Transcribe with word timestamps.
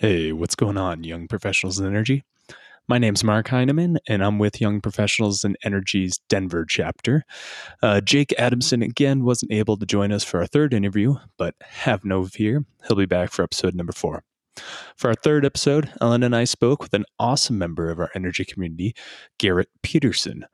Hey, 0.00 0.32
what's 0.32 0.54
going 0.54 0.78
on, 0.78 1.04
young 1.04 1.28
professionals 1.28 1.78
in 1.78 1.86
energy? 1.86 2.24
My 2.88 2.96
name's 2.96 3.22
Mark 3.22 3.48
Heineman, 3.48 3.98
and 4.08 4.24
I'm 4.24 4.38
with 4.38 4.58
Young 4.58 4.80
Professionals 4.80 5.44
in 5.44 5.58
Energy's 5.62 6.18
Denver 6.30 6.64
chapter. 6.64 7.22
Uh, 7.82 8.00
Jake 8.00 8.32
Adamson 8.38 8.80
again 8.80 9.24
wasn't 9.24 9.52
able 9.52 9.76
to 9.76 9.84
join 9.84 10.10
us 10.10 10.24
for 10.24 10.40
our 10.40 10.46
third 10.46 10.72
interview, 10.72 11.16
but 11.36 11.54
have 11.60 12.02
no 12.02 12.24
fear, 12.24 12.64
he'll 12.88 12.96
be 12.96 13.04
back 13.04 13.30
for 13.30 13.42
episode 13.42 13.74
number 13.74 13.92
four. 13.92 14.22
For 14.96 15.08
our 15.08 15.14
third 15.14 15.44
episode, 15.44 15.92
Ellen 16.00 16.22
and 16.22 16.34
I 16.34 16.44
spoke 16.44 16.82
with 16.82 16.94
an 16.94 17.04
awesome 17.18 17.58
member 17.58 17.90
of 17.90 18.00
our 18.00 18.08
energy 18.14 18.46
community, 18.46 18.94
Garrett 19.36 19.68
Peterson. 19.82 20.46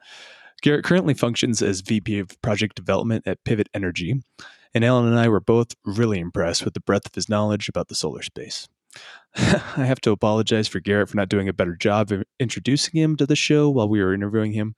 Garrett 0.61 0.85
currently 0.85 1.15
functions 1.15 1.63
as 1.63 1.83
VP 1.83 2.19
of 2.19 2.43
Project 2.43 2.75
Development 2.75 3.23
at 3.29 3.45
Pivot 3.45 3.69
Energy, 3.75 4.21
and 4.75 4.83
Ellen 4.83 5.07
and 5.07 5.21
I 5.21 5.29
were 5.29 5.39
both 5.39 5.77
really 5.85 6.19
impressed 6.19 6.65
with 6.65 6.75
the 6.75 6.81
breadth 6.81 7.07
of 7.07 7.15
his 7.15 7.29
knowledge 7.29 7.69
about 7.69 7.87
the 7.87 7.95
solar 7.95 8.23
space. 8.23 8.67
I 9.77 9.85
have 9.85 10.01
to 10.01 10.13
apologize 10.13 10.67
for 10.67 10.81
Garrett 10.81 11.11
for 11.11 11.17
not 11.17 11.29
doing 11.29 11.47
a 11.47 11.53
better 11.53 11.77
job 11.77 12.11
of 12.11 12.25
introducing 12.41 12.99
him 12.99 13.17
to 13.17 13.27
the 13.27 13.37
show 13.37 13.69
while 13.69 13.89
we 13.89 14.03
were 14.03 14.15
interviewing 14.15 14.53
him, 14.53 14.77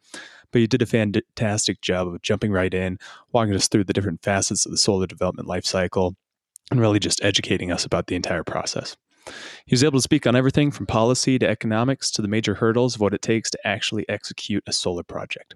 but 0.51 0.61
he 0.61 0.67
did 0.67 0.83
a 0.83 0.87
fantastic 0.87 1.81
job 1.81 2.09
of 2.09 2.21
jumping 2.23 2.51
right 2.51 2.75
in, 2.75 2.99
walking 3.33 3.55
us 3.55 3.69
through 3.69 3.85
the 3.85 3.93
different 3.93 4.25
facets 4.25 4.67
of 4.67 4.73
the 4.73 4.79
solar 4.79 5.07
development 5.07 5.49
lifecycle, 5.49 6.15
and 6.73 6.81
really 6.81 6.99
just 6.99 7.23
educating 7.23 7.71
us 7.71 7.85
about 7.85 8.09
the 8.09 8.17
entire 8.17 8.43
process. 8.43 8.97
He 9.65 9.75
was 9.75 9.85
able 9.85 9.99
to 9.99 10.03
speak 10.03 10.27
on 10.27 10.35
everything 10.35 10.73
from 10.73 10.87
policy 10.87 11.39
to 11.39 11.49
economics 11.49 12.11
to 12.13 12.23
the 12.23 12.29
major 12.29 12.55
hurdles 12.55 12.97
of 12.97 13.01
what 13.01 13.15
it 13.15 13.23
takes 13.23 13.51
to 13.51 13.59
actually 13.65 14.09
execute 14.09 14.65
a 14.67 14.73
solar 14.73 15.05
project. 15.05 15.55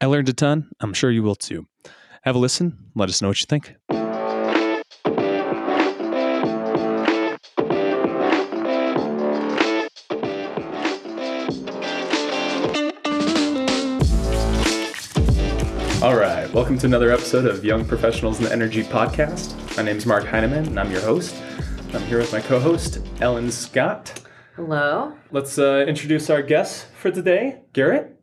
I 0.00 0.06
learned 0.06 0.28
a 0.28 0.34
ton. 0.34 0.70
I'm 0.80 0.92
sure 0.92 1.10
you 1.10 1.22
will 1.22 1.36
too. 1.36 1.66
Have 2.22 2.34
a 2.34 2.38
listen. 2.38 2.90
Let 2.94 3.08
us 3.08 3.22
know 3.22 3.28
what 3.28 3.40
you 3.40 3.46
think. 3.46 3.76
All 16.02 16.16
right, 16.16 16.50
welcome 16.54 16.78
to 16.78 16.86
another 16.86 17.12
episode 17.12 17.44
of 17.44 17.62
Young 17.62 17.84
Professionals 17.84 18.38
in 18.38 18.46
the 18.46 18.52
Energy 18.52 18.82
podcast. 18.82 19.76
My 19.76 19.82
name 19.82 19.98
is 19.98 20.06
Mark 20.06 20.24
Heineman, 20.24 20.66
and 20.66 20.80
I'm 20.80 20.90
your 20.90 21.02
host. 21.02 21.36
I'm 21.92 22.00
here 22.04 22.16
with 22.16 22.32
my 22.32 22.40
co 22.40 22.58
host, 22.58 23.00
Ellen 23.20 23.50
Scott. 23.50 24.22
Hello. 24.56 25.12
Let's 25.30 25.58
uh, 25.58 25.84
introduce 25.86 26.30
our 26.30 26.40
guest 26.40 26.86
for 26.98 27.10
today, 27.10 27.60
Garrett. 27.74 28.18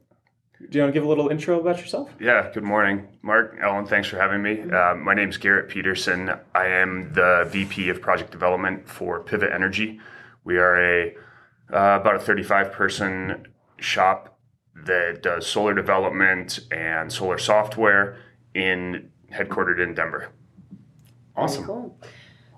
Do 0.58 0.76
you 0.76 0.82
want 0.82 0.92
to 0.92 1.00
give 1.00 1.06
a 1.06 1.08
little 1.08 1.28
intro 1.28 1.60
about 1.60 1.78
yourself? 1.80 2.10
Yeah, 2.20 2.50
good 2.52 2.64
morning, 2.64 3.10
Mark, 3.22 3.56
Ellen. 3.62 3.86
Thanks 3.86 4.08
for 4.08 4.18
having 4.18 4.42
me. 4.42 4.60
Uh, 4.60 4.96
my 4.96 5.14
name 5.14 5.30
is 5.30 5.38
Garrett 5.38 5.70
Peterson. 5.70 6.32
I 6.56 6.66
am 6.66 7.14
the 7.14 7.48
VP 7.52 7.90
of 7.90 8.02
Project 8.02 8.32
Development 8.32 8.90
for 8.90 9.20
Pivot 9.20 9.52
Energy. 9.54 10.00
We 10.46 10.58
are 10.58 10.82
a 10.82 11.16
uh, 11.72 12.00
about 12.02 12.16
a 12.16 12.20
35 12.20 12.72
person 12.72 13.46
shop 13.78 14.37
that 14.86 15.22
does 15.22 15.46
solar 15.48 15.74
development 15.74 16.60
and 16.72 17.12
solar 17.12 17.38
software 17.38 18.18
in 18.54 19.10
headquartered 19.32 19.82
in 19.82 19.94
Denver. 19.94 20.30
Awesome. 21.36 21.66
Very 21.66 21.68
cool. 21.68 22.00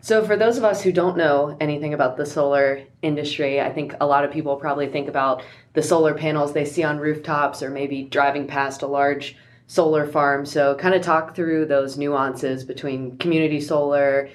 So, 0.01 0.25
for 0.25 0.37
those 0.37 0.57
of 0.57 0.63
us 0.63 0.81
who 0.81 0.93
don't 0.93 1.17
know 1.17 1.57
anything 1.59 1.93
about 1.93 2.15
the 2.15 2.25
solar 2.25 2.83
industry, 3.01 3.59
I 3.59 3.71
think 3.71 3.93
a 3.99 4.05
lot 4.05 4.23
of 4.23 4.31
people 4.31 4.55
probably 4.55 4.87
think 4.87 5.09
about 5.09 5.43
the 5.73 5.81
solar 5.81 6.13
panels 6.13 6.53
they 6.53 6.63
see 6.63 6.83
on 6.83 6.99
rooftops 6.99 7.61
or 7.61 7.69
maybe 7.69 8.03
driving 8.03 8.47
past 8.47 8.81
a 8.81 8.87
large 8.87 9.35
solar 9.67 10.07
farm. 10.07 10.45
So, 10.45 10.75
kind 10.75 10.95
of 10.95 11.01
talk 11.01 11.35
through 11.35 11.65
those 11.65 11.97
nuances 11.97 12.63
between 12.63 13.17
community 13.17 13.59
solar, 13.59 14.29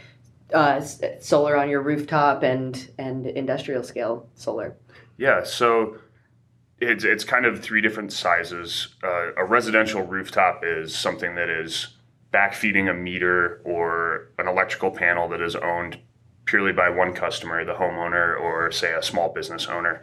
uh, 0.52 0.82
solar 1.20 1.56
on 1.56 1.70
your 1.70 1.80
rooftop, 1.80 2.42
and 2.42 2.90
and 2.98 3.27
industrial 3.27 3.82
scale 3.82 4.28
solar. 4.34 4.77
Yeah. 5.16 5.44
So 5.44 5.96
it's 6.80 7.05
it's 7.05 7.25
kind 7.25 7.47
of 7.47 7.61
three 7.61 7.80
different 7.80 8.12
sizes. 8.12 8.94
Uh, 9.03 9.33
a 9.36 9.44
residential 9.44 10.03
rooftop 10.03 10.62
is 10.64 10.95
something 10.95 11.35
that 11.35 11.48
is 11.48 11.89
backfeeding 12.33 12.90
a 12.90 12.95
meter 12.95 13.61
or 13.64 14.33
an 14.39 14.48
electrical 14.48 14.90
panel 14.90 15.29
that 15.29 15.40
is 15.40 15.55
owned 15.55 15.98
purely 16.46 16.73
by 16.73 16.89
one 16.89 17.14
customer, 17.14 17.64
the 17.64 17.74
homeowner 17.74 18.39
or 18.39 18.70
say 18.70 18.92
a 18.92 19.02
small 19.02 19.33
business 19.33 19.67
owner. 19.67 20.02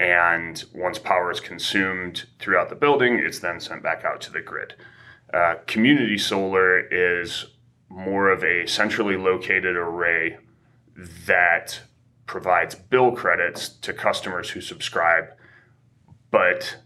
And 0.00 0.62
once 0.74 0.98
power 0.98 1.30
is 1.30 1.40
consumed 1.40 2.26
throughout 2.38 2.68
the 2.68 2.74
building, 2.74 3.18
it's 3.18 3.38
then 3.38 3.60
sent 3.60 3.82
back 3.82 4.04
out 4.04 4.20
to 4.22 4.32
the 4.32 4.40
grid. 4.40 4.74
Uh, 5.32 5.56
community 5.66 6.18
solar 6.18 6.80
is 6.80 7.46
more 7.88 8.30
of 8.30 8.42
a 8.42 8.66
centrally 8.66 9.16
located 9.16 9.76
array 9.76 10.38
that 11.26 11.80
provides 12.26 12.74
bill 12.74 13.12
credits 13.12 13.68
to 13.68 13.92
customers 13.92 14.50
who 14.50 14.60
subscribe 14.60 15.26
but 16.36 16.76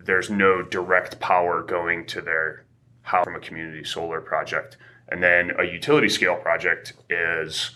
there's 0.00 0.30
no 0.30 0.62
direct 0.62 1.20
power 1.20 1.62
going 1.62 2.06
to 2.06 2.22
their 2.22 2.64
house 3.02 3.24
from 3.24 3.36
a 3.36 3.38
community 3.38 3.84
solar 3.84 4.22
project. 4.22 4.78
And 5.10 5.22
then 5.22 5.52
a 5.58 5.64
utility 5.64 6.08
scale 6.08 6.36
project 6.36 6.94
is 7.10 7.72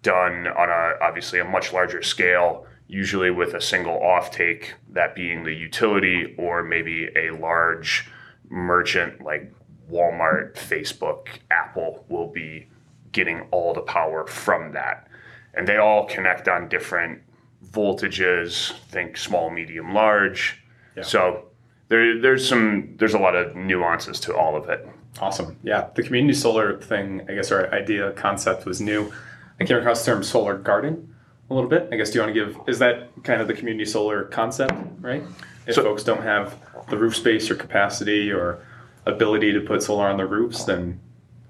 done 0.00 0.46
on 0.46 0.70
a 0.70 0.94
obviously 1.02 1.38
a 1.38 1.44
much 1.44 1.74
larger 1.74 2.00
scale, 2.00 2.64
usually 2.88 3.30
with 3.30 3.52
a 3.52 3.60
single 3.60 4.00
offtake, 4.00 4.68
that 4.88 5.14
being 5.14 5.44
the 5.44 5.52
utility 5.52 6.34
or 6.38 6.62
maybe 6.62 7.10
a 7.14 7.30
large 7.32 8.08
merchant 8.48 9.20
like 9.20 9.52
Walmart, 9.90 10.54
Facebook, 10.54 11.26
Apple 11.50 12.06
will 12.08 12.28
be 12.28 12.68
getting 13.12 13.42
all 13.50 13.74
the 13.74 13.82
power 13.82 14.26
from 14.26 14.72
that. 14.72 15.08
And 15.52 15.68
they 15.68 15.76
all 15.76 16.06
connect 16.06 16.48
on 16.48 16.70
different 16.70 17.20
voltages, 17.70 18.72
think 18.88 19.18
small, 19.18 19.50
medium, 19.50 19.92
large. 19.92 20.59
Yeah. 21.00 21.06
So 21.06 21.44
there, 21.88 22.20
there's 22.20 22.48
some 22.48 22.94
there's 22.96 23.14
a 23.14 23.18
lot 23.18 23.34
of 23.34 23.56
nuances 23.56 24.20
to 24.20 24.36
all 24.36 24.56
of 24.56 24.68
it. 24.68 24.88
Awesome. 25.18 25.56
Yeah, 25.62 25.88
the 25.94 26.02
community 26.02 26.34
solar 26.34 26.78
thing, 26.80 27.22
I 27.28 27.34
guess 27.34 27.50
our 27.50 27.72
idea 27.74 28.12
concept 28.12 28.64
was 28.64 28.80
new. 28.80 29.12
I 29.58 29.64
came 29.64 29.76
across 29.76 30.04
the 30.04 30.12
term 30.12 30.22
solar 30.22 30.56
garden 30.56 31.14
a 31.50 31.54
little 31.54 31.68
bit. 31.68 31.88
I 31.92 31.96
guess 31.96 32.10
do 32.10 32.18
you 32.18 32.24
want 32.24 32.34
to 32.34 32.44
give 32.44 32.60
is 32.68 32.78
that 32.78 33.10
kind 33.24 33.40
of 33.42 33.48
the 33.48 33.54
community 33.54 33.84
solar 33.84 34.24
concept, 34.24 34.72
right? 35.00 35.22
If 35.66 35.74
so, 35.74 35.82
folks 35.82 36.04
don't 36.04 36.22
have 36.22 36.56
the 36.88 36.96
roof 36.96 37.16
space 37.16 37.50
or 37.50 37.56
capacity 37.56 38.30
or 38.32 38.64
ability 39.06 39.52
to 39.52 39.60
put 39.60 39.82
solar 39.82 40.06
on 40.06 40.16
their 40.16 40.26
roofs, 40.26 40.64
then 40.64 41.00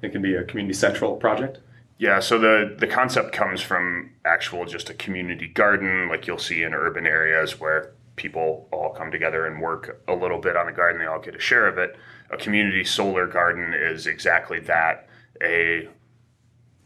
it 0.03 0.11
can 0.13 0.23
be 0.23 0.35
a 0.35 0.45
community 0.45 0.75
central 0.75 1.17
project. 1.17 1.59
Yeah, 1.99 2.21
so 2.21 2.39
the 2.39 2.77
the 2.79 2.87
concept 2.87 3.33
comes 3.33 3.61
from 3.61 4.11
actual 4.25 4.65
just 4.65 4.89
a 4.89 4.95
community 4.95 5.49
garden, 5.49 6.09
like 6.09 6.27
you'll 6.27 6.39
see 6.39 6.63
in 6.63 6.73
urban 6.73 7.07
areas 7.07 7.61
where 7.61 7.93
people 8.21 8.69
all 8.71 8.91
come 8.91 9.11
together 9.11 9.47
and 9.47 9.61
work 9.61 10.03
a 10.07 10.15
little 10.15 10.39
bit 10.39 10.55
on 10.55 10.67
the 10.67 10.73
garden. 10.73 11.01
They 11.01 11.07
all 11.07 11.19
get 11.19 11.35
a 11.35 11.41
share 11.41 11.67
of 11.67 11.79
it. 11.79 11.97
A 12.31 12.37
community 12.37 12.85
solar 12.85 13.27
garden 13.27 13.73
is 13.73 14.07
exactly 14.07 14.61
that. 14.61 15.09
A 15.43 15.89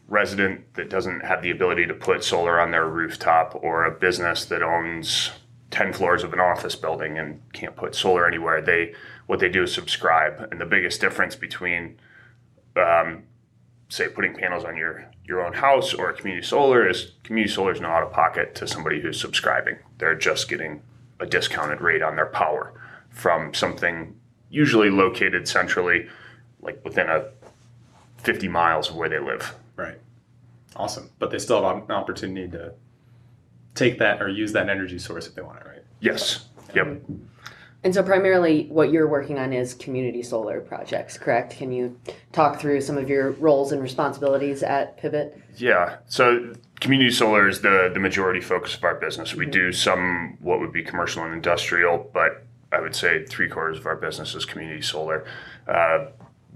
resident 0.07 0.73
that 0.75 0.89
doesn't 0.89 1.25
have 1.25 1.41
the 1.41 1.51
ability 1.51 1.87
to 1.87 1.93
put 1.93 2.23
solar 2.23 2.59
on 2.59 2.71
their 2.71 2.87
rooftop, 2.87 3.59
or 3.61 3.83
a 3.83 3.91
business 3.91 4.45
that 4.45 4.63
owns 4.63 5.31
10 5.71 5.91
floors 5.91 6.23
of 6.23 6.31
an 6.31 6.39
office 6.39 6.75
building 6.75 7.17
and 7.17 7.41
can't 7.51 7.75
put 7.75 7.95
solar 7.95 8.25
anywhere, 8.25 8.61
they 8.61 8.93
what 9.25 9.39
they 9.39 9.49
do 9.49 9.63
is 9.63 9.73
subscribe. 9.73 10.47
And 10.51 10.61
the 10.61 10.65
biggest 10.65 11.01
difference 11.01 11.35
between 11.35 11.97
um, 12.77 13.23
say 13.89 14.07
putting 14.07 14.35
panels 14.35 14.63
on 14.63 14.77
your 14.77 15.11
your 15.25 15.45
own 15.45 15.53
house 15.53 15.93
or 15.93 16.09
a 16.09 16.13
community 16.13 16.45
solar 16.47 16.87
is 16.87 17.11
community 17.23 17.53
solar 17.53 17.73
is 17.73 17.81
not 17.81 17.91
out 17.91 18.03
of 18.03 18.13
pocket 18.13 18.55
to 18.55 18.67
somebody 18.67 19.01
who's 19.01 19.19
subscribing. 19.19 19.77
They're 19.97 20.15
just 20.15 20.47
getting 20.47 20.81
a 21.19 21.25
discounted 21.25 21.81
rate 21.81 22.01
on 22.01 22.15
their 22.15 22.25
power 22.27 22.73
from 23.09 23.53
something 23.53 24.15
usually 24.49 24.89
located 24.89 25.47
centrally, 25.47 26.07
like 26.61 26.83
within 26.83 27.09
a 27.09 27.25
50 28.17 28.47
miles 28.47 28.89
of 28.89 28.95
where 28.95 29.09
they 29.09 29.19
live. 29.19 29.55
Right. 29.75 29.99
Awesome. 30.75 31.09
But 31.19 31.31
they 31.31 31.39
still 31.39 31.65
have 31.65 31.83
an 31.83 31.91
opportunity 31.91 32.49
to 32.51 32.73
take 33.75 33.99
that 33.99 34.21
or 34.21 34.29
use 34.29 34.53
that 34.53 34.69
energy 34.69 34.99
source 34.99 35.27
if 35.27 35.35
they 35.35 35.41
want 35.41 35.59
it, 35.59 35.67
right? 35.67 35.83
Yes. 35.99 36.47
Yep. 36.73 37.01
And 37.83 37.93
so, 37.93 38.01
primarily, 38.01 38.65
what 38.69 38.91
you're 38.91 39.07
working 39.07 39.37
on 39.37 39.53
is 39.53 39.75
community 39.75 40.23
solar 40.23 40.59
projects, 40.59 41.19
correct? 41.19 41.55
Can 41.55 41.71
you 41.71 41.99
talk 42.31 42.59
through 42.59 42.81
some 42.81 42.97
of 42.97 43.07
your 43.07 43.31
roles 43.33 43.71
and 43.71 43.81
responsibilities 43.81 44.63
at 44.63 44.97
Pivot? 44.97 45.39
Yeah. 45.55 45.97
So, 46.07 46.53
community 46.79 47.11
solar 47.11 47.47
is 47.47 47.61
the, 47.61 47.89
the 47.93 47.99
majority 47.99 48.41
focus 48.41 48.75
of 48.75 48.83
our 48.83 48.95
business. 48.95 49.33
We 49.33 49.45
mm-hmm. 49.45 49.51
do 49.51 49.71
some 49.71 50.37
what 50.41 50.59
would 50.59 50.71
be 50.71 50.83
commercial 50.83 51.23
and 51.23 51.33
industrial, 51.33 52.09
but 52.13 52.45
I 52.71 52.81
would 52.81 52.95
say 52.95 53.25
three 53.25 53.49
quarters 53.49 53.77
of 53.77 53.85
our 53.85 53.95
business 53.95 54.35
is 54.35 54.45
community 54.45 54.81
solar. 54.81 55.25
Uh, 55.67 56.07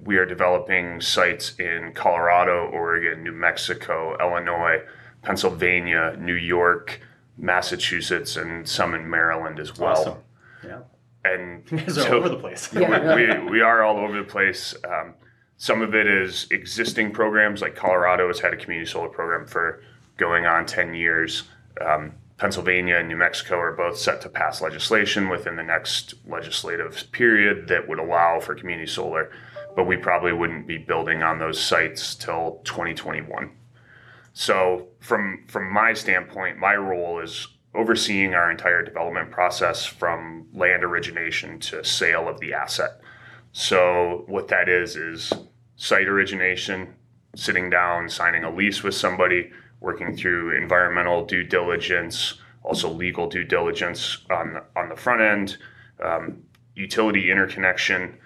we 0.03 0.17
are 0.17 0.25
developing 0.25 1.01
sites 1.01 1.57
in 1.59 1.93
Colorado, 1.93 2.69
Oregon, 2.69 3.23
New 3.23 3.33
Mexico, 3.33 4.17
Illinois, 4.19 4.81
Pennsylvania, 5.21 6.15
New 6.17 6.35
York, 6.35 7.01
Massachusetts, 7.37 8.37
and 8.37 8.67
some 8.67 8.93
in 8.93 9.09
Maryland 9.09 9.59
as 9.59 9.77
well. 9.77 9.99
Awesome. 9.99 10.17
Yeah 10.65 10.79
and 11.25 11.63
so 11.93 12.07
all 12.07 12.13
over 12.15 12.29
the 12.29 12.37
place. 12.37 12.69
yeah. 12.73 13.15
we, 13.15 13.51
we 13.51 13.61
are 13.61 13.83
all 13.83 13.97
over 13.97 14.17
the 14.17 14.23
place. 14.23 14.75
Um, 14.87 15.13
some 15.57 15.81
of 15.81 15.93
it 15.93 16.07
is 16.07 16.47
existing 16.51 17.11
programs, 17.11 17.61
like 17.61 17.75
Colorado 17.75 18.27
has 18.27 18.39
had 18.39 18.53
a 18.53 18.57
community 18.57 18.89
solar 18.89 19.09
program 19.09 19.45
for 19.45 19.83
going 20.19 20.45
on 20.45 20.65
10 20.65 20.93
years. 20.93 21.43
Um, 21.81 22.13
Pennsylvania 22.37 22.97
and 22.97 23.07
New 23.07 23.17
Mexico 23.17 23.57
are 23.57 23.73
both 23.73 23.97
set 23.97 24.21
to 24.21 24.29
pass 24.29 24.61
legislation 24.61 25.27
within 25.27 25.55
the 25.55 25.63
next 25.63 26.13
legislative 26.25 27.11
period 27.11 27.67
that 27.67 27.87
would 27.87 27.99
allow 27.99 28.39
for 28.39 28.55
community 28.55 28.89
solar, 28.89 29.31
but 29.75 29.85
we 29.85 29.97
probably 29.97 30.31
wouldn't 30.31 30.67
be 30.67 30.77
building 30.77 31.21
on 31.21 31.39
those 31.39 31.59
sites 31.59 32.15
till 32.15 32.61
2021. 32.63 33.51
So 34.31 34.87
from 34.99 35.43
from 35.47 35.71
my 35.71 35.93
standpoint, 35.93 36.57
my 36.57 36.75
role 36.75 37.19
is 37.19 37.47
overseeing 37.75 38.33
our 38.33 38.49
entire 38.49 38.83
development 38.83 39.31
process 39.31 39.85
from 39.85 40.47
land 40.53 40.83
origination 40.83 41.59
to 41.59 41.83
sale 41.83 42.29
of 42.29 42.39
the 42.39 42.53
asset. 42.53 43.01
So 43.51 44.23
what 44.27 44.47
that 44.47 44.69
is 44.69 44.95
is 44.95 45.33
site 45.75 46.07
origination, 46.07 46.95
sitting 47.35 47.69
down, 47.69 48.09
signing 48.09 48.43
a 48.43 48.53
lease 48.53 48.81
with 48.81 48.95
somebody, 48.95 49.51
working 49.79 50.15
through 50.15 50.57
environmental 50.57 51.25
due 51.25 51.43
diligence, 51.43 52.35
also 52.63 52.89
legal 52.89 53.27
due 53.27 53.43
diligence 53.43 54.19
on 54.29 54.53
the, 54.53 54.63
on 54.75 54.89
the 54.89 54.95
front 54.95 55.21
end, 55.21 55.57
um, 56.03 56.43
utility 56.75 57.31
interconnection. 57.31 58.17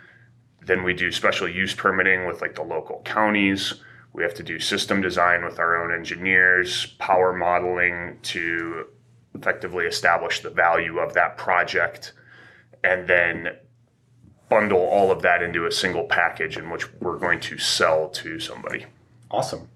Then 0.65 0.83
we 0.83 0.93
do 0.93 1.11
special 1.11 1.47
use 1.47 1.73
permitting 1.73 2.25
with 2.25 2.41
like 2.41 2.55
the 2.55 2.63
local 2.63 3.01
counties. 3.03 3.75
We 4.13 4.23
have 4.23 4.33
to 4.35 4.43
do 4.43 4.59
system 4.59 5.01
design 5.01 5.43
with 5.43 5.59
our 5.59 5.83
own 5.83 5.93
engineers, 5.93 6.85
power 6.99 7.33
modeling 7.33 8.19
to 8.23 8.85
effectively 9.35 9.85
establish 9.85 10.41
the 10.41 10.51
value 10.51 10.99
of 10.99 11.13
that 11.15 11.37
project, 11.37 12.13
and 12.83 13.07
then 13.07 13.57
bundle 14.49 14.79
all 14.79 15.11
of 15.11 15.23
that 15.23 15.41
into 15.41 15.65
a 15.65 15.71
single 15.71 16.03
package 16.03 16.57
in 16.57 16.69
which 16.69 16.91
we're 17.01 17.17
going 17.17 17.39
to 17.39 17.57
sell 17.57 18.09
to 18.09 18.39
somebody. 18.39 18.85
Awesome. 19.31 19.67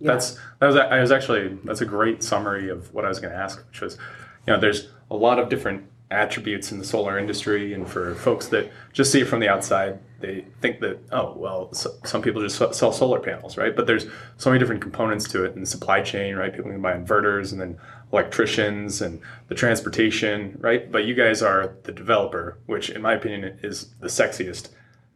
That's 0.00 0.38
that 0.58 0.66
was 0.66 0.76
I 0.76 1.00
was 1.00 1.12
actually 1.12 1.58
that's 1.64 1.80
a 1.80 1.86
great 1.86 2.22
summary 2.22 2.68
of 2.68 2.92
what 2.94 3.04
I 3.04 3.08
was 3.08 3.20
going 3.20 3.32
to 3.32 3.38
ask, 3.38 3.64
which 3.68 3.80
was, 3.80 3.98
you 4.46 4.52
know, 4.52 4.60
there's 4.60 4.88
a 5.10 5.16
lot 5.16 5.38
of 5.38 5.48
different 5.48 5.84
attributes 6.10 6.72
in 6.72 6.78
the 6.78 6.84
solar 6.84 7.18
industry, 7.18 7.72
and 7.72 7.88
for 7.88 8.14
folks 8.16 8.48
that 8.48 8.70
just 8.92 9.12
see 9.12 9.20
it 9.20 9.26
from 9.26 9.40
the 9.40 9.48
outside, 9.48 9.98
they 10.18 10.44
think 10.60 10.80
that 10.80 10.98
oh 11.12 11.34
well, 11.36 11.72
so, 11.72 11.90
some 12.04 12.22
people 12.22 12.42
just 12.42 12.56
sell 12.56 12.92
solar 12.92 13.20
panels, 13.20 13.56
right? 13.56 13.76
But 13.76 13.86
there's 13.86 14.06
so 14.36 14.50
many 14.50 14.58
different 14.58 14.82
components 14.82 15.28
to 15.28 15.44
it 15.44 15.54
in 15.54 15.60
the 15.60 15.66
supply 15.66 16.02
chain, 16.02 16.34
right? 16.34 16.52
People 16.52 16.70
can 16.70 16.82
buy 16.82 16.94
inverters, 16.94 17.52
and 17.52 17.60
then 17.60 17.78
electricians, 18.12 19.00
and 19.00 19.20
the 19.48 19.54
transportation, 19.54 20.58
right? 20.60 20.90
But 20.90 21.04
you 21.04 21.14
guys 21.14 21.42
are 21.42 21.74
the 21.84 21.92
developer, 21.92 22.58
which 22.66 22.90
in 22.90 23.02
my 23.02 23.14
opinion 23.14 23.58
is 23.62 23.94
the 24.00 24.08
sexiest 24.08 24.70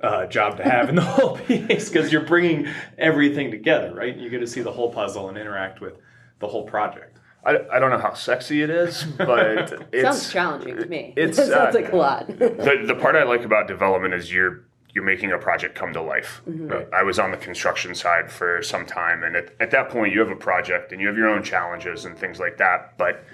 uh, 0.05 0.27
job 0.27 0.57
to 0.59 0.65
have 0.65 0.89
in 0.89 0.95
the 0.95 1.03
whole 1.03 1.39
piece 1.39 1.89
because 1.89 2.13
you're 2.13 2.27
bringing 2.27 2.69
everything 2.99 3.51
together, 3.51 3.95
right? 3.95 4.17
You 4.17 4.29
get 4.29 4.41
to 4.41 4.47
see 4.47 4.61
the 4.61 4.73
whole 4.73 4.93
puzzle 4.93 5.29
and 5.29 5.39
interact 5.39 5.81
with 5.81 5.95
the 6.41 6.49
whole 6.49 6.65
project. 6.65 7.19
I, 7.45 7.59
I 7.73 7.79
don't 7.79 7.91
know 7.91 7.99
how 7.99 8.15
sexy 8.15 8.63
it 8.63 8.71
is, 8.71 9.05
but 9.05 9.73
it 9.93 10.03
sounds 10.03 10.33
challenging 10.33 10.77
to 10.77 10.87
me. 10.87 11.13
It 11.17 11.35
sounds 11.35 11.51
uh, 11.51 11.71
like 11.75 11.93
a 11.93 11.97
lot. 11.97 12.27
the, 12.27 12.85
the 12.87 12.95
part 12.95 13.17
I 13.17 13.25
like 13.25 13.45
about 13.45 13.69
development 13.69 14.15
is 14.15 14.33
you're 14.33 14.65
you're 14.95 15.05
making 15.05 15.33
a 15.33 15.39
project 15.39 15.75
come 15.75 15.93
to 15.93 16.01
life. 16.01 16.41
Mm-hmm. 16.49 16.69
Right. 16.69 16.89
I 16.93 17.03
was 17.03 17.19
on 17.19 17.33
the 17.33 17.37
construction 17.37 17.97
side 17.97 18.31
for 18.31 18.63
some 18.63 18.87
time, 18.87 19.25
and 19.25 19.35
at, 19.35 19.53
at 19.59 19.73
that 19.73 19.91
point, 19.91 20.15
you 20.15 20.21
have 20.21 20.31
a 20.31 20.37
project 20.37 20.93
and 20.93 21.01
you 21.01 21.09
have 21.09 21.17
your 21.17 21.29
own 21.29 21.43
challenges 21.43 22.05
and 22.05 22.17
things 22.17 22.39
like 22.39 22.59
that. 22.59 22.97
But 22.97 23.25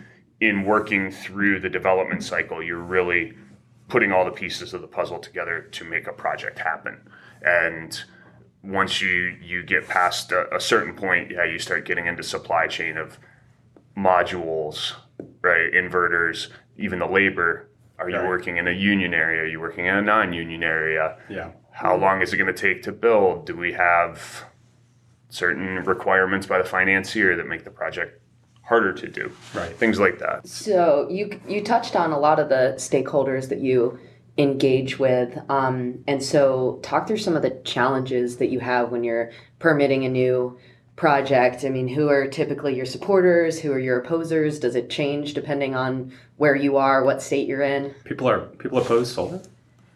in 0.40 0.64
working 0.64 1.11
through 1.11 1.61
the 1.61 1.69
development 1.69 2.25
cycle, 2.25 2.62
you're 2.62 2.78
really 2.78 3.34
putting 3.91 4.13
all 4.13 4.25
the 4.25 4.31
pieces 4.31 4.73
of 4.73 4.81
the 4.81 4.87
puzzle 4.87 5.19
together 5.19 5.69
to 5.73 5.85
make 5.85 6.07
a 6.07 6.13
project 6.13 6.59
happen. 6.59 7.01
And 7.43 8.01
once 8.63 9.01
you 9.01 9.37
you 9.43 9.63
get 9.63 9.89
past 9.89 10.33
a, 10.33 10.55
a, 10.55 10.61
certain 10.61 10.95
point, 10.95 11.31
yeah, 11.31 11.45
you 11.45 11.59
start 11.59 11.85
getting 11.85 12.07
into 12.07 12.23
supply 12.23 12.67
chain 12.67 12.97
of 12.97 13.19
modules, 13.97 14.93
right? 15.43 15.73
Inverters, 15.73 16.49
even 16.77 16.99
the 16.99 17.07
labor. 17.07 17.67
Are 17.99 18.09
you 18.09 18.17
working 18.17 18.57
in 18.57 18.67
a 18.67 18.73
union 18.73 19.13
area? 19.13 19.43
Are 19.43 19.47
you 19.47 19.61
working 19.61 19.85
in 19.85 19.95
a 19.95 20.01
non-union 20.01 20.63
area? 20.63 21.19
Yeah. 21.29 21.51
How 21.71 21.95
long 21.95 22.23
is 22.23 22.33
it 22.33 22.39
going 22.39 22.53
to 22.53 22.59
take 22.59 22.83
to 22.85 22.93
build? 22.93 23.45
Do 23.45 23.55
we 23.55 23.75
have 23.75 24.47
certain 25.29 25.85
requirements 25.85 26.47
by 26.47 26.57
the 26.57 26.65
financier 26.65 27.37
that 27.37 27.47
make 27.47 27.63
the 27.63 27.71
project 27.71 28.23
harder 28.70 28.93
to 28.93 29.08
do. 29.08 29.32
Right. 29.52 29.76
Things 29.76 29.99
like 29.99 30.20
that. 30.20 30.46
So 30.46 31.08
you 31.11 31.38
you 31.46 31.62
touched 31.62 31.96
on 31.96 32.12
a 32.12 32.19
lot 32.19 32.38
of 32.38 32.49
the 32.49 32.75
stakeholders 32.76 33.49
that 33.49 33.58
you 33.58 33.99
engage 34.38 34.99
with, 34.99 35.37
um, 35.50 36.05
and 36.06 36.22
so 36.22 36.78
talk 36.82 37.08
through 37.08 37.19
some 37.19 37.34
of 37.34 37.43
the 37.43 37.50
challenges 37.64 38.37
that 38.37 38.46
you 38.46 38.61
have 38.61 38.90
when 38.90 39.02
you're 39.02 39.32
permitting 39.58 40.05
a 40.05 40.08
new 40.08 40.56
project. 40.94 41.64
I 41.64 41.69
mean, 41.69 41.88
who 41.88 42.08
are 42.08 42.28
typically 42.28 42.76
your 42.76 42.87
supporters? 42.87 43.58
Who 43.58 43.72
are 43.72 43.78
your 43.78 43.99
opposers? 43.99 44.61
Does 44.61 44.76
it 44.76 44.88
change 44.88 45.34
depending 45.34 45.75
on 45.75 46.12
where 46.37 46.55
you 46.55 46.76
are, 46.76 47.02
what 47.02 47.20
state 47.20 47.49
you're 47.49 47.62
in? 47.62 47.93
People 48.05 48.28
are 48.31 48.40
people 48.62 48.78
oppose 48.78 49.12
solar. 49.12 49.43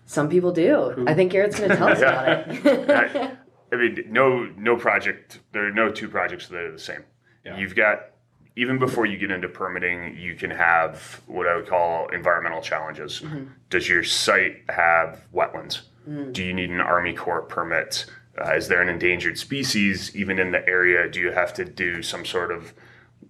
Some 0.07 0.29
people 0.29 0.51
do. 0.51 0.91
Who? 0.97 1.09
I 1.09 1.15
think 1.15 1.31
Garrett's 1.31 1.59
going 1.59 1.71
to 1.71 1.77
tell 1.77 1.89
us 1.89 1.99
about 1.99 2.29
it. 2.29 2.91
I, 2.91 3.37
I 3.73 3.77
mean, 3.77 4.05
no 4.11 4.51
no 4.57 4.77
project. 4.77 5.39
There 5.53 5.65
are 5.65 5.73
no 5.73 5.93
two 5.93 6.09
projects 6.09 6.49
that 6.49 6.59
are 6.59 6.73
the 6.73 6.79
same. 6.79 7.05
Yeah. 7.45 7.57
You've 7.57 7.77
got 7.77 8.14
even 8.57 8.79
before 8.79 9.05
you 9.05 9.19
get 9.19 9.31
into 9.31 9.49
permitting, 9.49 10.17
you 10.17 10.35
can 10.35 10.51
have 10.51 11.21
what 11.27 11.47
I 11.49 11.57
would 11.57 11.67
call 11.67 12.09
environmental 12.09 12.63
challenges. 12.63 13.21
Mm-hmm. 13.21 13.47
Does 13.69 13.89
your 13.89 14.05
site 14.05 14.63
have 14.69 15.25
wetlands? 15.35 15.83
Mm. 16.09 16.33
Do 16.33 16.45
you 16.45 16.53
need 16.53 16.71
an 16.71 16.81
Army 16.81 17.15
Corps 17.15 17.43
permit? 17.43 18.07
Uh, 18.41 18.55
is 18.55 18.69
there 18.69 18.81
an 18.81 18.89
endangered 18.89 19.39
species 19.39 20.15
even 20.15 20.39
in 20.39 20.53
the 20.53 20.67
area? 20.69 21.09
Do 21.09 21.21
you 21.21 21.33
have 21.33 21.53
to 21.55 21.65
do 21.65 22.03
some 22.03 22.25
sort 22.25 22.53
of 22.53 22.73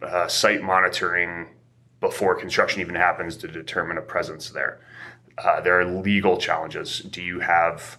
uh, 0.03 0.29
site 0.29 0.63
monitoring 0.63 1.49
before 2.01 2.35
construction 2.35 2.83
even 2.83 2.95
happens 2.95 3.37
to 3.39 3.49
determine 3.49 3.97
a 3.97 4.03
presence 4.03 4.51
there? 4.51 4.81
Uh, 5.39 5.61
there 5.61 5.81
are 5.81 5.85
legal 5.85 6.37
challenges. 6.37 7.01
Do 7.01 7.23
you 7.23 7.41
have 7.41 7.99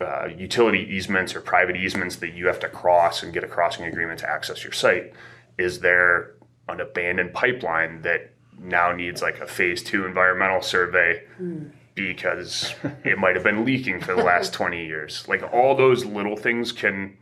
uh, 0.00 0.26
utility 0.26 0.86
easements 0.90 1.34
or 1.34 1.40
private 1.40 1.76
easements 1.76 2.16
that 2.16 2.32
you 2.34 2.46
have 2.46 2.60
to 2.60 2.68
cross 2.68 3.22
and 3.22 3.32
get 3.32 3.44
a 3.44 3.48
crossing 3.48 3.86
agreement 3.86 4.20
to 4.20 4.30
access 4.30 4.62
your 4.62 4.72
site? 4.72 5.12
Is 5.58 5.80
there 5.80 6.34
an 6.72 6.80
abandoned 6.80 7.32
pipeline 7.32 8.02
that 8.02 8.32
now 8.58 8.92
needs 8.92 9.22
like 9.22 9.38
a 9.38 9.46
phase 9.46 9.82
two 9.82 10.04
environmental 10.04 10.62
survey 10.62 11.22
mm. 11.40 11.70
because 11.94 12.74
it 13.04 13.18
might 13.18 13.34
have 13.34 13.44
been 13.44 13.64
leaking 13.64 14.00
for 14.00 14.14
the 14.14 14.22
last 14.22 14.52
20 14.54 14.84
years. 14.84 15.26
Like 15.28 15.42
all 15.52 15.74
those 15.74 16.04
little 16.04 16.36
things 16.36 16.72
can 16.72 17.16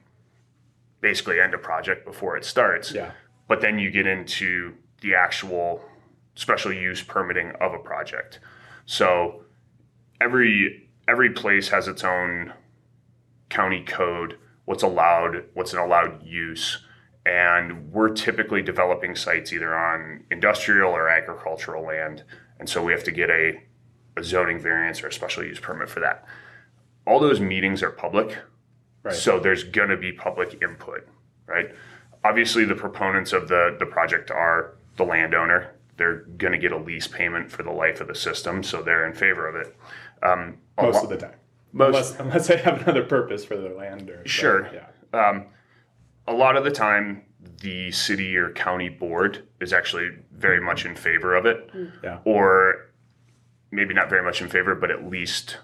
basically 1.01 1.41
end 1.41 1.55
a 1.55 1.59
project 1.59 2.05
before 2.05 2.37
it 2.37 2.45
starts. 2.45 2.93
Yeah. 2.93 3.13
But 3.47 3.61
then 3.61 3.79
you 3.79 3.91
get 3.91 4.07
into 4.07 4.75
the 5.01 5.15
actual 5.15 5.85
special 6.35 6.73
use 6.73 7.03
permitting 7.03 7.53
of 7.61 7.73
a 7.73 7.79
project. 7.79 8.41
So 8.87 9.43
every 10.21 10.89
every 11.07 11.31
place 11.31 11.69
has 11.69 11.89
its 11.89 12.05
own 12.05 12.53
county 13.49 13.83
code, 13.85 14.37
what's 14.67 14.83
allowed, 14.83 15.45
what's 15.55 15.73
an 15.73 15.79
allowed 15.79 16.23
use 16.23 16.79
and 17.29 17.93
we're 17.93 18.09
typically 18.09 18.63
developing 18.63 19.15
sites 19.15 19.53
either 19.53 19.77
on 19.77 20.25
industrial 20.31 20.91
or 20.91 21.11
agricultural 21.11 21.85
land. 21.85 22.25
And 22.59 22.67
so 22.67 22.83
we 22.83 22.91
have 22.93 23.05
to 23.05 23.11
get 23.11 23.29
a, 23.29 23.61
a 24.17 24.25
zoning 24.25 24.59
variance 24.59 25.03
or 25.03 25.09
a 25.09 25.13
special 25.13 25.45
use 25.45 25.61
permit 25.61 25.91
for 25.91 26.01
that. 26.01 26.25
All 27.07 27.21
those 27.21 27.39
meetings 27.39 27.83
are 27.83 27.91
public. 27.91 28.39
Right. 29.03 29.15
So 29.15 29.39
there's 29.39 29.63
going 29.63 29.91
to 29.91 29.97
be 29.99 30.11
public 30.13 30.63
input, 30.63 31.07
right? 31.47 31.75
Obviously, 32.25 32.65
the 32.65 32.75
proponents 32.75 33.35
of 33.35 33.49
the, 33.49 33.77
the 33.79 33.87
project 33.87 34.31
are 34.31 34.77
the 34.97 35.05
landowner. 35.05 35.75
They're 35.99 36.23
going 36.39 36.53
to 36.53 36.59
get 36.59 36.73
a 36.73 36.79
lease 36.79 37.07
payment 37.07 37.51
for 37.51 37.63
the 37.63 37.71
life 37.71 38.01
of 38.01 38.09
the 38.09 38.15
system, 38.15 38.63
so 38.63 38.83
they're 38.83 39.07
in 39.07 39.13
favor 39.13 39.47
of 39.47 39.55
it. 39.55 39.77
Um, 40.23 40.57
most 40.81 40.95
lo- 40.95 41.03
of 41.03 41.09
the 41.11 41.17
time. 41.17 41.35
Most, 41.73 42.19
unless, 42.19 42.21
unless 42.21 42.47
they 42.49 42.57
have 42.57 42.83
another 42.83 43.05
purpose 43.05 43.45
for 43.45 43.57
their 43.57 43.75
land. 43.75 44.09
Or, 44.09 44.27
sure. 44.27 44.71
yeah. 44.73 44.87
Um, 45.13 45.47
a 46.29 46.35
lot 46.35 46.57
of 46.57 46.65
the 46.65 46.71
time 46.71 47.23
the 47.61 47.91
city 47.91 48.37
or 48.37 48.51
county 48.53 48.89
board 48.89 49.47
is 49.61 49.73
actually 49.73 50.11
very 50.33 50.61
much 50.61 50.85
in 50.85 50.95
favor 50.95 51.35
of 51.35 51.47
it 51.47 51.73
mm. 51.73 51.91
yeah. 52.03 52.19
or 52.25 52.91
maybe 53.71 53.95
not 53.95 54.09
very 54.09 54.23
much 54.23 54.41
in 54.41 54.49
favor 54.49 54.75
but 54.75 54.91
at 54.91 55.09
least 55.09 55.59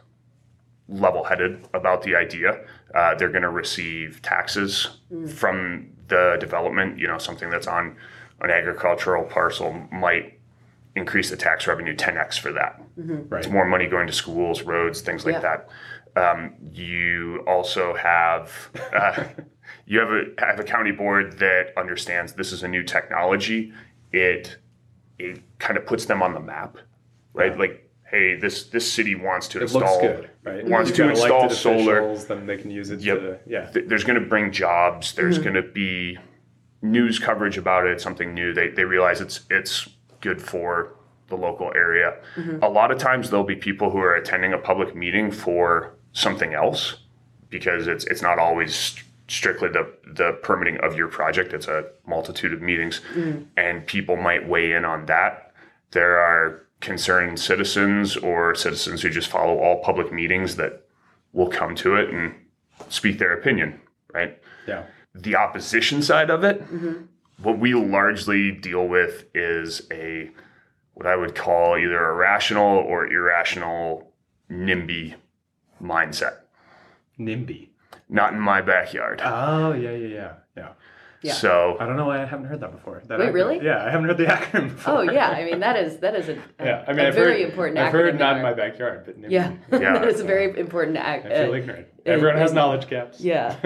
level-headed 0.88 1.66
about 1.74 2.02
the 2.02 2.14
idea 2.14 2.64
uh, 2.94 3.14
they're 3.14 3.30
going 3.30 3.42
to 3.42 3.50
receive 3.50 4.20
taxes 4.22 4.98
mm. 5.12 5.28
from 5.28 5.88
the 6.08 6.36
development 6.40 6.98
you 6.98 7.06
know 7.06 7.18
something 7.18 7.50
that's 7.50 7.66
on 7.66 7.96
an 8.40 8.50
agricultural 8.50 9.24
parcel 9.24 9.72
might 9.92 10.38
increase 10.96 11.30
the 11.30 11.36
tax 11.36 11.66
revenue 11.66 11.94
10x 11.94 12.38
for 12.38 12.52
that 12.52 12.80
mm-hmm. 12.98 13.28
right. 13.28 13.44
it's 13.44 13.52
more 13.52 13.66
money 13.66 13.86
going 13.86 14.06
to 14.06 14.12
schools 14.12 14.62
roads 14.62 15.00
things 15.00 15.24
like 15.24 15.34
yeah. 15.34 15.40
that 15.40 15.68
um, 16.16 16.54
you 16.72 17.42
also 17.46 17.94
have 17.94 18.70
uh, 18.92 19.24
you 19.86 19.98
have 19.98 20.10
a 20.10 20.24
have 20.38 20.58
a 20.60 20.64
county 20.64 20.92
board 20.92 21.38
that 21.38 21.72
understands 21.76 22.32
this 22.32 22.52
is 22.52 22.62
a 22.62 22.68
new 22.68 22.82
technology. 22.82 23.72
It 24.12 24.56
it 25.18 25.42
kind 25.58 25.76
of 25.76 25.86
puts 25.86 26.06
them 26.06 26.22
on 26.22 26.34
the 26.34 26.40
map, 26.40 26.78
right? 27.32 27.52
Yeah. 27.52 27.58
Like, 27.58 27.90
hey, 28.10 28.36
this 28.36 28.64
this 28.64 28.90
city 28.90 29.14
wants 29.14 29.48
to 29.48 29.58
it 29.58 29.62
install 29.62 30.00
good, 30.00 30.30
right? 30.42 30.64
wants 30.64 30.90
You've 30.90 30.96
to 30.96 31.10
install 31.10 31.50
solar. 31.50 32.16
Then 32.16 32.46
they 32.46 32.56
can 32.56 32.70
use 32.70 32.90
it. 32.90 33.00
Yep. 33.00 33.18
To, 33.18 33.38
yeah. 33.46 33.70
Th- 33.70 33.86
there's 33.86 34.04
going 34.04 34.20
to 34.20 34.26
bring 34.26 34.52
jobs. 34.52 35.12
There's 35.12 35.36
mm-hmm. 35.36 35.52
going 35.52 35.62
to 35.64 35.70
be 35.70 36.18
news 36.82 37.18
coverage 37.18 37.58
about 37.58 37.86
it. 37.86 38.00
Something 38.00 38.34
new. 38.34 38.54
They 38.54 38.68
they 38.68 38.84
realize 38.84 39.20
it's 39.20 39.40
it's 39.50 39.88
good 40.20 40.40
for 40.40 40.96
the 41.28 41.36
local 41.36 41.72
area. 41.74 42.16
A 42.62 42.68
lot 42.68 42.90
of 42.90 42.98
times 42.98 43.30
there'll 43.30 43.44
be 43.44 43.56
people 43.56 43.90
who 43.90 43.98
are 43.98 44.14
attending 44.14 44.52
a 44.52 44.58
public 44.58 44.94
meeting 44.94 45.30
for 45.30 45.94
something 46.12 46.54
else 46.54 46.96
because 47.50 47.86
it's 47.86 48.04
it's 48.04 48.22
not 48.22 48.38
always 48.38 48.74
st- 48.74 49.06
strictly 49.28 49.68
the 49.68 49.92
the 50.06 50.38
permitting 50.42 50.78
of 50.78 50.96
your 50.96 51.08
project. 51.08 51.52
It's 51.52 51.68
a 51.68 51.86
multitude 52.06 52.52
of 52.52 52.62
meetings, 52.62 53.00
mm. 53.14 53.46
and 53.56 53.86
people 53.86 54.16
might 54.16 54.48
weigh 54.48 54.72
in 54.72 54.84
on 54.84 55.06
that. 55.06 55.52
There 55.92 56.18
are 56.18 56.66
concerned 56.80 57.40
citizens 57.40 58.16
or 58.16 58.54
citizens 58.54 59.02
who 59.02 59.08
just 59.08 59.30
follow 59.30 59.58
all 59.58 59.82
public 59.82 60.12
meetings 60.12 60.56
that 60.56 60.86
will 61.32 61.48
come 61.48 61.74
to 61.76 61.96
it 61.96 62.10
and 62.10 62.34
speak 62.88 63.18
their 63.18 63.32
opinion. 63.32 63.80
Right 64.12 64.38
Yeah. 64.66 64.84
the 65.14 65.36
opposition 65.36 66.02
side 66.02 66.30
of 66.30 66.44
it, 66.44 66.62
mm-hmm. 66.62 67.04
what 67.42 67.58
we 67.58 67.74
largely 67.74 68.52
deal 68.52 68.86
with 68.86 69.24
is 69.34 69.82
a 69.90 70.30
what 70.92 71.06
I 71.06 71.16
would 71.16 71.34
call 71.34 71.76
either 71.76 72.04
a 72.04 72.14
rational 72.14 72.78
or 72.78 73.06
irrational 73.06 74.12
NIMBY 74.48 75.14
mindset. 75.82 76.36
NIMBY. 77.18 77.68
Not 78.14 78.32
in 78.32 78.38
my 78.38 78.60
backyard. 78.62 79.20
Oh 79.24 79.72
yeah, 79.72 79.90
yeah, 79.90 80.06
yeah, 80.06 80.32
yeah. 80.56 80.68
Yeah. 81.22 81.32
So 81.32 81.76
I 81.80 81.86
don't 81.86 81.96
know 81.96 82.06
why 82.06 82.22
I 82.22 82.26
haven't 82.26 82.44
heard 82.46 82.60
that 82.60 82.70
before. 82.70 83.02
That 83.08 83.18
Wait, 83.18 83.30
acronym- 83.30 83.34
really? 83.34 83.64
Yeah, 83.64 83.82
I 83.84 83.90
haven't 83.90 84.06
heard 84.06 84.18
the 84.18 84.24
acronym 84.36 84.68
before. 84.74 84.98
Oh 84.98 85.00
yeah, 85.02 85.30
I 85.30 85.44
mean 85.44 85.58
that 85.60 85.74
is 85.76 85.96
that 85.98 86.14
is 86.14 86.28
a, 86.28 86.34
a, 86.34 86.64
yeah, 86.64 86.84
I 86.86 86.92
mean, 86.92 87.06
a 87.06 87.08
I've 87.08 87.14
very 87.14 87.42
heard, 87.42 87.50
important. 87.50 87.78
I've 87.78 87.88
acronym 87.92 87.92
heard 87.92 88.18
not 88.20 88.36
in 88.36 88.42
my 88.42 88.52
backyard, 88.54 89.02
but 89.04 89.20
NIMBY. 89.20 89.30
Yeah, 89.32 89.52
Yeah. 89.72 89.94
that 89.94 90.06
is 90.06 90.20
a 90.20 90.24
very 90.24 90.56
important. 90.60 90.96
Ac- 90.96 91.26
I 91.26 91.44
feel 91.44 91.52
uh, 91.52 91.56
ignorant. 91.56 91.86
Everyone 92.06 92.36
has 92.38 92.52
uh, 92.52 92.54
knowledge 92.54 92.86
gaps. 92.88 93.20
yeah. 93.20 93.56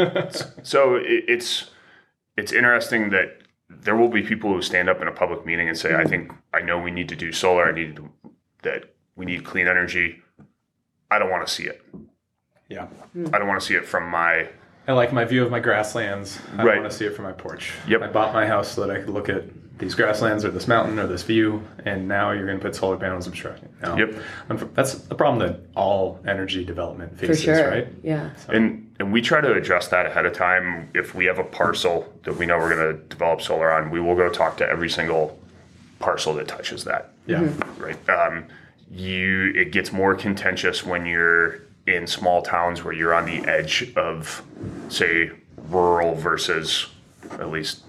so 0.62 0.95
it, 0.95 1.25
it's 1.28 1.71
it's 2.38 2.52
interesting 2.52 3.11
that 3.11 3.43
there 3.69 3.97
will 3.97 4.09
be 4.09 4.23
people 4.23 4.50
who 4.50 4.62
stand 4.62 4.88
up 4.88 5.02
in 5.02 5.09
a 5.09 5.12
public 5.12 5.45
meeting 5.45 5.69
and 5.69 5.76
say, 5.76 5.95
"I 5.95 6.05
think 6.05 6.33
I 6.55 6.61
know 6.62 6.78
we 6.78 6.90
need 6.90 7.11
to 7.11 7.17
do 7.17 7.33
solar. 7.33 7.67
I 7.69 7.73
need 7.73 7.97
to, 7.97 8.09
that 8.62 8.95
we 9.14 9.26
need 9.26 9.45
clean 9.45 9.69
energy. 9.69 10.23
I 11.11 11.19
don't 11.19 11.28
want 11.31 11.47
to 11.47 11.52
see 11.52 11.64
it. 11.64 11.85
Yeah. 12.69 12.87
I 13.33 13.39
don't 13.39 13.49
want 13.49 13.61
to 13.61 13.67
see 13.67 13.75
it 13.75 13.87
from 13.87 14.09
my 14.09 14.49
I 14.87 14.93
like 14.93 15.13
my 15.13 15.27
view 15.27 15.45
of 15.45 15.51
my 15.51 15.61
grasslands. 15.61 16.39
I 16.57 16.65
Right. 16.65 16.81
want 16.81 16.91
to 16.91 16.97
see 16.97 17.05
it 17.05 17.15
from 17.15 17.27
my 17.27 17.33
porch. 17.33 17.75
Yep. 17.89 18.01
I 18.03 18.07
bought 18.07 18.33
my 18.33 18.47
house 18.47 18.69
so 18.69 18.87
that 18.87 18.91
I 18.97 19.01
could 19.01 19.11
look 19.11 19.29
at 19.29 19.43
these 19.79 19.95
grasslands 19.95 20.47
or 20.47 20.51
this 20.51 20.67
mountain 20.67 20.99
or 20.99 21.07
this 21.07 21.23
view, 21.23 21.63
and 21.85 22.09
now 22.09 22.31
you're 22.33 22.47
going 22.47 22.59
to 22.59 22.65
put 22.65 22.75
solar 22.75 22.97
panels 22.97 23.27
obstructing. 23.27 23.69
No. 23.83 23.97
Yep. 23.99 24.15
Unf- 24.49 24.75
That's 24.75 24.95
the 24.95 25.15
problem 25.15 25.47
that 25.47 25.61
all 25.77 26.19
energy 26.27 26.65
development 26.65 27.19
For 27.19 27.27
faces, 27.27 27.45
sure. 27.45 27.69
right? 27.71 27.89
Yeah. 28.03 28.31
And 28.49 28.87
and 28.99 29.13
we 29.13 29.21
try 29.21 29.41
to 29.43 29.53
address 29.53 29.89
that 29.89 30.07
ahead 30.07 30.25
of 30.25 30.33
time. 30.33 30.89
If 30.95 31.15
we 31.15 31.27
have 31.27 31.39
a 31.39 31.45
parcel 31.45 32.11
that 32.25 32.37
we 32.37 32.47
know 32.47 32.57
we're 32.59 32.75
going 32.75 32.97
to 32.97 33.03
develop 33.09 33.43
solar 33.43 33.71
on, 33.71 33.91
we 33.91 34.01
will 34.01 34.17
go 34.17 34.29
talk 34.31 34.57
to 34.57 34.69
every 34.69 34.89
single 34.89 35.39
parcel 36.01 36.33
that 36.35 36.49
touches 36.49 36.85
that. 36.85 37.11
Yeah. 37.27 37.47
Right. 37.77 37.97
Um, 38.09 38.47
you 38.91 39.53
it 39.55 39.71
gets 39.71 39.93
more 39.93 40.15
contentious 40.15 40.83
when 40.83 41.05
you're 41.05 41.61
in 41.88 42.07
small 42.07 42.42
towns 42.42 42.85
where 42.85 42.95
you're 42.95 43.14
on 43.14 43.25
the 43.25 43.38
edge 43.47 43.92
of, 43.97 44.42
say, 44.88 45.30
rural 45.68 46.14
versus 46.14 46.87
at 47.33 47.50
least 47.50 47.85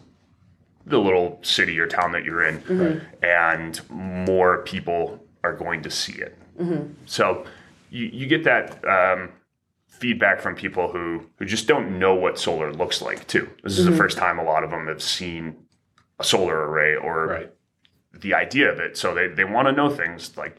the 0.86 0.98
little 0.98 1.40
city 1.44 1.80
or 1.80 1.88
town 1.88 2.12
that 2.12 2.24
you're 2.24 2.44
in, 2.44 2.62
mm-hmm. 2.62 3.24
and 3.24 3.82
more 3.90 4.64
people 4.64 5.24
are 5.44 5.54
going 5.54 5.82
to 5.84 5.92
see 5.92 6.14
it. 6.14 6.38
Mm-hmm. 6.60 6.94
So 7.06 7.46
you, 7.90 8.06
you 8.06 8.26
get 8.26 8.44
that 8.44 8.84
um, 8.88 9.30
feedback 9.88 10.42
from 10.42 10.56
people 10.56 10.92
who 10.92 11.26
who 11.38 11.46
just 11.46 11.68
don't 11.68 12.00
know 12.00 12.16
what 12.16 12.40
solar 12.40 12.74
looks 12.74 13.02
like 13.02 13.28
too. 13.28 13.50
This 13.64 13.78
is 13.78 13.86
the 13.86 13.92
mm-hmm. 13.92 14.00
first 14.00 14.18
time 14.18 14.40
a 14.40 14.44
lot 14.44 14.64
of 14.64 14.72
them 14.72 14.88
have 14.88 15.02
seen 15.02 15.56
a 16.20 16.24
solar 16.24 16.68
array 16.70 16.96
or 16.96 17.28
Right. 17.28 17.54
the 18.14 18.34
idea 18.34 18.72
of 18.72 18.80
it. 18.80 18.98
So 18.98 19.14
they, 19.14 19.28
they 19.28 19.46
want 19.46 19.68
to 19.68 19.72
know 19.72 19.90
things 19.90 20.36
like 20.38 20.58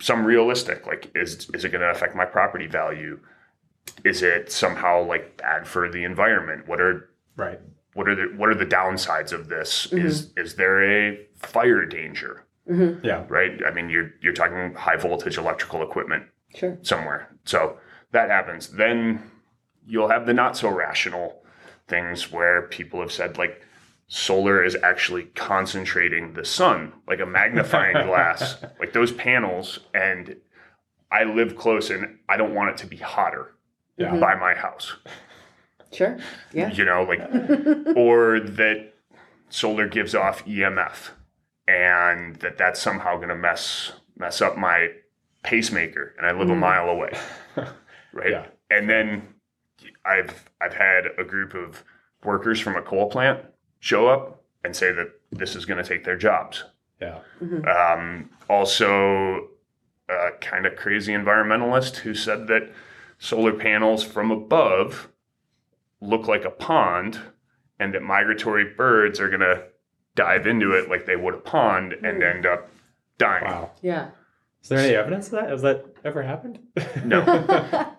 some 0.00 0.24
realistic, 0.24 0.86
like 0.86 1.10
is 1.14 1.48
is 1.54 1.64
it 1.64 1.70
going 1.70 1.82
to 1.82 1.90
affect 1.90 2.14
my 2.16 2.24
property 2.24 2.66
value? 2.66 3.20
Is 4.04 4.22
it 4.22 4.50
somehow 4.50 5.04
like 5.04 5.36
bad 5.36 5.66
for 5.66 5.90
the 5.90 6.04
environment? 6.04 6.66
What 6.68 6.80
are 6.80 7.10
Right. 7.36 7.60
what 7.94 8.08
are 8.08 8.14
the 8.14 8.34
what 8.36 8.48
are 8.48 8.54
the 8.54 8.66
downsides 8.66 9.32
of 9.32 9.48
this? 9.48 9.86
Mm-hmm. 9.88 10.06
Is 10.06 10.32
is 10.36 10.54
there 10.56 10.82
a 10.82 11.26
fire 11.36 11.84
danger? 11.84 12.44
Mm-hmm. 12.68 13.04
Yeah. 13.04 13.24
Right? 13.28 13.60
I 13.66 13.70
mean, 13.72 13.88
you're 13.90 14.10
you're 14.20 14.32
talking 14.32 14.74
high 14.74 14.96
voltage 14.96 15.38
electrical 15.38 15.82
equipment 15.82 16.24
Sure. 16.54 16.78
somewhere. 16.82 17.30
So 17.44 17.78
that 18.12 18.30
happens. 18.30 18.68
Then 18.68 19.30
you'll 19.86 20.08
have 20.08 20.26
the 20.26 20.34
not 20.34 20.56
so 20.56 20.68
rational 20.68 21.42
things 21.88 22.30
where 22.30 22.62
people 22.62 23.00
have 23.00 23.12
said 23.12 23.38
like 23.38 23.62
solar 24.10 24.62
is 24.64 24.76
actually 24.82 25.22
concentrating 25.36 26.32
the 26.32 26.44
sun 26.44 26.92
like 27.06 27.20
a 27.20 27.26
magnifying 27.26 27.92
glass, 28.06 28.56
like 28.80 28.92
those 28.92 29.12
panels 29.12 29.78
and 29.94 30.36
I 31.12 31.24
live 31.24 31.56
close 31.56 31.90
and 31.90 32.18
I 32.28 32.36
don't 32.36 32.52
want 32.52 32.70
it 32.70 32.76
to 32.78 32.86
be 32.86 32.96
hotter 32.96 33.54
Yeah. 33.96 34.16
by 34.16 34.34
my 34.34 34.54
house. 34.54 34.96
Sure. 35.92 36.18
Yeah. 36.52 36.72
You 36.72 36.84
know, 36.84 37.04
like 37.04 37.20
or 37.96 38.40
that 38.40 38.94
solar 39.48 39.86
gives 39.86 40.14
off 40.16 40.44
EMF 40.44 41.10
and 41.68 42.34
that 42.36 42.58
that's 42.58 42.80
somehow 42.80 43.16
going 43.16 43.28
to 43.28 43.36
mess 43.36 43.92
mess 44.16 44.42
up 44.42 44.58
my 44.58 44.88
pacemaker 45.44 46.14
and 46.18 46.26
I 46.26 46.32
live 46.32 46.50
a 46.50 46.54
mm. 46.54 46.58
mile 46.58 46.88
away. 46.88 47.12
Right? 48.12 48.30
Yeah. 48.32 48.46
And 48.70 48.90
then 48.90 49.34
I've 50.04 50.50
I've 50.60 50.74
had 50.74 51.04
a 51.16 51.22
group 51.22 51.54
of 51.54 51.84
workers 52.24 52.58
from 52.58 52.74
a 52.74 52.82
coal 52.82 53.08
plant 53.08 53.38
show 53.80 54.08
up 54.08 54.42
and 54.64 54.74
say 54.76 54.92
that 54.92 55.08
this 55.32 55.56
is 55.56 55.64
going 55.64 55.82
to 55.82 55.88
take 55.88 56.04
their 56.04 56.16
jobs. 56.16 56.64
Yeah. 57.00 57.20
Um, 57.40 58.30
also, 58.48 59.48
a 60.08 60.30
kind 60.40 60.66
of 60.66 60.76
crazy 60.76 61.12
environmentalist 61.12 61.96
who 61.96 62.14
said 62.14 62.46
that 62.48 62.70
solar 63.18 63.52
panels 63.52 64.02
from 64.04 64.30
above 64.30 65.08
look 66.00 66.26
like 66.28 66.44
a 66.44 66.50
pond 66.50 67.18
and 67.78 67.94
that 67.94 68.02
migratory 68.02 68.64
birds 68.76 69.18
are 69.20 69.28
going 69.28 69.40
to 69.40 69.62
dive 70.14 70.46
into 70.46 70.72
it 70.72 70.88
like 70.90 71.06
they 71.06 71.16
would 71.16 71.34
a 71.34 71.38
pond 71.38 71.92
and 71.94 72.22
end 72.22 72.44
up 72.44 72.68
dying. 73.18 73.44
Wow. 73.44 73.70
Yeah. 73.80 74.10
Is 74.62 74.68
there 74.68 74.78
any 74.78 74.94
evidence 74.94 75.26
of 75.28 75.32
that? 75.32 75.48
Has 75.48 75.62
that 75.62 75.86
ever 76.04 76.22
happened? 76.22 76.58
No, 77.04 77.24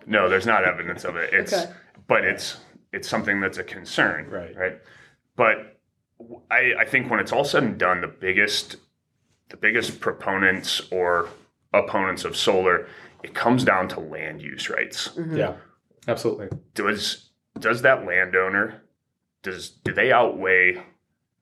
no, 0.06 0.28
there's 0.28 0.46
not 0.46 0.64
evidence 0.64 1.04
of 1.04 1.16
it. 1.16 1.32
It's, 1.32 1.52
Okay. 1.52 1.72
but 2.06 2.24
it's 2.24 2.58
it's 2.92 3.08
something 3.08 3.40
that's 3.40 3.58
a 3.58 3.64
concern, 3.64 4.28
Right. 4.28 4.54
Right. 4.56 4.78
But 5.36 5.80
I, 6.50 6.74
I 6.80 6.84
think 6.84 7.10
when 7.10 7.20
it's 7.20 7.32
all 7.32 7.44
said 7.44 7.62
and 7.62 7.78
done, 7.78 8.00
the 8.00 8.08
biggest 8.08 8.76
the 9.48 9.56
biggest 9.56 10.00
proponents 10.00 10.80
or 10.90 11.28
opponents 11.74 12.24
of 12.24 12.36
solar, 12.36 12.86
it 13.22 13.34
comes 13.34 13.64
down 13.64 13.86
to 13.86 14.00
land 14.00 14.40
use 14.40 14.70
rights. 14.70 15.10
Yeah. 15.30 15.54
Absolutely. 16.08 16.48
Does 16.74 17.30
does 17.58 17.82
that 17.82 18.06
landowner 18.06 18.82
does 19.42 19.70
do 19.70 19.92
they 19.92 20.12
outweigh 20.12 20.82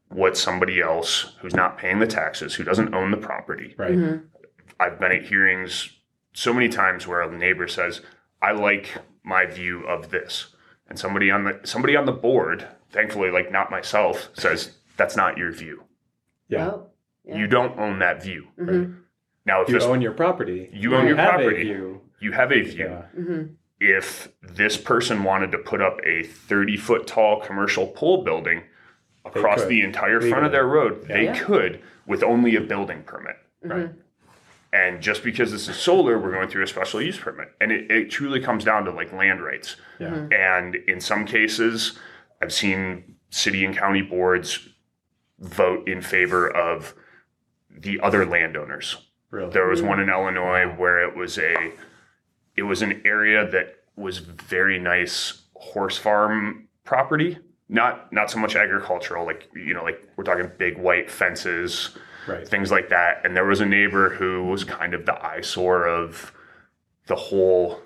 what 0.09 0.37
somebody 0.37 0.81
else 0.81 1.37
who's 1.41 1.55
not 1.55 1.79
paying 1.79 2.01
the 2.01 2.07
taxes, 2.07 2.55
who 2.55 2.65
doesn't 2.65 2.95
own 2.95 3.11
the 3.13 3.17
property, 3.17 3.75
Right. 3.79 3.93
Mm-hmm. 3.93 4.27
I've 4.81 4.99
been 4.99 5.13
at 5.13 5.25
hearings 5.25 5.99
so 6.33 6.53
many 6.55 6.69
times 6.69 7.07
where 7.07 7.21
a 7.21 7.31
neighbor 7.37 7.69
says, 7.69 8.01
"I 8.41 8.53
like 8.53 8.97
my 9.23 9.45
view 9.47 9.87
of 9.87 10.11
this," 10.11 10.55
and 10.89 10.99
somebody 10.99 11.31
on 11.31 11.45
the 11.45 11.61
somebody 11.65 11.97
on 11.97 12.07
the 12.07 12.13
board, 12.13 12.67
thankfully, 12.91 13.31
like 13.31 13.51
not 13.53 13.71
myself, 13.71 14.31
says, 14.35 14.77
"That's 14.97 15.17
not 15.17 15.39
your 15.39 15.51
view. 15.53 15.85
Yeah. 16.49 16.69
Oh, 16.71 16.87
yeah. 17.25 17.37
You 17.37 17.47
don't 17.47 17.79
own 17.79 17.99
that 18.01 18.23
view." 18.23 18.49
Mhm. 18.59 18.97
Now, 19.47 19.63
if 19.63 19.69
You 19.69 19.75
this, 19.75 19.85
own 19.85 20.01
your 20.03 20.13
property. 20.13 20.69
You 20.73 20.95
own 20.95 21.07
your 21.07 21.17
have 21.17 21.31
property. 21.41 21.61
A 21.71 21.75
view. 21.75 22.01
you 22.21 22.33
have 22.33 22.53
a 22.53 22.61
view, 22.61 22.85
Yeah. 22.85 23.03
Mhm. 23.19 23.55
if 23.81 24.29
this 24.43 24.77
person 24.77 25.25
wanted 25.25 25.51
to 25.53 25.59
put 25.59 25.81
up 25.81 25.99
a 26.05 26.23
30 26.23 26.77
foot 26.77 27.07
tall 27.07 27.41
commercial 27.41 27.87
pole 27.87 28.23
building 28.25 28.63
across 29.25 29.65
the 29.65 29.81
entire 29.83 30.21
front 30.21 30.45
of 30.45 30.53
their 30.53 30.67
road, 30.67 31.07
they 31.09 31.25
Yeah. 31.25 31.39
could 31.39 31.81
with 32.07 32.23
only 32.23 32.57
a 32.57 32.61
building 32.61 33.03
permit. 33.05 33.37
Right. 33.63 33.91
And 34.73 35.01
just 35.01 35.25
because 35.25 35.51
this 35.51 35.67
is 35.69 35.77
solar, 35.77 36.19
we're 36.19 36.31
going 36.31 36.49
through 36.49 36.63
a 36.63 36.67
special 36.67 37.01
use 37.03 37.19
permit. 37.19 37.53
And 37.61 37.73
it, 37.73 37.91
it 37.91 38.11
truly 38.11 38.39
comes 38.41 38.65
down 38.65 38.85
to 38.85 38.91
like 38.93 39.13
land 39.13 39.43
rights. 39.43 39.77
Yeah. 39.99 40.27
And 40.31 40.75
in 40.77 41.01
some 41.01 41.25
cases, 41.25 41.99
I've 42.41 42.53
seen 42.53 43.17
city 43.31 43.65
and 43.65 43.77
county 43.77 44.03
boards 44.03 44.69
vote 45.39 45.89
in 45.89 46.03
favor 46.03 46.49
of 46.49 46.95
the 47.71 48.01
other 48.01 48.27
landowners. 48.27 48.97
Really. 49.31 49.51
There 49.53 49.69
was 49.69 49.81
mm. 49.81 49.89
one 49.89 50.01
in 50.01 50.09
Illinois 50.09 50.67
where 50.77 51.03
it 51.03 51.17
was 51.17 51.39
a 51.39 51.73
it 52.57 52.63
was 52.63 52.83
an 52.83 53.01
area 53.05 53.49
that 53.51 53.77
was 53.97 54.19
very 54.19 54.79
nice 54.79 55.43
horse 55.55 55.97
farm 55.97 56.69
property. 56.85 57.39
Not 57.69 58.13
not 58.13 58.31
so 58.31 58.39
much 58.39 58.57
agricultural, 58.57 59.25
like 59.25 59.49
you 59.55 59.73
know, 59.73 59.85
like 59.85 60.03
we're 60.17 60.25
talking 60.25 60.51
big 60.59 60.77
white 60.77 61.11
fences, 61.11 61.91
Right. 62.27 62.47
things 62.47 62.71
like 62.71 62.89
that. 62.91 63.25
And 63.25 63.37
there 63.37 63.47
was 63.47 63.61
a 63.61 63.67
neighbor 63.67 64.11
who 64.11 64.45
was 64.45 64.65
kind 64.65 64.95
of 64.95 65.07
the 65.07 65.25
eyesore 65.25 65.87
of 65.87 66.33
the 67.07 67.17
whole 67.17 67.81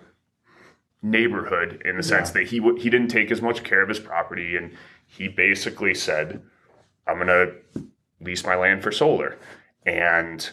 neighborhood 1.04 1.82
in 1.84 1.96
the 1.96 2.02
sense 2.02 2.30
that 2.30 2.48
he 2.48 2.58
w- 2.58 2.80
he 2.80 2.90
didn't 2.90 3.08
take 3.08 3.30
as 3.30 3.40
much 3.40 3.62
care 3.62 3.82
of 3.82 3.88
his 3.88 4.00
property, 4.00 4.56
and 4.56 4.72
he 5.06 5.28
basically 5.28 5.94
said, 5.94 6.42
"I'm 7.06 7.16
going 7.16 7.28
to 7.28 7.54
lease 8.20 8.44
my 8.44 8.56
land 8.56 8.82
for 8.82 8.90
solar." 8.90 9.38
and 9.86 10.50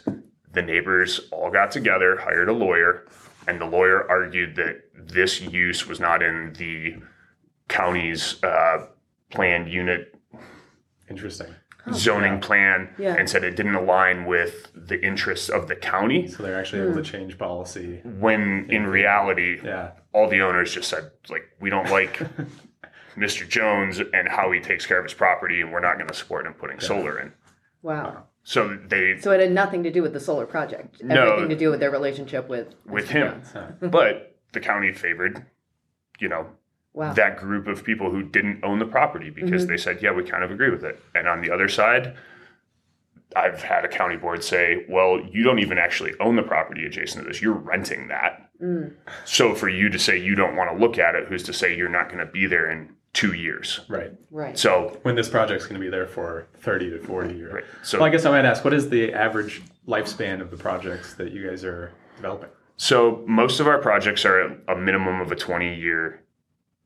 the 0.51 0.61
neighbors 0.61 1.21
all 1.31 1.49
got 1.49 1.71
together, 1.71 2.17
hired 2.17 2.49
a 2.49 2.53
lawyer, 2.53 3.07
and 3.47 3.61
the 3.61 3.65
lawyer 3.65 4.05
argued 4.09 4.57
that 4.57 4.81
this 4.93 5.39
use 5.39 5.87
was 5.87 6.01
not 6.01 6.21
in 6.21 6.51
the 6.57 6.97
county's 7.69 8.43
uh, 8.43 8.87
planned 9.29 9.71
unit 9.71 10.13
Interesting. 11.11 11.53
Oh, 11.87 11.91
zoning 11.93 12.33
Yeah. 12.33 12.39
plan 12.39 12.89
Yeah. 12.99 13.15
and 13.15 13.27
said 13.29 13.43
it 13.43 13.55
didn't 13.55 13.73
align 13.75 14.25
with 14.25 14.71
the 14.75 15.03
interests 15.03 15.49
of 15.49 15.67
the 15.67 15.75
county 15.75 16.27
So 16.27 16.43
they're 16.43 16.59
actually 16.59 16.81
able 16.83 16.93
to 16.93 16.99
hmm. 16.99 17.03
change 17.03 17.37
policy. 17.37 18.01
when 18.03 18.67
in 18.69 18.85
reality 18.85 19.59
Yeah. 19.63 19.91
all 20.13 20.27
the 20.29 20.41
owners 20.41 20.73
just 20.73 20.89
said 20.89 21.11
like 21.29 21.43
we 21.59 21.69
don't 21.71 21.89
like 21.89 22.19
Mr. 23.17 23.47
Jones 23.47 23.99
and 24.13 24.27
how 24.29 24.51
he 24.51 24.59
takes 24.59 24.85
care 24.85 24.97
of 24.99 25.03
his 25.05 25.13
property 25.13 25.59
and 25.61 25.71
we're 25.71 25.79
not 25.81 25.95
going 25.97 26.07
to 26.07 26.13
support 26.13 26.45
him 26.45 26.53
putting 26.53 26.79
solar 26.79 27.19
in. 27.19 27.33
Wow. 27.81 28.23
So 28.43 28.77
they 28.87 29.17
So 29.19 29.31
it 29.31 29.39
had 29.39 29.51
nothing 29.51 29.83
to 29.83 29.91
do 29.91 30.01
with 30.01 30.13
the 30.13 30.19
solar 30.19 30.45
project. 30.45 31.03
No. 31.03 31.15
Everything 31.33 31.49
to 31.49 31.55
do 31.55 31.69
with 31.71 31.79
their 31.79 31.91
relationship 31.91 32.47
with 32.47 32.75
with 32.85 33.07
Mr. 33.09 33.11
him. 33.11 33.41
Jones. 33.53 33.91
but 33.91 34.35
the 34.53 34.59
county 34.59 34.93
favored 34.93 35.45
you 36.19 36.29
know 36.29 36.45
Wow. 36.93 37.13
that 37.13 37.37
group 37.37 37.67
of 37.67 37.83
people 37.85 38.11
who 38.11 38.21
didn't 38.21 38.63
own 38.63 38.79
the 38.79 38.85
property 38.85 39.29
because 39.29 39.65
they 39.65 39.77
said, 39.77 40.01
yeah, 40.03 40.11
we 40.11 40.23
kind 40.23 40.43
of 40.43 40.51
agree 40.51 40.69
with 40.69 40.83
it. 40.83 41.01
And 41.15 41.25
on 41.25 41.41
the 41.41 41.49
other 41.49 41.69
side, 41.69 42.17
I've 43.35 43.63
had 43.63 43.85
a 43.85 43.87
county 43.87 44.17
board 44.17 44.43
say, 44.43 44.85
well, 44.89 45.19
you 45.31 45.43
don't 45.43 45.59
even 45.59 45.77
actually 45.77 46.13
own 46.19 46.35
the 46.35 46.43
property 46.43 46.85
adjacent 46.85 47.23
to 47.23 47.29
this. 47.29 47.41
You're 47.41 47.53
renting 47.53 48.09
that. 48.09 48.49
Mm. 48.61 48.93
So 49.23 49.55
for 49.55 49.69
you 49.69 49.87
to 49.89 49.97
say 49.97 50.17
you 50.19 50.35
don't 50.35 50.55
want 50.57 50.69
to 50.69 50.77
look 50.77 50.99
at 50.99 51.15
it, 51.15 51.27
who's 51.27 51.43
to 51.43 51.53
say 51.53 51.75
you're 51.75 51.87
not 51.89 52.07
going 52.09 52.19
to 52.19 52.31
be 52.31 52.45
there 52.45 52.69
in 52.69 52.89
two 53.13 53.33
years? 53.33 53.81
Right. 53.87 54.11
Right. 54.29 54.57
So, 54.57 54.99
When 55.03 55.15
this 55.15 55.29
project's 55.29 55.65
going 55.65 55.79
to 55.79 55.85
be 55.85 55.89
there 55.89 56.07
for 56.07 56.47
30 56.59 56.91
to 56.91 56.99
40 56.99 57.33
years. 57.35 57.53
right. 57.53 57.63
So, 57.83 57.99
Well, 57.99 58.07
I 58.07 58.09
guess 58.09 58.25
I 58.25 58.31
might 58.31 58.45
ask, 58.45 58.63
what 58.63 58.73
is 58.73 58.89
the 58.89 59.13
average 59.13 59.61
lifespan 59.87 60.41
of 60.41 60.51
the 60.51 60.57
projects 60.57 61.13
that 61.15 61.31
you 61.31 61.47
guys 61.49 61.63
are 61.63 61.91
developing? 62.17 62.49
so 62.77 63.23
most 63.27 63.59
of 63.59 63.67
our 63.67 63.77
projects 63.77 64.25
are 64.25 64.57
a 64.67 64.75
minimum 64.75 65.21
of 65.21 65.31
a 65.31 65.35
20 65.35 65.75
year 65.75 66.20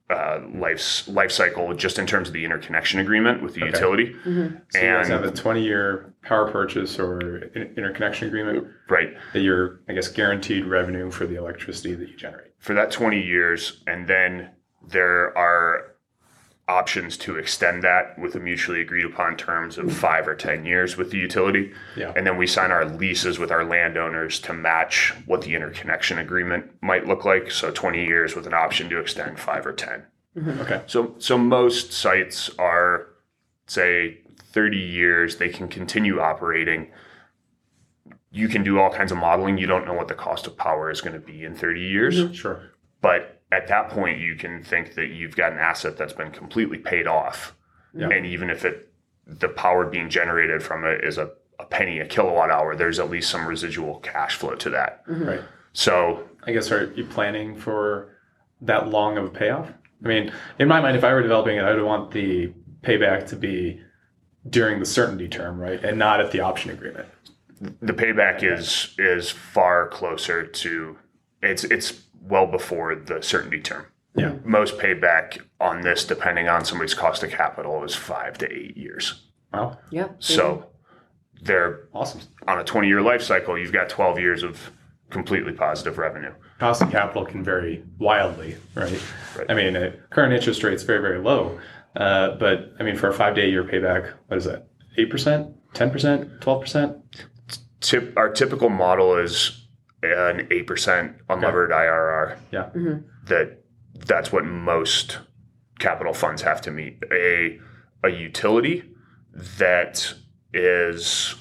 uh, 0.09 0.39
life 0.53 1.07
life 1.07 1.31
cycle, 1.31 1.73
just 1.73 1.97
in 1.97 2.05
terms 2.05 2.27
of 2.27 2.33
the 2.33 2.45
interconnection 2.45 2.99
agreement 2.99 3.41
with 3.41 3.55
the 3.55 3.61
Okay. 3.63 3.71
utility. 3.71 4.15
So 4.23 4.29
you 4.29 4.59
guys 4.81 5.07
have 5.07 5.23
a 5.23 5.31
20 5.31 5.63
year 5.63 6.13
power 6.23 6.49
purchase 6.51 6.99
or 6.99 7.19
in- 7.55 7.73
interconnection 7.75 8.27
agreement 8.27 8.67
Right. 8.87 9.15
that 9.33 9.39
you're, 9.41 9.79
I 9.89 9.93
guess, 9.93 10.07
guaranteed 10.07 10.65
revenue 10.65 11.09
for 11.09 11.25
the 11.25 11.35
electricity 11.35 11.95
that 11.95 12.07
you 12.09 12.15
generate. 12.15 12.51
for 12.59 12.73
that 12.75 12.89
20 12.91 13.19
years 13.21 13.83
and 13.87 14.07
then 14.07 14.49
there 14.87 15.35
are 15.37 15.94
options 16.67 17.15
to 17.15 17.37
extend 17.37 17.83
that 17.83 18.17
with 18.17 18.35
a 18.35 18.39
mutually 18.39 18.81
agreed 18.81 19.05
upon 19.05 19.37
terms 19.37 19.77
of 19.77 19.95
5 19.95 20.27
or 20.27 20.35
10 20.35 20.65
years 20.65 20.97
with 20.97 21.11
the 21.11 21.17
utility. 21.17 21.71
Yeah. 21.95 22.11
and 22.15 22.25
then 22.25 22.37
we 22.37 22.47
sign 22.47 22.71
our 22.71 22.85
leases 22.85 23.37
with 23.37 23.51
our 23.51 23.63
landowners 23.63 24.39
to 24.41 24.53
match 24.53 25.13
what 25.27 25.41
the 25.41 25.53
interconnection 25.53 26.17
agreement 26.17 26.71
might 26.81 27.05
look 27.05 27.23
like. 27.23 27.51
So 27.51 27.69
20 27.71 28.03
years 28.03 28.35
with 28.35 28.47
an 28.47 28.53
option 28.53 28.89
to 28.89 28.99
extend 28.99 29.39
5 29.39 29.65
or 29.65 29.73
10 29.73 30.03
mm-hmm. 30.37 30.61
Okay. 30.61 30.81
so 30.87 31.15
so 31.19 31.37
most 31.37 31.93
sites 31.93 32.49
are 32.57 33.09
say 33.67 34.19
30 34.55 34.77
years. 34.77 35.35
They 35.35 35.49
can 35.49 35.67
continue 35.67 36.19
operating. 36.19 36.87
You 38.31 38.47
can 38.47 38.63
do 38.63 38.79
all 38.79 38.89
kinds 38.89 39.11
of 39.11 39.17
modeling. 39.17 39.57
You 39.57 39.67
don't 39.67 39.85
know 39.85 39.93
what 39.93 40.07
the 40.07 40.13
cost 40.13 40.47
of 40.47 40.57
power 40.57 40.89
is 40.89 41.01
going 41.01 41.13
to 41.13 41.19
be 41.19 41.43
in 41.43 41.55
30 41.55 41.81
years. 41.81 42.35
Sure. 42.35 42.71
But 43.07 43.21
at 43.51 43.67
that 43.67 43.85
point 43.89 44.17
you 44.19 44.33
can 44.43 44.63
think 44.71 44.85
that 44.95 45.07
you've 45.17 45.35
got 45.35 45.51
an 45.55 45.59
asset 45.59 45.93
that's 45.97 46.13
been 46.21 46.31
completely 46.41 46.79
paid 46.91 47.07
off 47.19 47.39
Yeah. 47.93 48.09
and 48.13 48.25
even 48.25 48.49
if 48.55 48.65
it 48.65 48.75
the 49.43 49.49
power 49.49 49.85
being 49.95 50.09
generated 50.19 50.59
from 50.67 50.79
it 50.91 51.03
is 51.09 51.17
a, 51.17 51.27
a 51.63 51.65
penny 51.75 51.99
a 51.99 52.07
kilowatt 52.15 52.49
hour 52.55 52.75
there's 52.75 52.99
at 53.03 53.09
least 53.15 53.27
some 53.29 53.45
residual 53.55 53.95
cash 53.99 54.33
flow 54.39 54.55
to 54.65 54.69
that 54.77 54.91
mm-hmm. 55.07 55.23
Right. 55.31 55.41
so 55.73 55.95
I 56.47 56.51
guess, 56.55 56.71
are 56.71 56.93
you 56.99 57.05
planning 57.05 57.55
for 57.55 57.83
that 58.61 58.87
long 58.89 59.17
of 59.17 59.25
a 59.25 59.29
payoff? 59.41 59.67
I 60.03 60.07
mean, 60.07 60.31
in 60.59 60.67
my 60.67 60.79
mind, 60.79 60.95
if 60.95 61.03
I 61.03 61.11
were 61.11 61.23
developing 61.23 61.57
it, 61.57 61.63
I 61.63 61.73
would 61.73 61.83
want 61.83 62.11
the 62.11 62.53
payback 62.83 63.25
to 63.29 63.35
be 63.35 63.81
during 64.47 64.79
the 64.79 64.85
certainty 64.85 65.27
term, 65.27 65.59
right? 65.59 65.83
And 65.83 65.97
not 65.97 66.21
at 66.21 66.29
the 66.31 66.41
option 66.41 66.69
agreement. 66.69 67.07
the 67.81 67.93
payback 67.93 68.43
is 68.43 68.93
is 68.99 69.31
far 69.31 69.87
closer 69.89 70.45
to 70.45 70.97
it's 71.41 71.63
it's 71.75 71.89
well 72.27 72.47
before 72.47 72.95
the 72.95 73.21
certainty 73.21 73.59
term 73.61 73.85
Yeah. 74.15 74.33
most 74.43 74.77
payback 74.77 75.39
on 75.59 75.81
this 75.81 76.05
depending 76.05 76.47
on 76.49 76.65
somebody's 76.65 76.93
cost 76.93 77.23
of 77.23 77.31
capital 77.31 77.83
is 77.83 77.95
five 77.95 78.37
to 78.39 78.51
eight 78.51 78.77
years 78.77 79.21
Wow. 79.53 79.77
Yeah. 79.89 80.09
so 80.19 80.65
they're 81.41 81.87
Awesome. 81.93 82.21
on 82.47 82.59
a 82.59 82.63
20 82.63 82.87
year 82.87 83.01
life 83.01 83.21
cycle 83.21 83.57
you've 83.57 83.73
got 83.73 83.89
12 83.89 84.19
years 84.19 84.43
of 84.43 84.71
completely 85.09 85.53
positive 85.53 85.97
revenue 85.97 86.33
Cost 86.59 86.81
of 86.81 86.89
capital 86.89 87.25
can 87.25 87.43
vary 87.43 87.83
wildly, 87.99 88.55
right? 88.75 89.03
Right. 89.37 89.45
I 89.49 89.53
mean, 89.53 89.75
uh, 89.75 89.91
current 90.09 90.31
interest 90.33 90.63
rate's 90.63 90.83
very, 90.83 91.01
very 91.01 91.19
low. 91.19 91.59
Uh, 91.97 92.35
but 92.37 92.71
I 92.79 92.83
mean, 92.83 92.95
for 92.95 93.09
a 93.09 93.13
five 93.13 93.35
day 93.35 93.49
year 93.49 93.65
payback, 93.65 94.13
what 94.27 94.37
is 94.37 94.45
that? 94.45 94.65
8%, 94.97 95.53
10%, 95.73 96.39
12%? 96.39 97.01
Tip, 97.81 98.13
our 98.17 98.29
typical 98.29 98.69
model 98.69 99.17
is 99.17 99.64
an 100.13 100.47
8% 100.49 101.15
unlevered 101.29 101.69
IRR 101.71 102.37
Yeah. 102.51 102.69
that 103.25 103.59
that's 104.05 104.31
what 104.31 104.45
most 104.45 105.19
capital 105.79 106.13
funds 106.13 106.41
have 106.41 106.61
to 106.61 106.71
meet. 106.71 107.01
A 107.11 107.59
a 108.03 108.09
utility 108.09 108.83
that 109.57 110.13
is 110.53 111.35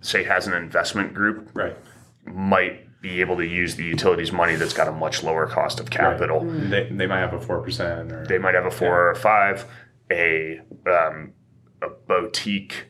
say 0.00 0.24
has 0.24 0.46
an 0.46 0.54
investment 0.54 1.12
group 1.14 1.50
Right. 1.54 1.76
might 2.24 2.86
be 3.02 3.20
able 3.20 3.36
to 3.36 3.44
use 3.46 3.76
the 3.76 3.84
utilities 3.84 4.30
money 4.32 4.56
that's 4.56 4.72
got 4.74 4.86
a 4.88 4.92
much 4.92 5.22
lower 5.22 5.46
cost 5.46 5.80
of 5.80 5.90
capital. 5.90 6.40
And 6.42 6.72
They, 6.72 6.84
they 6.90 7.06
might 7.06 7.20
have 7.20 7.32
a 7.32 7.38
4% 7.38 8.12
or. 8.12 8.26
They 8.26 8.38
might 8.38 8.54
have 8.54 8.66
a 8.66 8.70
four 8.70 8.94
or 9.08 9.10
a 9.10 9.16
five, 9.16 9.64
a 10.10 10.60
um, 10.86 11.32
a 11.82 11.88
boutique 12.06 12.86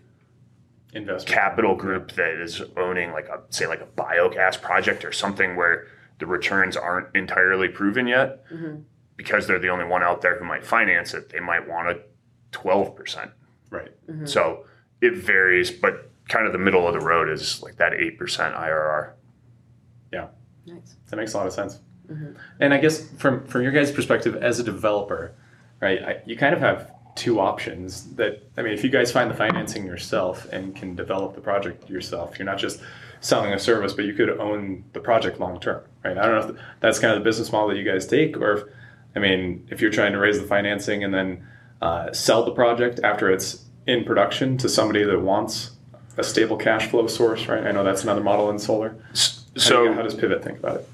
investment. 0.94 1.26
capital 1.34 1.74
group 1.76 2.12
that 2.12 2.40
is 2.40 2.62
owning 2.76 3.12
like 3.12 3.28
a 3.28 3.40
say 3.50 3.66
like 3.66 3.80
a 3.80 3.86
biogas 3.86 4.60
project 4.60 5.04
or 5.04 5.12
something 5.12 5.56
where 5.56 5.86
the 6.18 6.26
returns 6.26 6.76
aren't 6.76 7.14
entirely 7.14 7.68
proven 7.68 8.06
yet 8.06 8.44
mm-hmm. 8.50 8.80
because 9.16 9.46
they're 9.46 9.58
the 9.58 9.68
only 9.68 9.84
one 9.84 10.02
out 10.02 10.20
there 10.20 10.38
who 10.38 10.44
might 10.44 10.64
finance 10.64 11.14
it 11.14 11.28
they 11.30 11.40
might 11.40 11.66
want 11.68 11.88
a 11.88 12.00
12% 12.52 13.30
Right. 13.70 13.90
Mm-hmm. 14.08 14.26
so 14.26 14.64
it 15.00 15.14
varies 15.16 15.70
but 15.70 16.10
kind 16.28 16.46
of 16.46 16.52
the 16.52 16.58
middle 16.58 16.86
of 16.86 16.92
the 16.92 17.00
road 17.00 17.28
is 17.28 17.62
like 17.62 17.76
that 17.76 17.92
8% 17.92 18.18
irr 18.18 19.12
Yeah. 20.12 20.28
Nice. 20.66 20.96
That 21.08 21.16
makes 21.16 21.32
a 21.34 21.38
lot 21.38 21.46
of 21.46 21.52
sense. 21.52 21.80
Mm-hmm. 22.08 22.32
And 22.60 22.74
I 22.74 22.78
guess 22.78 23.08
from 23.18 23.46
from 23.46 23.62
your 23.62 23.72
guys' 23.72 23.90
perspective 23.90 24.36
as 24.36 24.60
a 24.60 24.62
developer, 24.64 25.34
right? 25.80 26.02
I, 26.02 26.16
you 26.26 26.36
kind 26.36 26.54
of 26.54 26.60
have 26.60 26.92
two 27.16 27.40
options. 27.40 28.14
That 28.16 28.42
I 28.56 28.62
mean, 28.62 28.72
if 28.72 28.82
you 28.84 28.90
guys 28.90 29.10
find 29.12 29.30
the 29.30 29.34
financing 29.34 29.84
yourself 29.86 30.46
and 30.52 30.74
can 30.74 30.94
develop 30.94 31.34
the 31.34 31.40
project 31.40 31.88
yourself, 31.90 32.38
you're 32.38 32.46
not 32.46 32.58
just 32.58 32.80
selling 33.20 33.52
a 33.52 33.58
service, 33.58 33.92
but 33.92 34.04
you 34.06 34.14
could 34.14 34.30
own 34.38 34.84
the 34.94 35.00
project 35.00 35.38
long 35.40 35.60
term, 35.60 35.82
right? 36.04 36.16
I 36.16 36.26
don't 36.26 36.40
know 36.48 36.54
if 36.54 36.60
that's 36.80 36.98
kind 36.98 37.12
of 37.12 37.18
the 37.20 37.24
business 37.24 37.52
model 37.52 37.68
that 37.68 37.76
you 37.76 37.84
guys 37.84 38.06
take, 38.06 38.36
or 38.36 38.52
if 38.52 38.64
I 39.14 39.18
mean, 39.18 39.66
if 39.70 39.80
you're 39.80 39.90
trying 39.90 40.12
to 40.12 40.18
raise 40.18 40.40
the 40.40 40.46
financing 40.46 41.04
and 41.04 41.12
then 41.12 41.46
uh, 41.82 42.12
sell 42.12 42.44
the 42.44 42.52
project 42.52 43.00
after 43.02 43.30
it's 43.30 43.64
in 43.86 44.04
production 44.04 44.56
to 44.58 44.68
somebody 44.68 45.02
that 45.04 45.18
wants 45.20 45.72
a 46.16 46.22
stable 46.24 46.56
cash 46.56 46.86
flow 46.88 47.06
source, 47.06 47.46
right? 47.46 47.66
I 47.66 47.72
know 47.72 47.82
that's 47.84 48.02
another 48.04 48.22
model 48.22 48.50
in 48.50 48.58
solar. 48.58 48.94
S- 49.12 49.44
How, 49.48 49.54
do 49.54 49.60
so 49.60 49.92
how 49.92 50.02
does 50.02 50.14
Pivot 50.14 50.42
think 50.44 50.58
about 50.58 50.76
it? 50.76 50.88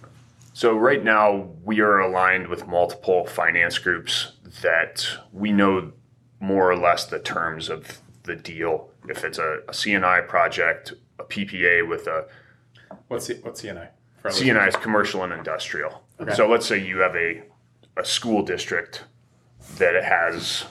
So 0.55 0.75
right 0.75 1.05
now 1.05 1.51
we 1.65 1.81
are 1.81 1.99
aligned 2.01 2.47
with 2.49 2.67
multiple 2.67 3.27
finance 3.27 3.77
groups 3.79 4.33
that 4.63 5.07
we 5.33 5.53
know 5.53 5.93
more 6.47 6.71
or 6.71 6.77
less 6.77 7.05
the 7.07 7.19
terms 7.19 7.69
of 7.69 8.01
the 8.23 8.37
deal. 8.37 8.89
If 9.09 9.25
it's 9.25 9.39
a, 9.39 9.59
a 9.69 9.75
C&I 9.75 10.21
project, 10.23 10.93
a 11.19 11.25
PPA 11.25 11.89
with 11.89 12.07
a 12.07 12.27
What's 13.09 13.27
C, 13.27 13.35
what's 13.43 13.61
C&I? 13.61 13.89
C&I 14.31 14.67
is 14.67 14.77
commercial 14.77 15.25
and 15.25 15.33
industrial. 15.33 16.03
Okay. 16.21 16.35
So 16.35 16.49
let's 16.49 16.67
say 16.67 16.85
you 16.85 16.99
have 16.99 17.17
a, 17.17 17.43
a 17.97 18.05
school 18.05 18.43
district 18.43 19.05
that 19.79 20.03
has 20.03 20.65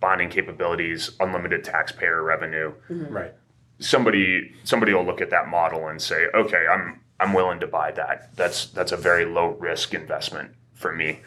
bonding 0.00 0.30
capabilities, 0.30 1.10
unlimited 1.20 1.64
taxpayer 1.64 2.22
revenue. 2.22 2.74
listeners? 2.88 3.10
Right. 3.10 3.34
Somebody 3.78 4.52
somebody 4.62 4.94
will 4.94 5.04
look 5.04 5.20
at 5.20 5.30
that 5.30 5.48
model 5.48 5.88
and 5.88 6.00
say, 6.00 6.26
okay, 6.34 6.66
I'm 6.70 7.00
I'm 7.18 7.32
willing 7.32 7.60
to 7.60 7.66
buy 7.66 7.90
that. 7.92 8.34
That's 8.36 8.66
that's 8.66 8.92
a 8.92 8.96
very 8.96 9.24
low 9.24 9.48
risk 9.58 9.94
investment 9.94 10.52
for 10.74 10.92
me. 10.92 11.20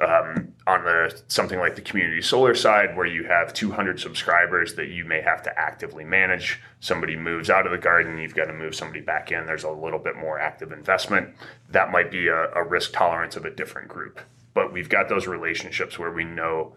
Um, 0.00 0.54
on 0.66 0.82
the 0.84 1.22
something 1.28 1.58
like 1.58 1.76
the 1.76 1.82
community 1.82 2.22
solar 2.22 2.54
side, 2.54 2.96
where 2.96 3.06
you 3.06 3.24
have 3.24 3.52
200 3.52 4.00
subscribers 4.00 4.74
that 4.74 4.88
you 4.88 5.04
may 5.04 5.20
have 5.20 5.42
to 5.42 5.58
actively 5.58 6.04
manage. 6.04 6.60
Somebody 6.80 7.16
moves 7.16 7.50
out 7.50 7.66
of 7.66 7.72
the 7.72 7.78
garden, 7.78 8.18
you've 8.18 8.34
got 8.34 8.46
to 8.46 8.52
move 8.52 8.74
somebody 8.74 9.00
back 9.00 9.30
in. 9.30 9.46
There's 9.46 9.64
a 9.64 9.70
little 9.70 9.98
bit 9.98 10.16
more 10.16 10.38
active 10.38 10.72
investment. 10.72 11.34
That 11.70 11.92
might 11.92 12.10
be 12.10 12.28
a, 12.28 12.50
a 12.54 12.64
risk 12.64 12.92
tolerance 12.92 13.36
of 13.36 13.44
a 13.44 13.50
different 13.50 13.88
group. 13.88 14.20
But 14.54 14.72
we've 14.72 14.88
got 14.88 15.08
those 15.08 15.26
relationships 15.26 15.98
where 15.98 16.10
we 16.12 16.24
know 16.24 16.74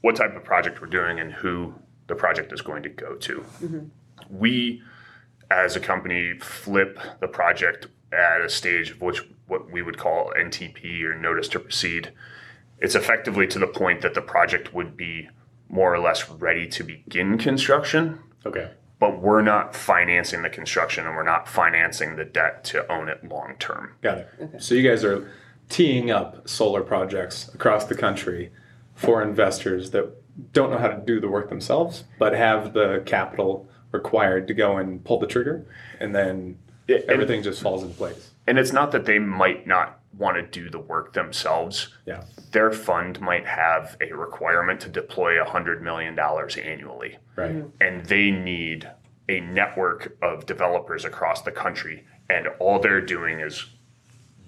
what 0.00 0.16
type 0.16 0.34
of 0.34 0.44
project 0.44 0.80
we're 0.80 0.86
doing 0.86 1.20
and 1.20 1.32
who 1.32 1.74
the 2.06 2.14
project 2.14 2.52
is 2.52 2.62
going 2.62 2.82
to 2.84 2.88
go 2.88 3.14
to. 3.16 3.44
We 4.30 4.82
as 5.50 5.76
a 5.76 5.80
company 5.80 6.38
flip 6.38 6.98
the 7.20 7.28
project 7.28 7.86
at 8.12 8.40
a 8.40 8.48
stage 8.48 8.90
of 8.90 9.00
which 9.00 9.22
what 9.46 9.70
we 9.70 9.82
would 9.82 9.98
call 9.98 10.32
NTP 10.38 11.02
or 11.02 11.14
notice 11.14 11.48
to 11.48 11.60
proceed. 11.60 12.12
It's 12.80 12.94
effectively 12.94 13.46
to 13.48 13.58
the 13.58 13.66
point 13.66 14.02
that 14.02 14.14
the 14.14 14.20
project 14.22 14.72
would 14.74 14.96
be 14.96 15.28
more 15.68 15.92
or 15.92 15.98
less 15.98 16.28
ready 16.30 16.66
to 16.68 16.82
begin 16.84 17.36
construction, 17.38 18.20
Okay. 18.46 18.70
but 18.98 19.20
we're 19.20 19.42
not 19.42 19.74
financing 19.74 20.42
the 20.42 20.48
construction 20.50 21.06
and 21.06 21.14
we're 21.14 21.22
not 21.24 21.48
financing 21.48 22.16
the 22.16 22.24
debt 22.24 22.64
to 22.64 22.90
own 22.90 23.08
it 23.08 23.28
long 23.28 23.54
term. 23.58 23.94
Got 24.02 24.18
it. 24.18 24.28
So 24.58 24.74
you 24.74 24.88
guys 24.88 25.04
are 25.04 25.30
teeing 25.68 26.10
up 26.10 26.48
solar 26.48 26.82
projects 26.82 27.52
across 27.54 27.84
the 27.84 27.94
country 27.94 28.52
for 28.94 29.22
investors 29.22 29.90
that 29.90 30.10
don't 30.52 30.70
know 30.70 30.78
how 30.78 30.88
to 30.88 30.96
do 31.04 31.20
the 31.20 31.28
work 31.28 31.48
themselves, 31.50 32.04
but 32.18 32.32
have 32.34 32.72
the 32.72 33.02
capital 33.04 33.68
required 33.92 34.46
to 34.48 34.54
go 34.54 34.76
and 34.78 35.04
pull 35.04 35.18
the 35.18 35.26
trigger, 35.26 35.66
and 36.00 36.14
then 36.14 36.56
and- 36.88 37.04
everything 37.08 37.42
just 37.42 37.60
falls 37.60 37.82
in 37.82 37.92
place. 37.92 38.30
And 38.46 38.58
it's 38.58 38.72
not 38.72 38.92
that 38.92 39.04
they 39.04 39.18
might 39.18 39.66
not 39.66 39.98
want 40.18 40.36
to 40.36 40.42
do 40.42 40.68
the 40.68 40.78
work 40.80 41.12
themselves. 41.12 41.88
Yeah. 42.06 42.24
Their 42.50 42.70
fund 42.72 43.20
might 43.20 43.46
have 43.46 43.96
a 44.00 44.12
requirement 44.12 44.80
to 44.80 44.88
deploy 44.88 45.36
$100 45.42 45.80
million 45.80 46.18
annually. 46.18 47.18
Right. 47.36 47.52
Mm-hmm. 47.52 47.68
and 47.80 48.04
they 48.06 48.30
need 48.32 48.90
a 49.28 49.38
network 49.40 50.16
of 50.22 50.44
developers 50.46 51.04
across 51.04 51.42
the 51.42 51.52
country 51.52 52.04
and 52.28 52.48
all 52.58 52.80
they're 52.80 53.00
doing 53.00 53.38
is 53.40 53.66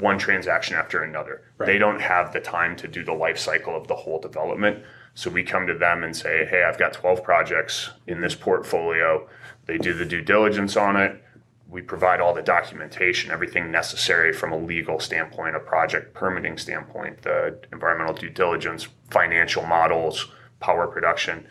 one 0.00 0.18
transaction 0.18 0.74
after 0.74 1.02
another 1.04 1.42
Right. 1.58 1.66
they 1.66 1.78
don't 1.78 2.00
have 2.00 2.32
the 2.32 2.40
time 2.40 2.74
to 2.76 2.88
do 2.88 3.04
the 3.04 3.12
life 3.12 3.38
cycle 3.38 3.76
of 3.76 3.86
the 3.86 3.94
whole 3.94 4.18
development 4.18 4.82
so 5.14 5.30
we 5.30 5.44
come 5.44 5.66
to 5.68 5.74
them 5.74 6.02
and 6.02 6.16
say 6.16 6.46
hey 6.50 6.64
i've 6.64 6.78
got 6.78 6.94
12 6.94 7.22
projects 7.22 7.90
in 8.08 8.20
this 8.22 8.34
portfolio 8.34 9.28
they 9.66 9.78
do 9.78 9.92
the 9.94 10.04
due 10.06 10.22
diligence 10.22 10.76
on 10.76 10.96
it 10.96 11.22
we 11.70 11.80
provide 11.82 12.20
all 12.20 12.34
the 12.34 12.42
documentation 12.42 13.30
everything 13.30 13.70
necessary 13.70 14.32
from 14.32 14.52
a 14.52 14.56
legal 14.58 14.98
standpoint 14.98 15.54
a 15.56 15.60
project 15.60 16.12
permitting 16.14 16.58
standpoint 16.58 17.22
the 17.22 17.58
environmental 17.72 18.14
due 18.14 18.30
diligence 18.30 18.88
financial 19.10 19.64
models 19.64 20.28
power 20.60 20.86
production 20.86 21.46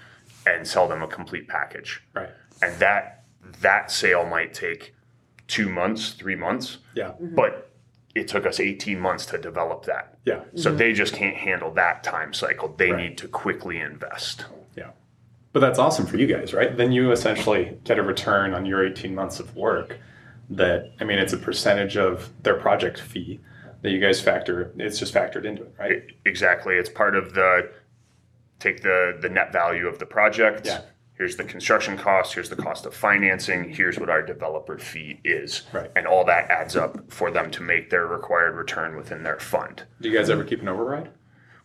and 0.45 0.67
sell 0.67 0.88
them 0.88 1.01
a 1.03 1.08
complete 1.08 1.47
package 1.47 2.01
Right. 2.13 2.29
and 2.62 2.77
that 2.79 3.23
that 3.62 3.91
sale 3.91 4.25
might 4.25 4.53
take 4.53 4.93
two 5.47 5.69
months 5.69 6.12
three 6.13 6.36
months 6.36 6.77
Yeah. 6.95 7.10
Mm-hmm. 7.10 7.36
but 7.36 7.65
it 8.15 8.27
took 8.27 8.45
us 8.45 8.60
18 8.60 8.99
months 8.99 9.25
to 9.27 9.38
develop 9.38 9.86
that 9.86 10.17
Yeah. 10.25 10.41
so 10.55 10.69
mm-hmm. 10.69 10.77
they 10.77 10.93
just 10.93 11.13
can't 11.13 11.36
handle 11.38 11.71
that 11.73 12.03
time 12.03 12.34
cycle 12.34 12.73
they 12.77 12.91
Right. 12.91 13.01
need 13.10 13.17
to 13.19 13.27
quickly 13.27 13.79
invest 13.79 14.45
Yeah. 14.75 14.91
But 15.52 15.62
that's 15.62 15.80
awesome 15.80 16.06
for 16.06 16.18
you 16.18 16.28
guys, 16.28 16.54
right? 16.54 16.76
Then 16.78 16.92
you 16.92 17.12
essentially 17.12 17.78
get 17.84 17.98
a 17.98 18.04
return 18.04 18.54
on 18.54 18.66
your 18.66 18.86
18 18.86 19.16
months 19.16 19.40
of 19.40 19.56
work 19.56 19.98
that, 20.52 20.92
I 21.00 21.04
mean, 21.04 21.18
it's 21.20 21.34
a 21.34 21.38
percentage 21.38 21.98
of 21.98 22.30
their 22.44 22.56
project 22.56 23.00
fee 23.00 23.40
that 23.82 23.90
you 23.92 24.00
guys 24.00 24.22
factor, 24.22 24.72
it's 24.78 25.00
just 25.00 25.14
factored 25.14 25.46
into 25.46 25.64
it, 25.64 25.74
right? 25.80 26.04
exactly 26.26 26.76
it's 26.76 26.90
part 26.90 27.16
of 27.16 27.34
the 27.34 27.72
take 28.60 28.82
the 28.84 29.18
the 29.22 29.30
net 29.30 29.54
value 29.54 29.88
of 29.88 29.98
the 30.00 30.06
project 30.06 30.66
Yeah. 30.68 30.82
here's 31.18 31.38
the 31.38 31.46
construction 31.46 31.98
cost 31.98 32.34
here's 32.34 32.50
the 32.50 32.58
cost 32.58 32.86
of 32.86 32.94
financing 32.94 33.70
here's 33.74 33.98
what 33.98 34.10
our 34.10 34.22
developer 34.22 34.78
fee 34.78 35.22
is 35.24 35.62
Right. 35.72 35.90
and 35.96 36.06
all 36.06 36.26
that 36.26 36.52
adds 36.52 36.76
up 36.76 37.10
for 37.10 37.32
them 37.32 37.50
to 37.52 37.64
make 37.64 37.90
their 37.90 38.06
required 38.06 38.56
return 38.56 38.98
within 38.98 39.24
their 39.24 39.40
fund 39.40 39.84
Do 40.02 40.10
you 40.10 40.18
guys 40.18 40.30
ever 40.30 40.44
keep 40.44 40.62
an 40.62 40.68
override? 40.68 41.10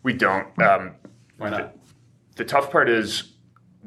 we 0.05 0.13
don't 0.13 0.47
um, 0.63 0.95
Why 1.39 1.51
not? 1.51 1.75
the 2.37 2.45
tough 2.45 2.71
part 2.71 2.89
is 2.89 3.33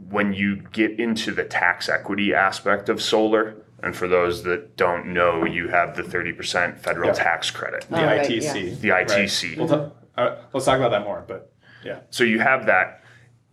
when 0.09 0.33
you 0.33 0.57
get 0.71 0.99
into 0.99 1.31
the 1.33 1.43
tax 1.43 1.89
equity 1.89 2.33
aspect 2.33 2.87
of 2.89 3.01
solar 3.01 3.55
and 3.83 3.95
for 3.95 4.07
those 4.07 4.43
that 4.43 4.75
don't 4.77 5.07
know 5.07 5.43
you 5.45 5.67
have 5.69 5.95
the 5.95 6.03
30% 6.03 6.77
federal 6.79 7.07
Yeah. 7.09 7.13
tax 7.13 7.51
credit 7.51 7.85
The 7.89 7.97
Oh, 8.01 8.05
right, 8.05 8.21
ITC. 8.21 8.75
The 8.81 8.89
ITC. 8.91 9.49
Right. 9.49 9.57
We'll 9.57 9.67
ta- 9.67 9.91
uh, 10.17 10.35
let's 10.53 10.65
talk 10.65 10.77
about 10.77 10.91
that 10.91 11.03
more, 11.03 11.23
but 11.27 11.51
yeah. 11.83 11.99
So 12.09 12.23
you 12.23 12.39
have 12.39 12.65
that, 12.67 13.03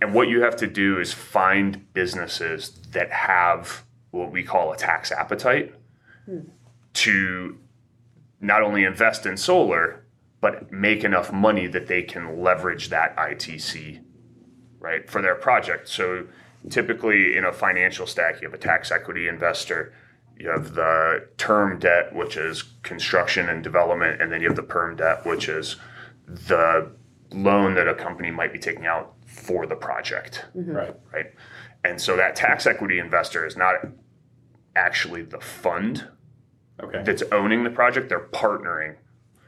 and 0.01 0.15
what 0.15 0.29
you 0.29 0.43
have 0.43 0.57
to 0.57 0.67
do 0.67 0.99
is 0.99 1.13
find 1.13 1.93
businesses 1.93 2.71
that 2.93 3.11
have 3.11 3.85
what 4.11 4.31
we 4.31 4.43
call 4.43 4.73
a 4.73 4.77
tax 4.77 5.11
appetite 5.13 5.75
to 6.95 7.59
not 8.41 8.63
only 8.63 8.85
invest 8.85 9.27
in 9.27 9.37
solar, 9.37 10.05
but 10.41 10.71
make 10.73 11.05
enough 11.05 11.33
money 11.33 11.67
that 11.67 11.87
they 11.87 12.03
can 12.03 12.43
leverage 12.43 12.89
that 12.91 13.17
ITC, 13.17 14.01
right, 14.85 15.09
for 15.11 15.23
their 15.23 15.35
project. 15.35 15.89
So 15.89 16.27
typically 16.69 17.37
in 17.37 17.45
a 17.45 17.53
financial 17.53 18.07
stack, 18.07 18.41
you 18.41 18.49
have 18.49 18.55
a 18.55 18.63
tax 18.63 18.93
equity 18.93 19.29
investor. 19.29 19.95
You 20.39 20.51
have 20.51 20.75
the 20.75 21.29
term 21.39 21.79
debt, 21.79 22.15
which 22.15 22.37
is 22.37 22.63
construction 22.83 23.49
and 23.49 23.65
development, 23.65 24.21
and 24.21 24.31
then 24.31 24.43
you 24.43 24.49
have 24.49 24.57
the 24.57 24.63
perm 24.63 24.97
debt, 24.97 25.25
which 25.25 25.49
is 25.49 25.77
the 26.27 26.91
loan 27.33 27.75
that 27.75 27.89
a 27.89 27.95
company 27.95 28.31
might 28.31 28.53
be 28.53 28.59
taking 28.59 28.87
out 28.87 29.15
for 29.27 29.67
the 29.67 29.77
project, 29.77 30.45
mm-hmm. 30.57 30.73
Right. 30.73 30.95
right? 31.13 31.27
And 31.85 32.01
so 32.01 32.17
that 32.17 32.37
tax 32.37 32.67
equity 32.67 32.99
investor 32.99 33.47
is 33.47 33.57
not 33.57 33.77
actually 34.77 35.23
the 35.23 35.41
fund 35.41 36.09
Okay. 36.83 37.03
that's 37.05 37.23
owning 37.31 37.63
the 37.63 37.71
project, 37.71 38.09
they're 38.09 38.29
partnering. 38.29 38.97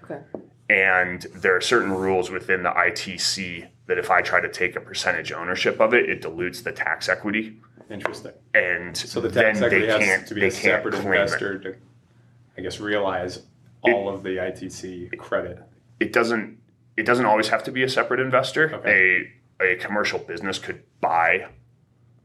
Okay. 0.05 0.21
And 0.69 1.23
there 1.35 1.55
are 1.57 1.61
certain 1.61 1.93
rules 1.93 2.31
within 2.31 2.63
the 2.63 2.71
ITC 2.71 3.69
that 3.87 3.99
if 3.99 4.11
I 4.11 4.21
try 4.21 4.41
to 4.41 4.49
take 4.49 4.75
a 4.75 4.81
percentage 4.81 5.31
ownership 5.33 5.81
of 5.81 5.95
it, 5.95 6.09
it 6.11 6.21
dilutes 6.23 6.63
the 6.63 6.73
tax 6.73 7.09
equity. 7.09 7.57
Interesting. 7.89 8.33
And 8.55 8.97
So 8.97 9.21
the 9.21 9.31
tax 9.31 9.63
equity 9.63 9.87
has 9.87 10.01
can't, 10.05 10.27
to 10.27 10.35
be 10.35 10.47
a 10.47 10.51
separate 10.51 10.95
claim 10.95 11.13
it. 11.13 11.21
investor 11.21 11.59
to, 11.61 11.77
I 12.59 12.61
guess, 12.63 12.81
realize 12.81 13.45
all 13.83 14.09
of 14.09 14.25
the 14.25 14.31
ITC 14.31 15.17
credit. 15.19 15.61
it 16.01 16.13
doesn't 16.13 16.59
it 16.97 17.05
doesn't 17.07 17.27
always 17.27 17.49
have 17.49 17.63
to 17.63 17.71
be 17.71 17.83
a 17.85 17.89
separate 17.89 18.19
investor. 18.19 18.75
Okay. 18.75 19.31
A 19.61 19.73
a 19.73 19.77
commercial 19.77 20.19
business 20.19 20.59
could 20.59 20.83
buy 21.01 21.47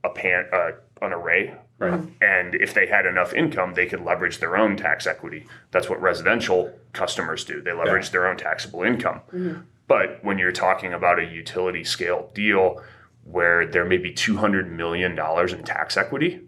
a 0.03 0.09
pan 0.09 0.45
uh, 0.51 0.71
an 1.03 1.13
array, 1.13 1.53
Right. 1.81 1.99
and 2.21 2.53
if 2.55 2.73
they 2.75 2.85
had 2.85 3.05
enough 3.07 3.33
income, 3.33 3.73
they 3.73 3.87
could 3.87 4.01
leverage 4.05 4.37
their 4.37 4.55
own 4.55 4.77
tax 4.77 5.07
equity. 5.07 5.47
That's 5.71 5.89
what 5.89 5.99
residential 6.01 6.71
customers 6.93 7.43
do. 7.43 7.61
They 7.61 7.73
leverage 7.73 8.05
Yeah. 8.07 8.11
their 8.11 8.27
own 8.27 8.37
taxable 8.37 8.83
income. 8.83 9.21
Mm-hmm. 9.33 9.61
But 9.87 10.19
when 10.23 10.37
you're 10.37 10.51
talking 10.51 10.93
about 10.93 11.19
a 11.19 11.25
utility 11.25 11.83
scale 11.83 12.29
deal 12.33 12.81
where 13.23 13.65
there 13.65 13.83
may 13.85 13.97
be 13.97 14.11
two 14.13 14.37
hundred 14.37 14.71
million 14.71 15.15
dollars 15.15 15.53
in 15.53 15.63
tax 15.63 15.97
equity, 15.97 16.41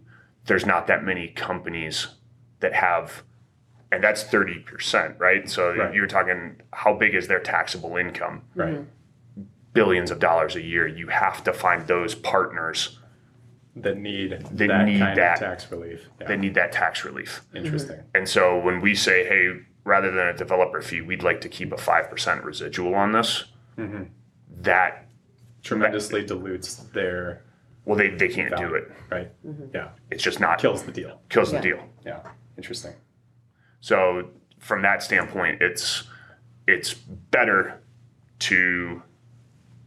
there's 0.46 0.64
not 0.66 0.86
that 0.86 1.04
many 1.04 1.28
companies 1.28 2.06
that 2.60 2.72
have 2.74 3.22
and 3.92 4.02
that's 4.02 4.24
30%, 4.24 5.20
right? 5.20 5.48
So 5.48 5.72
Right. 5.72 5.94
you're 5.94 6.08
talking 6.08 6.60
how 6.72 6.94
big 6.94 7.14
is 7.14 7.28
their 7.28 7.38
taxable 7.38 7.96
income? 7.96 8.42
Right. 8.56 8.80
Billions 9.72 10.10
of 10.10 10.18
dollars 10.20 10.56
a 10.56 10.62
year. 10.62 10.86
You 10.86 11.08
have 11.08 11.44
to 11.44 11.52
find 11.52 11.86
those 11.86 12.14
partners 12.14 12.98
That 13.76 13.98
need 13.98 14.38
They 14.52 14.66
that 14.68 14.84
need 14.86 15.00
kind 15.00 15.18
that. 15.18 15.34
of 15.34 15.38
tax 15.40 15.70
relief. 15.70 16.06
Yeah. 16.20 16.28
that 16.28 16.38
need 16.38 16.54
that 16.54 16.70
tax 16.72 17.04
relief. 17.04 17.42
Interesting. 17.54 18.00
And 18.14 18.28
so 18.28 18.58
when 18.58 18.80
we 18.80 18.94
say, 18.94 19.26
hey, 19.26 19.60
rather 19.84 20.10
than 20.12 20.28
a 20.28 20.36
developer 20.36 20.80
fee, 20.80 21.00
we'd 21.00 21.22
like 21.24 21.40
to 21.40 21.48
keep 21.48 21.72
a 21.72 21.76
5% 21.76 22.44
residual 22.44 22.94
on 22.94 23.12
this, 23.12 23.44
Mm-hmm. 23.76 24.04
that, 24.62 25.06
Tremendously 25.64 26.24
dilutes 26.24 26.74
their 26.92 27.42
well, 27.86 27.96
they, 27.98 28.10
they 28.10 28.28
can't 28.28 28.54
do 28.56 28.74
it. 28.74 28.90
Right. 29.10 29.30
Yeah. 29.74 29.88
It's 30.10 30.22
just 30.22 30.38
not, 30.40 30.58
Kills 30.58 30.82
the 30.84 30.92
deal. 30.92 31.20
kills 31.28 31.50
the 31.50 31.58
deal. 31.60 31.82
Yeah. 32.06 32.20
Interesting. 32.56 32.92
So 33.80 34.28
from 34.58 34.80
that 34.82 35.02
standpoint, 35.02 35.60
it's 35.62 36.04
it's 36.68 36.94
better 36.94 37.82
to 38.40 39.02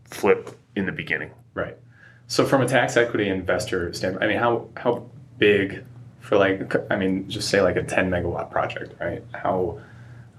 flip 0.05 0.55
in 0.75 0.85
the 0.85 0.91
beginning. 0.91 1.31
Right. 1.53 1.77
So 2.27 2.45
from 2.45 2.61
a 2.61 2.67
tax 2.67 2.97
equity 2.97 3.29
investor 3.29 3.91
standpoint, 3.93 4.23
I 4.23 4.27
mean, 4.27 4.37
how 4.37 4.67
how 4.75 5.05
big 5.37 5.83
for 6.19 6.37
like 6.37 6.73
I 6.91 6.95
mean, 6.97 7.29
just 7.29 7.49
say 7.49 7.61
like 7.61 7.77
a 7.77 7.83
10 7.83 8.09
megawatt 8.09 8.51
project, 8.51 8.99
right? 8.99 9.23
How 9.33 9.79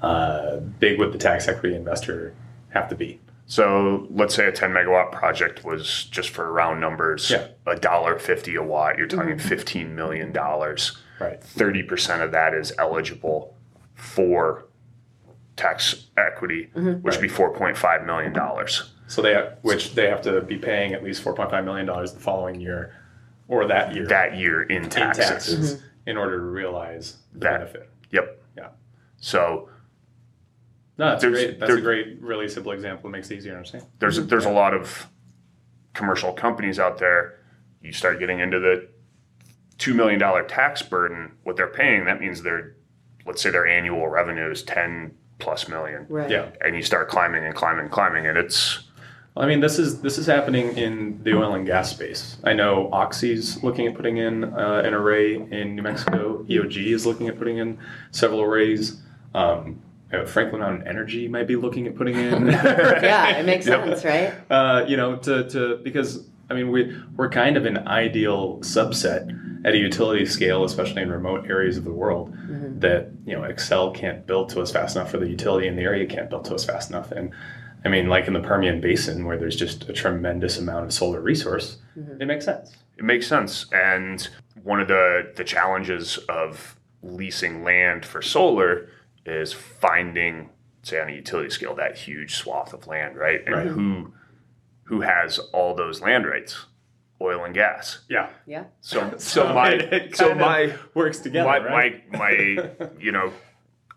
uh, 0.03 0.57
big 0.59 0.99
would 0.99 1.13
the 1.13 1.19
tax 1.19 1.49
equity 1.49 1.75
investor 1.75 2.35
have 2.71 2.89
to 2.91 2.95
be? 2.95 3.21
So 3.47 4.07
let's 4.11 4.35
say 4.35 4.47
a 4.47 4.53
10 4.53 4.71
megawatt 4.73 5.11
project 5.13 5.65
was 5.65 6.05
just 6.11 6.29
for 6.29 6.53
round 6.53 6.81
numbers, 6.83 7.31
Yeah. 7.31 7.47
a 7.67 7.77
dollar 7.77 8.19
fifty 8.19 8.55
a 8.57 8.63
watt. 8.63 8.99
You're 8.99 9.07
talking 9.07 9.39
$15 9.39 9.89
million. 9.95 10.31
Right. 10.35 11.41
30% 11.41 12.23
of 12.23 12.31
that 12.33 12.53
is 12.53 12.73
eligible 12.79 13.57
for 13.95 14.67
tax 15.57 16.09
equity, 16.19 16.69
which 16.75 17.15
would 17.17 17.23
be 17.23 17.29
$4.5 17.29 18.05
million. 18.07 18.35
So 19.09 19.23
they 19.23 19.35
which 19.63 19.95
they 19.95 20.09
have 20.09 20.23
to 20.23 20.41
be 20.43 20.57
paying 20.59 20.93
at 20.93 21.03
least 21.03 21.25
4.5 21.25 21.65
million 21.65 21.87
dollars 21.87 22.13
the 22.13 22.21
following 22.21 22.61
year 22.61 22.95
or 23.49 23.67
that 23.67 23.95
year 23.95 24.07
That 24.07 24.37
year 24.37 24.63
in 24.63 24.85
in 24.85 24.91
taxes. 24.91 25.27
taxes 25.27 25.75
mm-hmm. 25.75 25.85
in 26.11 26.17
order 26.17 26.39
to 26.39 26.45
realize 26.45 27.17
the 27.33 27.41
That- 27.41 27.59
benefit. 27.59 27.91
Yep. 28.11 28.43
Yeah. 28.57 28.69
So 29.17 29.69
No, 30.99 31.11
that's 31.11 31.25
a 31.25 31.31
There's- 31.31 31.45
great. 31.47 31.61
That's 31.61 31.73
a 31.73 31.81
great, 31.81 32.21
really 32.21 32.49
simple 32.49 32.73
example. 32.73 33.09
It 33.09 33.13
makes 33.13 33.31
it 33.31 33.37
easier 33.39 33.53
to 33.53 33.59
understand. 33.59 33.85
there's 33.99 34.19
mm-hmm. 34.19 34.29
there's 34.29 34.45
a 34.45 34.53
lot 34.53 34.75
of 34.75 35.09
commercial 35.95 36.33
companies 36.33 36.79
out 36.79 36.99
there. 36.99 37.41
You 37.83 37.93
start 37.93 38.19
getting 38.19 38.41
into 38.41 38.61
the 38.61 38.89
$2 39.79 39.95
million 39.95 40.21
tax 40.49 40.83
burden, 40.83 41.33
what 41.45 41.57
they're 41.57 41.69
paying, 41.69 42.05
that 42.05 42.21
means 42.21 42.43
their, 42.43 42.75
let's 43.27 43.41
say 43.41 43.51
their 43.51 43.67
annual 43.67 44.09
revenue 44.09 44.51
is 44.51 44.63
10 44.65 45.15
plus 45.39 45.69
million. 45.69 46.05
Right. 46.09 46.29
Yeah. 46.29 46.51
And 46.65 46.75
you 46.75 46.83
start 46.83 47.09
climbing 47.09 47.45
and 47.45 47.55
climbing 47.55 47.83
and 47.83 47.91
climbing, 47.91 48.27
and 48.27 48.37
it's, 48.37 48.81
I 49.39 49.47
mean, 49.47 49.61
this 49.61 49.79
is 49.79 50.01
this 50.01 50.19
is 50.19 50.27
happening 50.27 50.77
in 50.77 51.23
the 51.23 51.35
oil 51.37 51.55
and 51.55 51.65
gas 51.65 51.91
space. 51.91 52.37
I 52.45 52.55
know 52.55 52.89
Oxy's 52.93 53.63
looking 53.63 53.87
at 53.87 53.95
putting 53.95 54.17
in 54.19 54.45
uh, 54.45 54.83
an 54.85 54.95
array 54.95 55.37
in 55.37 55.77
New 55.77 55.83
Mexico. 55.83 56.45
EOG 56.49 56.87
is 56.93 57.07
looking 57.07 57.29
at 57.29 57.39
putting 57.39 57.59
in 57.59 57.79
several 58.11 58.43
arrays. 58.43 59.01
Um, 59.35 59.81
Franklin 60.27 60.63
Mountain 60.63 60.89
Energy 60.89 61.29
might 61.29 61.47
be 61.47 61.55
looking 61.57 61.87
at 61.87 61.95
putting 61.95 62.17
in. 62.17 62.47
yeah, 62.49 63.37
it 63.37 63.45
makes 63.47 63.67
Yep. 63.69 63.85
sense, 63.85 64.05
right? 64.05 64.33
uh, 64.51 64.85
you 64.89 64.97
know, 64.97 65.17
to, 65.17 65.49
to 65.51 65.77
because 65.85 66.27
I 66.51 66.55
mean 66.55 66.71
we 66.71 66.97
we're 67.17 67.29
kind 67.29 67.57
of 67.57 67.67
an 67.67 67.87
ideal 67.87 68.59
subset 68.61 69.65
at 69.65 69.75
a 69.75 69.77
utility 69.77 70.25
scale, 70.25 70.65
especially 70.65 71.03
in 71.03 71.11
remote 71.11 71.47
areas 71.49 71.77
of 71.77 71.85
the 71.85 71.93
world, 71.93 72.35
that 72.81 73.11
you 73.27 73.35
know 73.37 73.43
Xcel 73.43 73.95
can't 73.95 74.27
build 74.27 74.49
to 74.51 74.63
us 74.63 74.73
fast 74.73 74.97
enough, 74.97 75.13
or 75.13 75.19
the 75.19 75.29
utility 75.29 75.67
in 75.69 75.77
the 75.77 75.83
area 75.83 76.07
can't 76.07 76.31
build 76.31 76.45
to 76.47 76.55
us 76.55 76.65
fast 76.65 76.91
enough. 76.91 77.13
And 77.13 77.33
I 77.85 77.89
mean, 77.89 78.09
like 78.09 78.27
in 78.27 78.33
the 78.33 78.41
Permian 78.41 78.81
Basin, 78.81 79.25
where 79.25 79.37
there's 79.37 79.57
just 79.57 79.89
a 79.89 79.93
tremendous 79.93 80.59
amount 80.59 80.85
of 80.85 80.93
solar 80.93 81.21
resource, 81.21 81.79
mm-hmm. 81.97 82.21
it 82.21 82.27
makes 82.27 82.45
sense. 82.45 82.73
it 82.97 83.05
makes 83.05 83.27
sense. 83.27 83.67
And 83.73 84.29
one 84.63 84.81
of 84.81 84.89
the, 84.89 85.33
the 85.37 85.45
challenges 85.45 86.19
of 86.29 86.77
leasing 87.03 87.63
land 87.63 88.05
for 88.05 88.21
solar 88.21 88.89
is 89.25 89.53
finding, 89.53 90.51
say 90.83 91.01
on 91.01 91.09
a 91.09 91.13
utility 91.13 91.51
scale, 91.51 91.75
that 91.77 91.97
huge 91.97 92.35
swath 92.35 92.73
of 92.73 92.87
land, 92.87 93.17
right? 93.17 93.41
And 93.47 93.55
Right. 93.55 93.67
who 93.67 94.13
who 94.85 95.03
has 95.03 95.39
all 95.53 95.75
those 95.75 96.01
land 96.01 96.27
rights? 96.27 96.65
Oil 97.21 97.45
and 97.45 97.53
gas. 97.55 98.01
Yeah. 98.09 98.31
Yeah. 98.47 98.65
So 98.81 99.15
so 99.19 99.53
my 99.53 99.71
it, 99.73 99.93
it 99.93 100.17
so 100.17 100.35
my 100.35 100.75
works 100.95 101.19
together, 101.19 101.49
my, 101.49 101.59
right? 101.59 102.13
my 102.13 102.19
my 102.19 102.71
you 102.99 103.13
know 103.13 103.33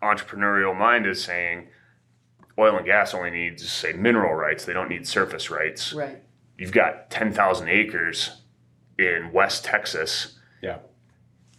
entrepreneurial 0.02 0.76
mind 0.76 1.06
is 1.06 1.22
saying 1.22 1.68
oil 2.58 2.76
and 2.76 2.86
gas 2.86 3.14
only 3.14 3.30
needs 3.30 3.68
say 3.70 3.92
mineral 3.92 4.34
rights 4.34 4.64
they 4.64 4.72
don't 4.72 4.88
need 4.88 5.06
surface 5.06 5.50
rights 5.50 5.92
Right. 5.92 6.22
you've 6.58 6.72
got 6.72 7.10
10,000 7.10 7.68
acres 7.68 8.42
in 8.98 9.30
west 9.32 9.64
texas 9.64 10.38
yeah. 10.60 10.78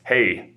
hey 0.06 0.52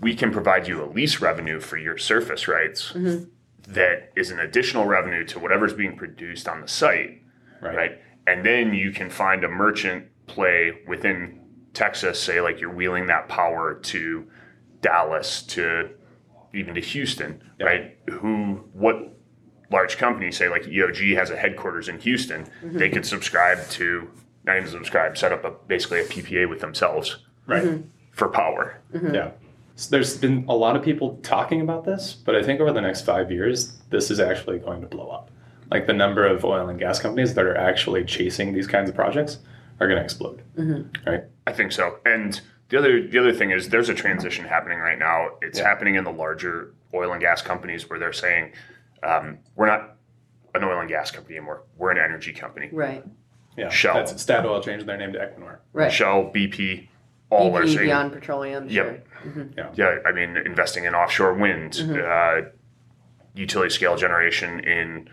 we 0.00 0.14
can 0.14 0.32
provide 0.32 0.66
you 0.66 0.82
a 0.82 0.86
lease 0.86 1.20
revenue 1.20 1.60
for 1.60 1.76
your 1.76 1.96
surface 1.98 2.48
rights 2.48 2.92
mm-hmm. 2.92 3.24
that 3.72 4.12
is 4.16 4.30
an 4.30 4.40
additional 4.40 4.86
revenue 4.86 5.24
to 5.26 5.38
whatever's 5.38 5.72
being 5.74 5.96
produced 5.96 6.48
on 6.48 6.60
the 6.60 6.68
site 6.68 7.18
Right. 7.60 7.76
right? 7.76 7.98
And 8.26 8.44
then 8.44 8.74
you 8.74 8.90
can 8.90 9.08
find 9.08 9.44
a 9.44 9.48
merchant 9.48 10.06
play 10.26 10.72
within 10.88 11.40
Texas, 11.74 12.20
say 12.20 12.40
like 12.40 12.60
you're 12.60 12.74
wheeling 12.74 13.06
that 13.06 13.28
power 13.28 13.74
to 13.74 14.26
Dallas 14.80 15.42
to 15.44 15.90
even 16.52 16.74
to 16.74 16.80
Houston, 16.80 17.40
Yeah. 17.60 17.66
right? 17.66 17.98
Who 18.10 18.64
what 18.72 19.16
large 19.72 19.96
companies 19.96 20.36
say 20.36 20.48
like 20.48 20.62
EOG 20.64 21.16
has 21.16 21.30
a 21.30 21.36
headquarters 21.36 21.88
in 21.88 21.98
Houston, 22.00 22.44
mm-hmm. 22.44 22.78
they 22.78 22.88
could 22.90 23.06
subscribe 23.06 23.66
to 23.70 24.08
not 24.44 24.56
even 24.56 24.68
subscribe, 24.68 25.16
set 25.16 25.32
up 25.32 25.44
a 25.44 25.50
basically 25.68 26.00
a 26.00 26.04
PPA 26.04 26.48
with 26.48 26.60
themselves 26.60 27.16
Right. 27.46 27.64
Mm-hmm. 27.64 27.88
for 28.12 28.28
power. 28.28 28.80
Mm-hmm. 28.94 29.14
Yeah. 29.14 29.30
So 29.74 29.90
there's 29.90 30.16
been 30.16 30.44
a 30.48 30.54
lot 30.54 30.76
of 30.76 30.82
people 30.82 31.18
talking 31.22 31.60
about 31.60 31.84
this, 31.84 32.12
but 32.12 32.36
I 32.36 32.42
think 32.42 32.60
over 32.60 32.72
the 32.72 32.80
next 32.80 33.00
five 33.04 33.32
years, 33.32 33.72
this 33.90 34.10
is 34.12 34.20
actually 34.20 34.58
going 34.60 34.80
to 34.82 34.86
blow 34.86 35.08
up. 35.08 35.30
Like 35.70 35.86
the 35.88 35.92
number 35.94 36.24
of 36.24 36.44
oil 36.44 36.68
and 36.68 36.78
gas 36.78 37.00
companies 37.00 37.34
that 37.34 37.44
are 37.44 37.56
actually 37.56 38.04
chasing 38.04 38.52
these 38.52 38.66
kinds 38.68 38.88
of 38.90 38.94
projects 38.94 39.38
are 39.80 39.88
going 39.88 39.98
to 39.98 40.04
explode. 40.04 40.42
Right. 41.06 41.24
I 41.46 41.52
think 41.52 41.72
so. 41.72 41.98
And 42.06 42.40
the 42.68 42.78
other 42.78 43.06
the 43.08 43.18
other 43.18 43.32
thing 43.32 43.50
is 43.50 43.70
there's 43.70 43.88
a 43.88 43.94
transition 43.94 44.44
happening 44.44 44.78
right 44.78 44.98
now. 44.98 45.30
It's 45.40 45.58
Yeah. 45.58 45.64
happening 45.68 45.96
in 45.96 46.04
the 46.04 46.12
larger 46.12 46.74
oil 46.94 47.12
and 47.12 47.20
gas 47.20 47.42
companies 47.42 47.88
where 47.90 47.98
they're 47.98 48.12
saying 48.12 48.52
um, 49.02 49.38
we're 49.56 49.66
not 49.66 49.96
an 50.54 50.64
oil 50.64 50.80
and 50.80 50.88
gas 50.88 51.10
company 51.10 51.36
anymore. 51.36 51.64
We're 51.76 51.90
an 51.90 51.98
energy 51.98 52.32
company. 52.32 52.68
Right. 52.72 53.04
Yeah. 53.56 53.68
Shell. 53.68 53.94
That's 53.94 54.12
Statoil 54.12 54.62
changed 54.64 54.86
their 54.86 54.96
name 54.96 55.12
to 55.12 55.18
Equinor. 55.18 55.58
Right. 55.72 55.92
Shell, 55.92 56.30
BP, 56.34 56.88
all 57.30 57.54
are 57.56 57.62
BP 57.64 57.74
saying 57.74 57.86
Beyond 57.86 58.12
Petroleum. 58.12 58.68
Yep. 58.68 59.06
Sure. 59.54 59.70
yeah. 59.74 59.98
I 60.06 60.12
mean 60.12 60.36
investing 60.36 60.84
in 60.84 60.94
offshore 60.94 61.34
wind, 61.34 61.78
uh, 61.80 62.42
utility 63.34 63.70
scale 63.70 63.96
generation 63.96 64.60
in 64.60 65.08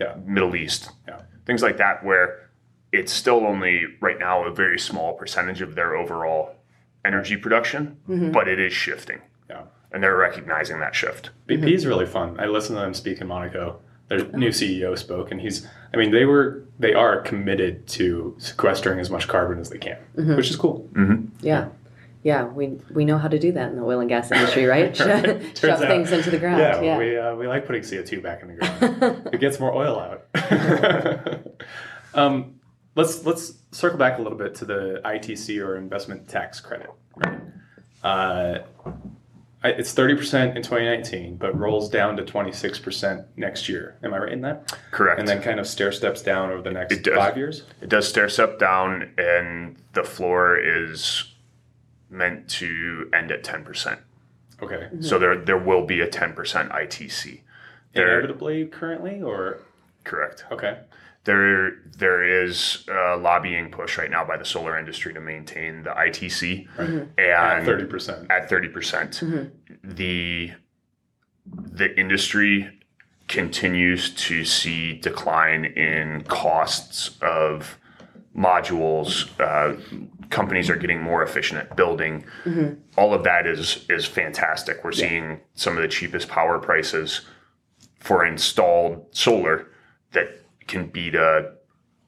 Yeah. 0.00 0.14
Middle 0.24 0.54
East, 0.56 0.90
Yeah. 1.08 1.20
things 1.46 1.62
like 1.62 1.76
that, 1.78 2.04
where 2.04 2.50
it's 2.92 3.12
still 3.12 3.46
only 3.46 3.84
right 4.00 4.18
now 4.18 4.44
a 4.44 4.50
very 4.52 4.78
small 4.78 5.14
percentage 5.14 5.60
of 5.60 5.74
their 5.74 5.94
overall 5.94 6.56
energy 7.04 7.36
production, 7.36 7.96
but 8.32 8.48
it 8.48 8.58
is 8.60 8.72
shifting, 8.72 9.20
Yeah. 9.48 9.62
And 9.92 10.02
they're 10.02 10.16
recognizing 10.16 10.80
that 10.80 10.94
shift. 10.94 11.30
BP 11.48 11.72
is 11.72 11.86
really 11.86 12.06
fun. 12.06 12.38
I 12.38 12.46
listened 12.46 12.76
to 12.76 12.80
them 12.82 12.94
speak 12.94 13.20
in 13.20 13.26
Monaco. 13.26 13.80
Their 14.08 14.24
new 14.32 14.48
CEO 14.50 14.98
spoke, 14.98 15.30
and 15.30 15.40
he's. 15.40 15.66
I 15.94 15.96
mean, 15.96 16.10
they 16.10 16.24
were. 16.24 16.64
They 16.80 16.94
are 16.94 17.20
committed 17.20 17.86
to 17.88 18.34
sequestering 18.38 18.98
as 18.98 19.08
much 19.10 19.28
carbon 19.28 19.58
as 19.60 19.70
they 19.70 19.78
can, 19.78 19.98
which 20.14 20.50
is 20.50 20.56
cool. 20.56 20.88
Yeah. 21.40 21.68
Yeah, 22.22 22.44
we 22.44 22.78
we 22.92 23.04
know 23.06 23.16
how 23.18 23.28
to 23.28 23.38
do 23.38 23.52
that 23.52 23.70
in 23.70 23.76
the 23.76 23.82
oil 23.82 24.00
and 24.00 24.08
gas 24.08 24.30
industry, 24.30 24.66
right? 24.66 24.92
Turns 24.94 25.58
Shove 25.58 25.70
out- 25.82 25.88
things 25.88 26.12
into 26.12 26.30
the 26.30 26.38
ground. 26.38 26.60
Yeah, 26.60 26.80
Yeah. 26.82 26.98
we 26.98 27.16
uh, 27.16 27.34
we 27.36 27.46
like 27.46 27.66
putting 27.66 27.82
CO 27.82 28.02
two 28.02 28.20
back 28.20 28.42
in 28.42 28.48
the 28.48 28.54
ground. 28.56 29.28
it 29.32 29.40
gets 29.40 29.58
more 29.60 29.72
oil 29.72 29.98
out. 29.98 30.26
um, 32.14 32.56
let's 32.96 33.24
let's 33.24 33.54
circle 33.72 33.98
back 33.98 34.18
a 34.18 34.22
little 34.22 34.36
bit 34.36 34.54
to 34.56 34.64
the 34.64 35.00
ITC 35.04 35.64
or 35.64 35.76
investment 35.76 36.28
tax 36.28 36.60
credit. 36.60 36.90
Right? 37.16 37.40
Uh, 38.02 38.58
I- 39.62 39.70
it's 39.70 39.92
thirty 39.92 40.14
percent 40.14 40.56
in 40.56 40.62
twenty 40.62 40.86
nineteen, 40.86 41.36
but 41.36 41.56
rolls 41.58 41.88
down 41.90 42.16
to 42.16 42.24
twenty 42.24 42.52
six 42.52 42.78
percent 42.78 43.26
next 43.36 43.68
year. 43.68 43.96
Am 44.02 44.14
I 44.14 44.18
right 44.18 44.32
in 44.32 44.40
that? 44.42 44.76
Correct. 44.90 45.18
And 45.18 45.28
then 45.28 45.42
kind 45.42 45.60
of 45.60 45.66
stair 45.66 45.92
steps 45.92 46.22
down 46.22 46.50
over 46.50 46.62
the 46.62 46.70
next 46.70 46.96
does. 47.02 47.14
five 47.16 47.36
years. 47.36 47.64
It 47.82 47.88
does 47.90 48.08
stair 48.08 48.28
step 48.28 48.58
down, 48.58 49.12
and 49.18 49.76
the 49.92 50.02
floor 50.04 50.58
is 50.58 51.24
meant 52.08 52.48
to 52.48 53.08
end 53.12 53.30
at 53.30 53.44
10%. 53.44 53.98
Okay. 54.62 54.88
So 55.00 55.18
there 55.18 55.36
there 55.36 55.58
will 55.58 55.84
be 55.86 56.00
a 56.00 56.08
10% 56.08 56.34
ITC. 56.34 57.40
There, 57.94 58.18
Inevitably, 58.20 58.66
currently, 58.66 59.20
or 59.22 59.60
correct. 60.04 60.44
okay. 60.50 60.78
There 61.24 61.82
there 61.98 62.44
is 62.44 62.86
a 62.88 63.16
lobbying 63.16 63.70
push 63.70 63.98
right 63.98 64.10
now 64.10 64.24
by 64.24 64.36
the 64.38 64.44
solar 64.44 64.78
industry 64.78 65.12
to 65.12 65.20
maintain 65.20 65.82
the 65.82 65.90
ITC 65.90 66.66
mm-hmm. 66.76 67.20
and 67.20 67.66
Thirty 67.66 67.84
percent. 67.84 68.30
at 68.30 68.48
30%. 68.48 68.72
percent 68.72 69.10
mm-hmm. 69.22 69.44
The 69.82 70.52
the 71.46 71.98
industry 71.98 72.80
continues 73.28 74.14
to 74.14 74.44
see 74.44 74.94
decline 74.94 75.64
in 75.64 76.22
costs 76.24 77.16
of 77.22 77.78
modules. 78.36 79.28
Uh, 79.38 79.78
companies 80.30 80.70
are 80.70 80.76
getting 80.76 81.02
more 81.02 81.22
efficient 81.22 81.60
at 81.60 81.76
building. 81.76 82.24
Mm-hmm. 82.44 82.74
All 82.96 83.12
of 83.12 83.24
that 83.24 83.46
is 83.46 83.84
is 83.88 84.06
fantastic. 84.06 84.82
We're 84.82 84.92
seeing 84.92 85.40
some 85.54 85.76
of 85.76 85.82
the 85.82 85.88
cheapest 85.88 86.28
power 86.28 86.58
prices 86.58 87.22
for 87.98 88.24
installed 88.24 89.06
solar 89.10 89.68
that 90.12 90.39
can 90.70 90.86
beat 90.86 91.14
a, 91.14 91.52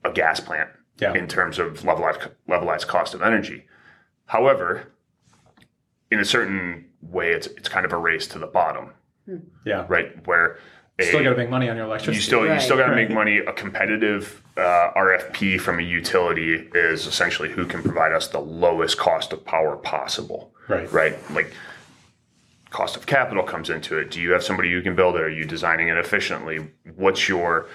a 0.05 0.11
gas 0.13 0.41
plant 0.41 0.71
Yeah. 1.01 1.15
in 1.15 1.27
terms 1.29 1.59
of 1.59 1.81
levelized 1.83 2.31
levelized 2.49 2.87
cost 2.87 3.13
of 3.15 3.21
energy. 3.23 3.67
However, 4.27 4.93
in 6.11 6.19
a 6.21 6.25
certain 6.25 6.87
way, 7.03 7.33
it's 7.33 7.47
it's 7.49 7.69
kind 7.69 7.85
of 7.85 7.93
a 7.93 7.97
race 7.99 8.27
to 8.29 8.39
the 8.39 8.47
bottom, 8.47 8.91
Yeah. 9.65 9.85
right? 9.89 10.27
Where 10.27 10.59
a, 10.99 11.05
Still 11.05 11.25
got 11.25 11.31
to 11.31 11.37
make 11.37 11.51
money 11.51 11.69
on 11.69 11.77
your 11.77 11.87
electricity. 11.87 12.17
you 12.17 12.23
still 12.23 12.47
you 12.47 12.61
still 12.61 12.77
got 12.77 12.87
to 12.89 12.95
make 12.95 13.11
money. 13.11 13.39
A 13.39 13.53
competitive 13.53 14.43
uh, 14.57 14.93
RFP 14.97 15.59
from 15.61 15.79
a 15.79 15.83
utility 15.83 16.69
is 16.75 17.07
essentially 17.07 17.51
who 17.51 17.67
can 17.67 17.83
provide 17.83 18.13
us 18.13 18.29
the 18.29 18.41
lowest 18.41 18.99
cost 18.99 19.33
of 19.33 19.45
power 19.45 19.77
possible. 19.77 20.53
Right. 20.69 20.91
Right. 20.93 21.17
Like 21.33 21.53
cost 22.71 22.97
of 22.97 23.05
capital 23.07 23.43
comes 23.43 23.69
into 23.71 23.99
it. 23.99 24.11
Do 24.11 24.21
you 24.21 24.31
have 24.33 24.43
somebody 24.43 24.71
who 24.73 24.81
can 24.83 24.95
build 24.95 25.17
it? 25.17 25.23
Are 25.23 25.29
you 25.31 25.45
designing 25.45 25.89
it 25.89 25.97
efficiently? 25.99 26.71
What's 26.97 27.29
your 27.29 27.67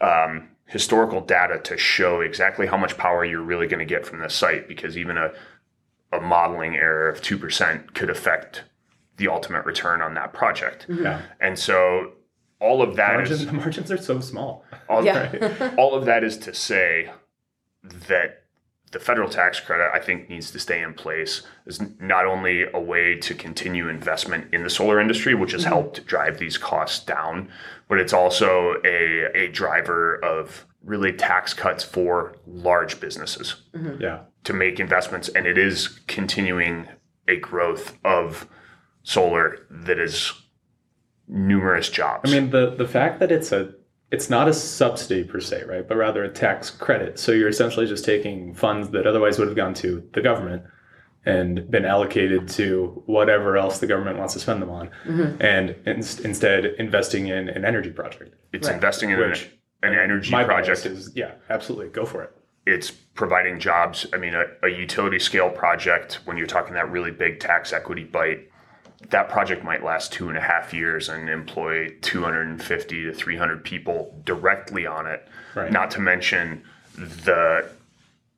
um, 0.00 0.48
historical 0.66 1.20
data 1.20 1.58
to 1.60 1.76
show 1.76 2.20
exactly 2.20 2.66
how 2.66 2.76
much 2.76 2.96
power 2.96 3.24
you're 3.24 3.42
really 3.42 3.66
going 3.66 3.78
to 3.78 3.84
get 3.94 4.06
from 4.06 4.20
this 4.20 4.34
site? 4.34 4.68
Because 4.68 4.96
even 4.96 5.16
a 5.16 5.32
a 6.12 6.20
modeling 6.20 6.76
error 6.76 7.08
of 7.08 7.20
two 7.20 7.36
percent 7.36 7.94
could 7.94 8.10
affect 8.10 8.62
the 9.16 9.28
ultimate 9.28 9.64
return 9.64 10.00
on 10.02 10.14
that 10.14 10.32
project. 10.32 10.86
Yeah. 10.88 11.22
And 11.40 11.58
so 11.58 12.12
all 12.60 12.82
of 12.82 12.96
that 12.96 13.20
is 13.20 13.30
Margins, 13.30 13.46
the 13.46 13.52
margins 13.52 13.92
are 13.92 13.98
so 13.98 14.20
small. 14.20 14.64
all, 14.88 15.04
Yeah. 15.04 15.74
all 15.78 15.94
of 15.94 16.04
that 16.04 16.22
is 16.24 16.36
to 16.38 16.54
say 16.54 17.10
that 17.82 18.44
the 18.92 19.00
federal 19.00 19.28
tax 19.28 19.58
credit, 19.58 19.90
I 19.92 19.98
think, 19.98 20.28
needs 20.28 20.50
to 20.52 20.58
stay 20.58 20.80
in 20.80 20.94
place 20.94 21.42
is 21.66 21.80
not 22.00 22.24
only 22.24 22.64
a 22.72 22.80
way 22.80 23.16
to 23.16 23.34
continue 23.34 23.88
investment 23.88 24.54
in 24.54 24.62
the 24.62 24.70
solar 24.70 25.00
industry, 25.00 25.34
which 25.34 25.52
has 25.52 25.62
mm-hmm. 25.62 25.72
helped 25.72 26.06
drive 26.06 26.38
these 26.38 26.56
costs 26.56 27.04
down, 27.04 27.48
but 27.88 27.98
it's 27.98 28.12
also 28.12 28.76
a, 28.84 29.24
a 29.34 29.48
driver 29.48 30.24
of 30.24 30.66
really 30.84 31.12
tax 31.12 31.52
cuts 31.52 31.82
for 31.82 32.36
large 32.46 33.00
businesses 33.00 33.56
mm-hmm. 33.74 34.00
Yeah. 34.00 34.20
to 34.44 34.52
make 34.52 34.78
investments, 34.78 35.28
and 35.28 35.46
it 35.46 35.58
is 35.58 35.88
continuing 36.06 36.88
a 37.26 37.36
growth 37.36 37.98
of 38.04 38.48
solar 39.02 39.66
that 39.68 39.98
is 39.98 40.32
numerous 41.28 41.90
jobs. 41.90 42.32
I 42.32 42.40
mean, 42.40 42.50
the 42.50 42.70
the 42.70 42.86
fact 42.86 43.18
that 43.18 43.32
it's 43.32 43.50
a 43.50 43.74
it's 44.16 44.30
not 44.30 44.48
a 44.48 44.52
subsidy 44.54 45.22
per 45.24 45.40
se, 45.40 45.64
right? 45.72 45.86
But 45.88 45.96
rather 45.96 46.24
a 46.24 46.28
tax 46.28 46.70
credit. 46.70 47.18
So 47.18 47.32
you're 47.32 47.48
essentially 47.56 47.86
just 47.86 48.04
taking 48.04 48.54
funds 48.54 48.88
that 48.90 49.06
otherwise 49.06 49.38
would 49.38 49.48
have 49.48 49.56
gone 49.56 49.74
to 49.74 50.02
the 50.14 50.22
government 50.22 50.62
and 51.26 51.70
been 51.70 51.84
allocated 51.84 52.48
to 52.48 53.02
whatever 53.06 53.56
else 53.56 53.78
the 53.80 53.86
government 53.86 54.16
wants 54.16 54.32
to 54.34 54.40
spend 54.40 54.62
them 54.62 54.70
on, 54.70 54.86
mm-hmm. 55.04 55.42
and 55.42 55.70
in, 55.84 55.96
instead 56.28 56.60
investing 56.78 57.26
in 57.26 57.48
an 57.56 57.64
energy 57.64 57.90
project. 57.90 58.34
it's 58.52 58.68
Right. 58.68 58.74
investing 58.74 59.10
in 59.10 59.18
Which 59.18 59.50
an, 59.82 59.92
an 59.92 59.98
energy 59.98 60.30
My 60.30 60.44
project. 60.44 60.86
is 60.86 61.10
yeah, 61.14 61.32
absolutely, 61.50 61.88
go 61.88 62.04
for 62.06 62.22
it. 62.22 62.30
it's 62.74 62.90
providing 62.90 63.58
jobs. 63.60 64.06
I 64.14 64.18
mean, 64.18 64.34
a, 64.34 64.44
a 64.62 64.70
utility 64.70 65.18
scale 65.18 65.50
project, 65.50 66.20
when 66.26 66.36
you're 66.38 66.46
talking 66.56 66.74
that 66.74 66.88
really 66.96 67.10
big 67.10 67.40
tax 67.40 67.72
equity 67.72 68.04
bite, 68.04 68.40
that 69.10 69.28
project 69.28 69.62
might 69.62 69.84
last 69.84 70.12
two 70.12 70.28
and 70.28 70.38
a 70.38 70.40
half 70.40 70.72
years 70.72 71.08
and 71.08 71.28
employ 71.28 71.94
250 72.00 73.04
to 73.04 73.12
300 73.12 73.64
people 73.64 74.14
directly 74.24 74.86
on 74.86 75.06
it. 75.06 75.26
Right. 75.54 75.70
Not 75.70 75.90
to 75.92 76.00
mention 76.00 76.62
the 76.96 77.68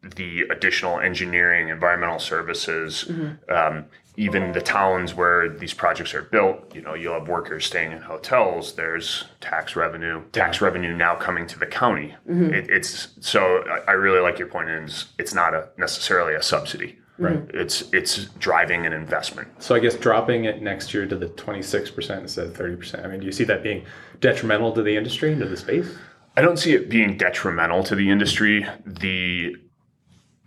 the 0.03 0.42
additional 0.42 1.01
engineering, 1.01 1.68
environmental 1.71 2.21
services, 2.21 3.05
um, 3.49 3.85
even 4.16 4.53
the 4.53 4.61
towns 4.61 5.14
where 5.14 5.49
these 5.49 5.75
projects 5.75 6.14
are 6.14 6.23
built. 6.23 6.75
You 6.75 6.83
know, 6.83 6.94
you'll 6.94 7.14
have 7.14 7.29
workers 7.29 7.66
staying 7.66 7.92
in 7.92 8.03
hotels. 8.03 8.75
There's 8.75 9.25
tax 9.40 9.75
revenue, 9.77 10.23
tax 10.33 10.61
revenue 10.61 10.94
now 10.97 11.16
coming 11.16 11.47
to 11.49 11.59
the 11.59 11.66
county. 11.66 12.14
It, 12.53 12.71
it's 12.71 13.09
so 13.21 13.64
I, 13.68 13.90
I 13.90 13.92
really 13.92 14.21
like 14.21 14.38
your 14.38 14.49
point. 14.49 14.71
Is 14.71 15.07
it's 15.18 15.35
not 15.35 15.55
a 15.55 15.68
necessarily 15.77 16.35
a 16.35 16.42
subsidy. 16.42 16.98
Right. 17.19 17.37
Mm-hmm. 17.37 17.59
It's 17.59 17.83
it's 17.93 18.27
driving 18.39 18.87
an 18.87 18.93
investment. 18.93 19.63
So 19.63 19.75
I 19.75 19.81
guess 19.81 19.97
dropping 19.97 20.45
it 20.45 20.63
next 20.63 20.95
year 20.95 21.05
to 21.07 21.17
the 21.17 21.27
26% 21.27 22.21
instead 22.21 22.47
of 22.47 22.55
30%. 22.55 23.05
I 23.05 23.09
mean, 23.09 23.21
do 23.21 23.27
you 23.27 23.33
see 23.33 23.45
that 23.45 23.63
being 23.63 23.85
detrimental 24.21 24.73
to 24.73 24.83
the 24.83 24.97
industry 24.97 25.33
and 25.33 25.41
to 25.41 25.49
the 25.49 25.57
space? 25.57 25.97
I 26.37 26.43
don't 26.43 26.57
see 26.57 26.75
it 26.75 26.89
being 26.89 27.17
detrimental 27.17 27.83
to 27.85 27.97
the 27.97 28.09
industry. 28.09 28.65
The 28.87 29.57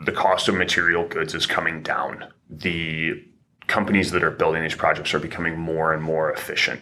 the 0.05 0.11
cost 0.13 0.47
of 0.47 0.55
material 0.55 1.05
goods 1.07 1.35
is 1.35 1.45
coming 1.45 1.83
down. 1.83 2.25
The 2.49 3.21
companies 3.67 4.11
that 4.11 4.23
are 4.23 4.31
building 4.31 4.63
these 4.63 4.75
projects 4.75 5.13
are 5.13 5.19
becoming 5.19 5.59
more 5.59 5.93
and 5.93 6.01
more 6.01 6.31
efficient. 6.31 6.81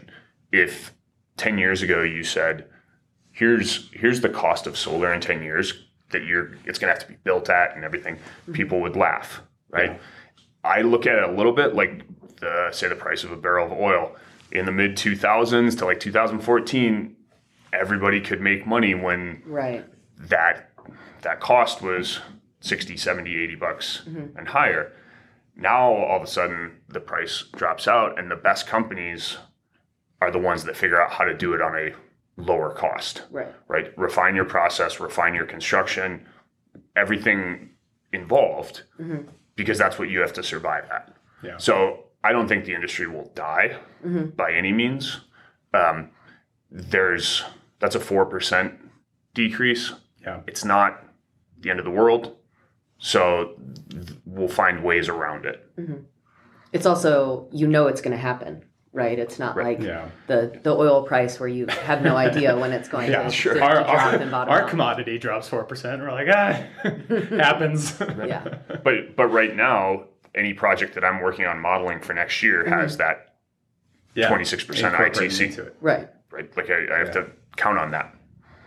If 0.51 0.93
10 1.37 1.57
years 1.57 1.81
ago 1.81 2.03
you 2.03 2.23
said, 2.23 2.67
here's 3.31 3.89
here's 3.93 4.21
the 4.21 4.29
cost 4.29 4.67
of 4.67 4.77
solar 4.77 5.13
in 5.13 5.21
10 5.21 5.41
years 5.41 5.85
that 6.11 6.25
you're 6.25 6.51
it's 6.65 6.77
gonna 6.77 6.93
have 6.93 7.01
to 7.01 7.07
be 7.07 7.17
built 7.23 7.49
at 7.49 7.75
and 7.75 7.83
everything, 7.83 8.15
mm-hmm. 8.15 8.53
people 8.53 8.79
would 8.81 8.95
laugh, 8.95 9.41
right? 9.69 9.99
I 10.63 10.81
look 10.81 11.05
at 11.07 11.15
it 11.17 11.23
a 11.23 11.31
little 11.31 11.53
bit 11.53 11.73
like 11.75 12.03
the 12.39 12.69
say 12.71 12.87
the 12.87 12.95
price 12.95 13.23
of 13.23 13.31
a 13.31 13.37
barrel 13.37 13.65
of 13.67 13.71
oil. 13.73 14.15
In 14.51 14.65
the 14.65 14.71
mid 14.71 14.95
2000s 14.97 15.77
to 15.77 15.85
like 15.85 15.99
2014, 15.99 17.15
everybody 17.71 18.19
could 18.19 18.41
make 18.41 18.65
money 18.65 18.95
when 18.95 19.43
Right. 19.45 19.85
that 20.17 20.69
that 21.21 21.39
cost 21.39 21.81
was 21.81 22.19
60 22.61 22.97
70 22.97 23.35
80 23.43 23.55
bucks 23.55 24.01
mm-hmm. 24.07 24.37
and 24.37 24.47
higher 24.47 24.91
now 25.55 25.91
all 25.93 26.17
of 26.17 26.23
a 26.23 26.27
sudden 26.27 26.71
the 26.87 26.99
price 26.99 27.43
drops 27.55 27.87
out 27.87 28.17
and 28.17 28.29
the 28.31 28.35
best 28.35 28.65
companies 28.67 29.37
are 30.21 30.31
the 30.31 30.39
ones 30.39 30.63
that 30.63 30.75
figure 30.75 31.01
out 31.01 31.11
how 31.11 31.23
to 31.25 31.33
do 31.37 31.53
it 31.53 31.61
on 31.61 31.75
a 31.77 31.93
lower 32.41 32.73
cost 32.73 33.23
Right. 33.31 33.53
right 33.67 33.97
refine 33.97 34.35
your 34.35 34.45
process 34.45 34.99
refine 34.99 35.35
your 35.35 35.45
construction 35.45 36.25
everything 36.95 37.69
involved 38.13 38.83
mm-hmm. 38.99 39.27
Because 39.59 39.77
that's 39.77 39.99
what 39.99 40.09
you 40.09 40.19
have 40.21 40.33
to 40.33 40.43
survive 40.43 40.85
at 40.97 41.05
Yeah. 41.43 41.57
so 41.57 41.73
i 42.23 42.31
don't 42.33 42.47
think 42.47 42.65
the 42.65 42.73
industry 42.79 43.07
will 43.07 43.29
die 43.35 43.77
by 44.41 44.49
any 44.61 44.71
means 44.71 45.03
um, 45.73 46.09
there's 46.71 47.43
that's 47.81 47.95
a 47.95 47.99
4% 47.99 48.75
decrease 49.33 49.93
Yeah. 50.25 50.39
it's 50.47 50.63
not 50.65 50.89
the 51.61 51.69
end 51.69 51.79
of 51.79 51.85
the 51.85 51.91
world. 52.01 52.23
So 52.97 53.55
th- 53.89 54.17
we'll 54.25 54.47
find 54.63 54.75
ways 54.83 55.07
around 55.09 55.45
it. 55.45 55.57
It's 56.75 56.85
also 56.85 57.47
you 57.51 57.67
know 57.67 57.87
it's 57.87 58.01
going 58.01 58.15
to 58.19 58.23
happen, 58.29 58.63
right? 58.93 59.17
It's 59.19 59.39
not 59.39 59.55
like 59.55 59.79
Yeah. 59.81 60.09
the 60.27 60.59
the 60.63 60.71
oil 60.75 61.03
price 61.03 61.39
where 61.39 61.49
you 61.49 61.67
have 61.67 62.01
no 62.01 62.15
idea 62.15 62.57
when 62.57 62.71
it's 62.71 62.89
going 62.89 63.11
Yeah, 63.11 63.23
to, 63.23 63.31
sure. 63.31 63.53
to, 63.53 63.59
to 63.59 63.65
Our, 63.65 63.73
drop 63.83 63.87
our, 63.89 64.15
and 64.15 64.31
bottom 64.31 64.53
our 64.53 64.61
out. 64.63 64.69
commodity 64.69 65.17
drops 65.17 65.49
4%. 65.49 65.99
We're 65.99 66.11
like, 66.11 66.27
ah, 66.29 66.63
happens. 67.43 67.99
Yeah. 68.25 68.43
But 68.83 69.15
but 69.15 69.27
right 69.27 69.55
now, 69.55 70.05
any 70.35 70.53
project 70.53 70.93
that 70.95 71.03
I'm 71.03 71.21
working 71.21 71.45
on 71.45 71.59
modeling 71.59 71.99
for 72.01 72.13
next 72.13 72.41
year 72.43 72.67
has 72.69 72.97
that 72.97 73.35
Yeah. 74.15 74.29
26% 74.29 74.83
Incorporated 74.83 75.23
ITC. 75.31 75.45
into 75.45 75.63
it. 75.63 75.75
Right. 75.81 76.09
right. 76.31 76.55
Like 76.57 76.69
I, 76.69 76.95
I 76.95 76.97
have 76.99 77.11
to 77.11 77.27
count 77.57 77.77
on 77.77 77.91
that. 77.91 78.15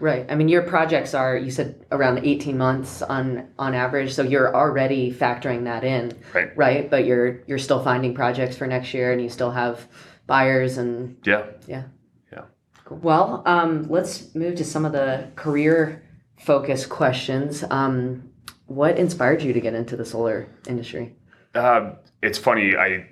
Right. 0.01 0.27
I 0.29 0.35
mean, 0.35 0.49
your 0.49 0.63
projects 0.63 1.15
are 1.15 1.37
you 1.37 1.53
said 1.53 1.87
around 1.93 2.25
18 2.25 2.59
months 2.59 3.03
on 3.03 3.47
on 3.57 3.73
average, 3.75 4.13
so 4.15 4.23
you're 4.23 4.53
already 4.55 5.13
factoring 5.13 5.63
that 5.65 5.85
in, 5.85 6.13
Right. 6.35 6.57
right? 6.57 6.91
But 6.91 7.05
you're 7.05 7.41
you're 7.47 7.59
still 7.59 7.83
finding 7.85 8.13
projects 8.13 8.57
for 8.57 8.67
next 8.67 8.93
year, 8.95 9.13
and 9.13 9.23
you 9.23 9.29
still 9.29 9.53
have 9.53 9.87
buyers 10.27 10.79
and 10.79 11.17
Yeah. 11.25 11.45
yeah. 11.67 11.85
Yeah. 12.33 12.43
Cool. 12.85 12.99
Well, 12.99 13.43
um, 13.47 13.87
let's 13.89 14.35
move 14.35 14.57
to 14.57 14.65
some 14.65 14.85
of 14.85 14.93
the 14.93 15.29
career 15.37 16.03
focused 16.39 16.89
questions. 16.89 17.65
Um, 17.71 18.31
what 18.67 18.99
inspired 18.99 19.43
you 19.43 19.53
to 19.53 19.61
get 19.61 19.75
into 19.75 19.97
the 19.97 20.05
solar 20.05 20.49
industry? 20.67 21.15
Uh, 21.55 21.93
it's 22.23 22.39
funny. 22.39 22.77
I 22.77 23.07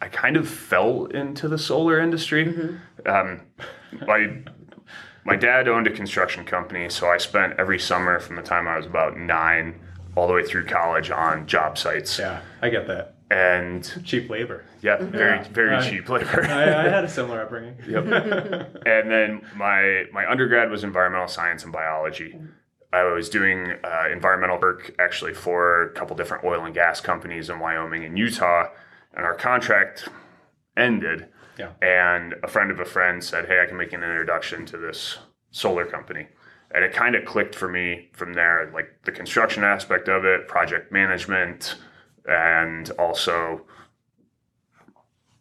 I 0.00 0.08
kind 0.08 0.36
of 0.36 0.48
fell 0.48 1.06
into 1.06 1.48
the 1.48 1.58
solar 1.58 2.00
industry. 2.00 2.78
Um, 3.06 3.40
my 4.06 4.38
my 5.24 5.36
dad 5.36 5.68
owned 5.68 5.86
a 5.86 5.90
construction 5.92 6.44
company, 6.44 6.88
so 6.90 7.08
I 7.08 7.16
spent 7.18 7.54
every 7.58 7.78
summer 7.78 8.18
from 8.18 8.36
the 8.36 8.42
time 8.42 8.66
I 8.66 8.76
was 8.76 8.86
about 8.86 9.16
nine 9.16 9.80
all 10.16 10.26
the 10.26 10.34
way 10.34 10.44
through 10.44 10.66
college 10.66 11.10
on 11.10 11.46
job 11.46 11.78
sites. 11.78 12.18
Yeah, 12.18 12.40
I 12.60 12.68
get 12.68 12.86
that. 12.88 13.14
And 13.32 14.02
Cheap 14.04 14.28
labor. 14.28 14.64
yeah, 14.82 14.96
very 14.98 15.36
Yeah. 15.38 15.42
very 15.52 15.70
Right. 15.70 15.90
cheap 15.90 16.08
labor. 16.08 16.44
I, 16.48 16.84
I 16.84 16.88
had 16.88 17.04
a 17.04 17.08
similar 17.08 17.40
upbringing. 17.44 17.76
Yep. 17.88 18.04
and 18.86 19.10
then 19.10 19.42
my 19.56 20.04
my 20.12 20.30
undergrad 20.30 20.70
was 20.70 20.84
environmental 20.84 21.28
science 21.28 21.64
and 21.64 21.72
biology. 21.72 22.38
I 22.92 23.04
was 23.04 23.30
doing 23.30 23.72
uh, 23.82 24.08
environmental 24.12 24.60
work 24.60 24.94
actually 24.98 25.32
for 25.32 25.84
a 25.84 25.90
couple 25.92 26.14
different 26.14 26.44
oil 26.44 26.64
and 26.66 26.74
gas 26.74 27.00
companies 27.00 27.48
in 27.48 27.58
Wyoming 27.58 28.04
and 28.04 28.18
Utah, 28.18 28.68
and 29.14 29.24
our 29.24 29.34
contract 29.34 30.08
ended. 30.76 31.28
Yeah. 31.58 31.70
And 31.80 32.34
a 32.42 32.48
friend 32.48 32.70
of 32.70 32.80
a 32.80 32.84
friend 32.84 33.24
said, 33.24 33.46
"Hey, 33.46 33.62
I 33.62 33.66
can 33.66 33.78
make 33.78 33.94
an 33.94 34.02
introduction 34.02 34.66
to 34.66 34.76
this 34.76 35.18
solar 35.52 35.86
company." 35.86 36.28
And 36.74 36.84
it 36.84 36.92
kind 36.92 37.14
of 37.14 37.24
clicked 37.24 37.54
for 37.54 37.68
me 37.68 38.10
from 38.12 38.34
there, 38.34 38.70
like 38.74 38.88
the 39.04 39.12
construction 39.12 39.64
aspect 39.64 40.08
of 40.08 40.24
it, 40.26 40.48
project 40.48 40.90
management, 40.92 41.76
and 42.26 42.90
also 42.98 43.62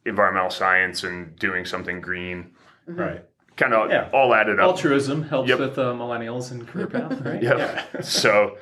environmental 0.06 0.50
science 0.50 1.04
and 1.04 1.36
doing 1.38 1.66
something 1.66 2.02
green 2.02 2.52
Right. 2.88 3.24
kind 3.56 3.74
of 3.74 3.92
Yeah. 3.92 4.10
all 4.12 4.34
added 4.34 4.60
up. 4.60 4.70
Altruism 4.72 5.24
helps 5.24 5.50
Yep. 5.50 5.60
with 5.60 5.78
uh, 5.78 5.94
millennials 5.94 6.52
and 6.52 6.68
career 6.68 6.88
path, 6.96 7.22
right? 7.22 7.42
Yep. 7.42 7.88
so 8.04 8.58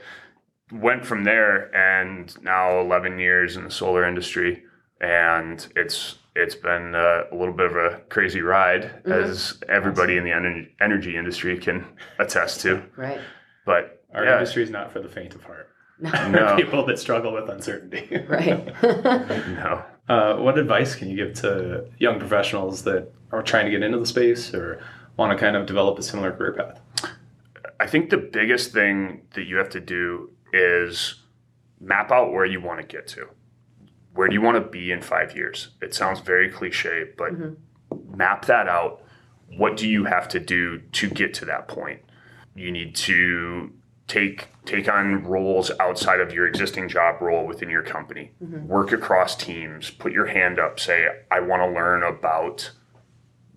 went 0.71 1.05
from 1.05 1.23
there 1.23 1.73
and 1.75 2.35
now 2.43 2.79
11 2.79 3.17
years 3.19 3.55
in 3.57 3.63
the 3.63 3.71
solar 3.71 4.05
industry 4.05 4.63
and 5.01 5.67
it's 5.75 6.15
it's 6.35 6.55
been 6.55 6.93
uh, 6.95 7.23
a 7.31 7.35
little 7.35 7.53
bit 7.53 7.65
of 7.65 7.75
a 7.75 8.01
crazy 8.09 8.41
ride 8.41 9.01
as 9.05 9.59
everybody 9.67 10.15
in 10.15 10.23
the 10.23 10.29
ener- 10.29 10.69
energy 10.79 11.17
industry 11.17 11.57
can 11.57 11.83
attest 12.19 12.61
to 12.61 12.83
Right. 12.95 13.19
but 13.65 14.03
Our 14.13 14.23
yeah, 14.25 14.33
industry 14.35 14.61
is 14.63 14.69
not 14.69 14.91
for 14.91 14.99
the 14.99 15.09
faint 15.09 15.33
of 15.35 15.43
heart. 15.43 15.69
no 16.29 16.55
People 16.55 16.85
that 16.85 16.97
struggle 16.97 17.33
with 17.33 17.49
uncertainty. 17.49 18.07
Right. 18.27 18.65
no 18.83 19.83
Uh, 20.07 20.37
what 20.37 20.57
advice 20.57 20.95
can 20.95 21.09
you 21.09 21.15
give 21.15 21.35
to 21.41 21.85
young 21.99 22.19
professionals 22.19 22.83
that 22.83 23.11
are 23.31 23.43
trying 23.43 23.65
to 23.65 23.71
get 23.71 23.83
into 23.83 23.99
the 23.99 24.05
space 24.05 24.53
or 24.53 24.81
want 25.17 25.31
to 25.31 25.37
kind 25.37 25.55
of 25.55 25.65
develop 25.65 25.99
a 25.99 26.03
similar 26.03 26.31
career 26.31 26.53
path? 26.53 26.81
I 27.79 27.87
think 27.87 28.09
the 28.09 28.17
biggest 28.17 28.73
thing 28.73 29.21
that 29.35 29.45
you 29.45 29.57
have 29.57 29.69
to 29.69 29.79
do 29.79 30.31
is 30.53 31.15
map 31.79 32.11
out 32.11 32.31
where 32.33 32.45
you 32.45 32.59
want 32.59 32.79
to 32.79 32.85
get 32.85 33.07
to. 33.09 33.27
Where 34.13 34.27
do 34.27 34.33
you 34.33 34.41
want 34.41 34.55
to 34.55 34.69
be 34.69 34.91
in 34.91 35.01
five 35.01 35.35
years? 35.35 35.69
It 35.81 35.93
sounds 35.93 36.19
very 36.19 36.49
cliche, 36.49 37.05
but 37.17 37.31
map 38.15 38.45
that 38.45 38.67
out. 38.67 39.03
What 39.57 39.77
do 39.77 39.87
you 39.87 40.05
have 40.05 40.27
to 40.29 40.39
do 40.39 40.79
to 40.79 41.09
get 41.09 41.33
to 41.35 41.45
that 41.45 41.67
point? 41.67 42.01
You 42.55 42.71
need 42.71 42.95
to 42.95 43.71
take 44.09 44.47
take 44.65 44.89
on 44.89 45.23
roles 45.23 45.71
outside 45.79 46.19
of 46.19 46.33
your 46.33 46.45
existing 46.45 46.89
job 46.89 47.21
role 47.21 47.45
within 47.47 47.69
your 47.69 47.83
company. 47.83 48.31
Mm-hmm. 48.43 48.67
Work 48.67 48.91
across 48.91 49.35
teams. 49.35 49.89
Put 49.89 50.11
your 50.11 50.25
hand 50.25 50.59
up. 50.59 50.79
Say, 50.79 51.07
I 51.31 51.39
want 51.39 51.61
to 51.61 51.67
learn 51.67 52.03
about 52.03 52.71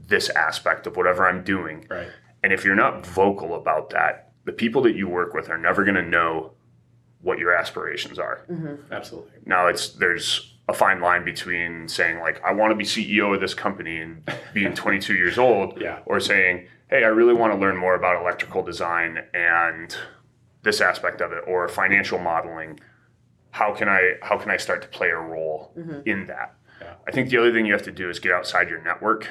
this 0.07 0.29
aspect 0.31 0.87
of 0.87 0.97
whatever 0.97 1.27
I'm 1.27 1.43
doing. 1.43 1.87
Right. 1.91 2.09
And 2.45 2.53
if 2.53 2.65
you're 2.65 2.77
not 2.77 3.05
vocal 3.07 3.55
about 3.55 3.91
that, 3.91 4.33
the 4.45 4.53
people 4.53 4.83
that 4.83 4.95
you 4.95 5.09
work 5.09 5.35
with 5.35 5.49
are 5.51 5.59
never 5.59 5.85
going 5.85 5.97
to 5.97 6.03
know 6.03 6.53
what 7.21 7.39
your 7.39 7.55
aspirations 7.55 8.19
are. 8.19 8.45
Mm-hmm. 8.51 8.93
Absolutely. 8.93 9.33
Now 9.47 9.67
it's 9.69 9.91
there's 9.91 10.55
a 10.69 10.73
fine 10.73 11.01
line 11.01 11.25
between 11.25 11.89
saying 11.89 12.21
like 12.21 12.41
I 12.45 12.53
want 12.53 12.71
to 12.71 12.77
be 12.77 12.85
CEO 12.85 13.35
of 13.35 13.41
this 13.41 13.55
company 13.55 13.99
and 14.01 14.23
being 14.55 14.75
22 14.85 15.15
years 15.15 15.39
old, 15.39 15.81
Yeah. 15.81 16.01
or 16.07 16.21
saying, 16.21 16.69
hey, 16.89 17.05
I 17.05 17.09
really 17.09 17.35
want 17.35 17.53
to 17.53 17.59
learn 17.59 17.77
more 17.77 17.95
about 17.95 18.21
electrical 18.23 18.63
design 18.63 19.25
and 19.35 19.97
this 20.63 20.81
aspect 20.81 21.21
of 21.21 21.33
it, 21.33 21.45
or 21.47 21.69
financial 21.69 22.19
modeling. 22.19 22.79
How 23.51 23.75
can 23.75 23.89
I 23.89 24.15
how 24.23 24.39
can 24.39 24.51
I 24.51 24.57
start 24.57 24.83
to 24.83 24.89
play 24.89 25.09
a 25.09 25.17
role 25.17 25.73
mm-hmm. 25.77 26.01
in 26.07 26.27
that? 26.27 26.55
Yeah. 26.81 26.95
I 27.07 27.11
think 27.11 27.29
the 27.29 27.37
other 27.39 27.53
thing 27.53 27.67
you 27.67 27.73
have 27.73 27.83
to 27.83 27.93
do 27.93 28.09
is 28.09 28.19
get 28.19 28.33
outside 28.33 28.69
your 28.69 28.83
network, 28.83 29.29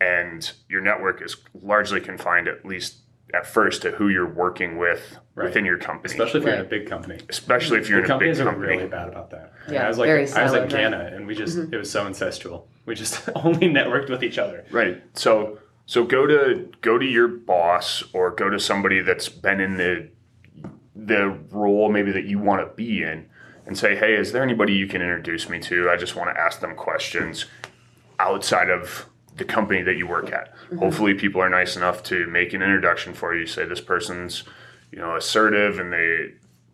and 0.00 0.50
your 0.68 0.80
network 0.80 1.22
is 1.22 1.36
largely 1.54 2.00
confined, 2.00 2.48
at 2.48 2.64
least 2.64 2.98
at 3.32 3.46
first, 3.46 3.82
to 3.82 3.90
who 3.92 4.08
you're 4.08 4.32
working 4.32 4.78
with 4.78 5.18
Right. 5.36 5.46
within 5.46 5.64
your 5.64 5.78
company, 5.78 6.12
Especially 6.12 6.38
if 6.38 6.46
you're 6.46 6.54
in 6.54 6.60
a 6.60 6.64
big 6.64 6.88
company. 6.88 7.18
especially 7.28 7.78
if 7.80 7.88
you're 7.88 7.98
The 8.02 8.04
in 8.04 8.10
a 8.12 8.18
big 8.18 8.36
company 8.36 8.36
companies 8.36 8.40
are 8.40 8.44
company. 8.44 8.76
really 8.76 8.86
bad 8.88 9.08
about 9.08 9.30
that. 9.30 9.52
Yeah, 9.68 9.84
I 9.84 9.88
was 9.88 9.98
like, 9.98 10.06
very 10.06 10.20
I 10.30 10.44
was 10.44 10.52
like 10.52 10.62
at 10.62 10.72
right? 10.72 10.92
Gana, 10.92 11.10
and 11.12 11.26
we 11.26 11.34
just 11.34 11.58
mm-hmm. 11.58 11.74
it 11.74 11.76
was 11.76 11.90
so 11.90 12.06
incestual. 12.08 12.66
We 12.86 12.94
just 12.94 13.28
only 13.34 13.68
networked 13.68 14.10
with 14.10 14.22
each 14.22 14.38
other. 14.38 14.64
Right. 14.70 15.02
So 15.14 15.58
so 15.86 16.04
go 16.04 16.28
to 16.28 16.70
go 16.82 16.98
to 16.98 17.04
your 17.04 17.26
boss 17.26 18.04
or 18.12 18.30
go 18.30 18.48
to 18.48 18.60
somebody 18.60 19.00
that's 19.00 19.28
been 19.28 19.58
in 19.60 19.76
the 19.76 20.08
the 20.94 21.38
role 21.50 21.90
maybe 21.90 22.12
that 22.12 22.24
you 22.24 22.38
want 22.38 22.60
to 22.60 22.74
be 22.74 23.02
in 23.02 23.28
and 23.66 23.76
say, 23.76 23.96
"Hey, 23.96 24.14
is 24.14 24.32
there 24.32 24.42
anybody 24.42 24.74
you 24.74 24.86
can 24.86 25.02
introduce 25.02 25.48
me 25.48 25.58
to? 25.60 25.90
I 25.90 25.96
just 25.96 26.16
want 26.16 26.34
to 26.34 26.40
ask 26.40 26.60
them 26.60 26.74
questions 26.74 27.46
outside 28.18 28.70
of 28.70 29.06
the 29.36 29.44
company 29.44 29.82
that 29.82 29.96
you 29.96 30.06
work 30.06 30.32
at." 30.32 30.54
Mm-hmm. 30.54 30.78
Hopefully 30.78 31.14
people 31.14 31.40
are 31.40 31.48
nice 31.48 31.76
enough 31.76 32.02
to 32.04 32.26
make 32.26 32.52
an 32.52 32.62
introduction 32.62 33.14
for 33.14 33.34
you. 33.34 33.46
Say 33.46 33.64
this 33.64 33.80
person's, 33.80 34.44
you 34.92 34.98
know, 34.98 35.16
assertive 35.16 35.78
and 35.78 35.92
they 35.92 36.32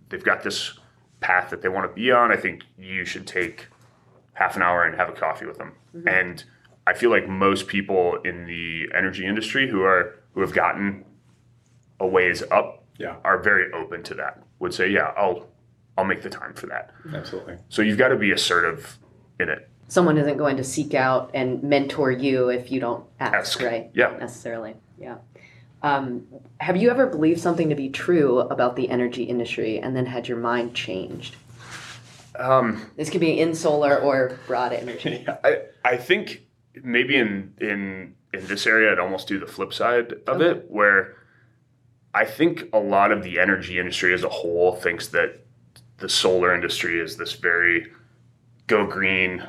they've 0.09 0.25
got 0.25 0.43
this 0.43 0.79
path 1.21 1.51
that 1.51 1.63
they 1.63 1.69
want 1.69 1.89
to 1.89 1.95
be 1.95 2.11
on. 2.11 2.33
I 2.33 2.37
think 2.37 2.65
you 2.79 3.05
should 3.05 3.27
take 3.27 3.69
half 4.35 4.57
an 4.57 4.63
hour 4.63 4.85
and 4.85 4.97
have 4.97 5.09
a 5.09 5.13
coffee 5.13 5.47
with 5.47 5.59
them. 5.59 5.73
Mm-hmm. 5.95 6.09
And 6.09 6.45
I 6.87 6.95
feel 6.95 7.11
like 7.11 7.29
most 7.29 7.69
people 7.69 8.17
in 8.25 8.47
the 8.47 8.89
energy 8.95 9.27
industry 9.27 9.69
who 9.69 9.83
are 9.83 10.17
who 10.35 10.41
have 10.41 10.53
gotten 10.53 11.05
a 11.99 12.07
ways 12.07 12.43
up 12.51 12.80
Yeah, 13.01 13.17
are 13.25 13.39
very 13.39 13.73
open 13.73 14.03
to 14.05 14.15
that. 14.15 14.43
Would 14.59 14.75
say, 14.75 14.91
yeah, 14.91 15.13
I'll 15.17 15.47
I'll 15.97 16.05
make 16.05 16.21
the 16.23 16.29
time 16.31 16.53
for 16.55 16.67
that. 16.67 16.91
absolutely. 17.15 17.57
So 17.71 17.81
you've 17.83 17.99
got 17.99 18.09
to 18.09 18.17
be 18.17 18.31
assertive 18.31 18.99
in 19.41 19.49
it. 19.49 19.69
Someone 19.89 20.19
isn't 20.19 20.37
going 20.37 20.57
to 20.59 20.65
seek 20.65 20.93
out 20.95 21.31
and 21.35 21.63
mentor 21.63 22.11
you 22.13 22.49
if 22.51 22.71
you 22.71 22.79
don't 22.79 23.05
ask, 23.19 23.35
Ask. 23.35 23.63
right? 23.63 23.91
Yeah. 23.95 24.17
Necessarily. 24.21 24.77
Yeah. 24.99 25.17
Um, 25.83 26.27
have 26.61 26.77
you 26.77 26.91
ever 26.91 27.07
believed 27.07 27.41
something 27.41 27.71
to 27.71 27.75
be 27.75 27.89
true 27.89 28.39
about 28.41 28.77
the 28.77 28.91
energy 28.91 29.25
industry 29.25 29.79
and 29.81 29.97
then 29.97 30.05
had 30.07 30.29
your 30.29 30.37
mind 30.39 30.75
changed? 30.75 31.37
Um, 32.39 32.87
This 32.97 33.09
could 33.11 33.21
be 33.23 33.41
in 33.41 33.55
solar 33.55 33.97
or 33.99 34.39
broad 34.47 34.73
energy. 34.75 35.25
yeah. 35.27 35.39
I 35.43 35.63
I 35.85 35.97
think 35.97 36.43
maybe 36.83 37.17
in 37.17 37.55
in 37.59 38.15
in 38.33 38.47
this 38.47 38.67
area 38.67 38.93
I'd 38.93 38.99
almost 38.99 39.27
do 39.27 39.39
the 39.41 39.47
flip 39.47 39.73
side 39.73 40.13
of 40.27 40.41
it 40.43 40.67
where 40.71 41.17
I 42.15 42.25
think 42.25 42.65
a 42.73 42.79
lot 42.79 43.13
of 43.13 43.23
the 43.23 43.39
energy 43.39 43.79
industry 43.79 44.13
as 44.13 44.25
a 44.25 44.29
whole 44.29 44.75
thinks 44.75 45.09
that 45.09 45.45
the 45.99 46.09
solar 46.09 46.55
industry 46.55 47.01
is 47.01 47.17
this 47.17 47.35
very 47.35 47.93
go 48.67 48.87
green, 48.87 49.47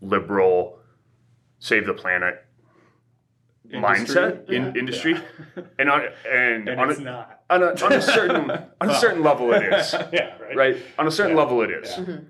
liberal, 0.00 0.78
save 1.58 1.86
the 1.86 1.94
planet 1.94 2.44
mindset 3.70 4.48
in 4.50 4.64
Yeah. 4.64 4.72
industry, 4.76 5.16
and 5.78 5.88
on 5.88 6.02
and, 6.30 6.68
And 6.68 6.80
on, 6.80 6.90
it's 6.90 6.98
a, 6.98 7.02
not. 7.02 7.40
on 7.48 7.62
a 7.62 7.66
on 7.84 7.92
a 7.92 8.02
certain 8.02 8.50
on 8.80 8.90
a 8.90 8.94
certain 8.94 9.22
level 9.22 9.52
it 9.52 9.62
is 9.62 9.92
yeah, 10.12 10.36
right. 10.38 10.56
right 10.56 10.76
on 10.98 11.06
a 11.06 11.10
certain 11.10 11.36
Yeah. 11.36 11.42
level 11.42 11.62
it 11.62 11.70
is, 11.70 11.88
Yeah. 11.90 12.04
Mm-hmm. 12.04 12.24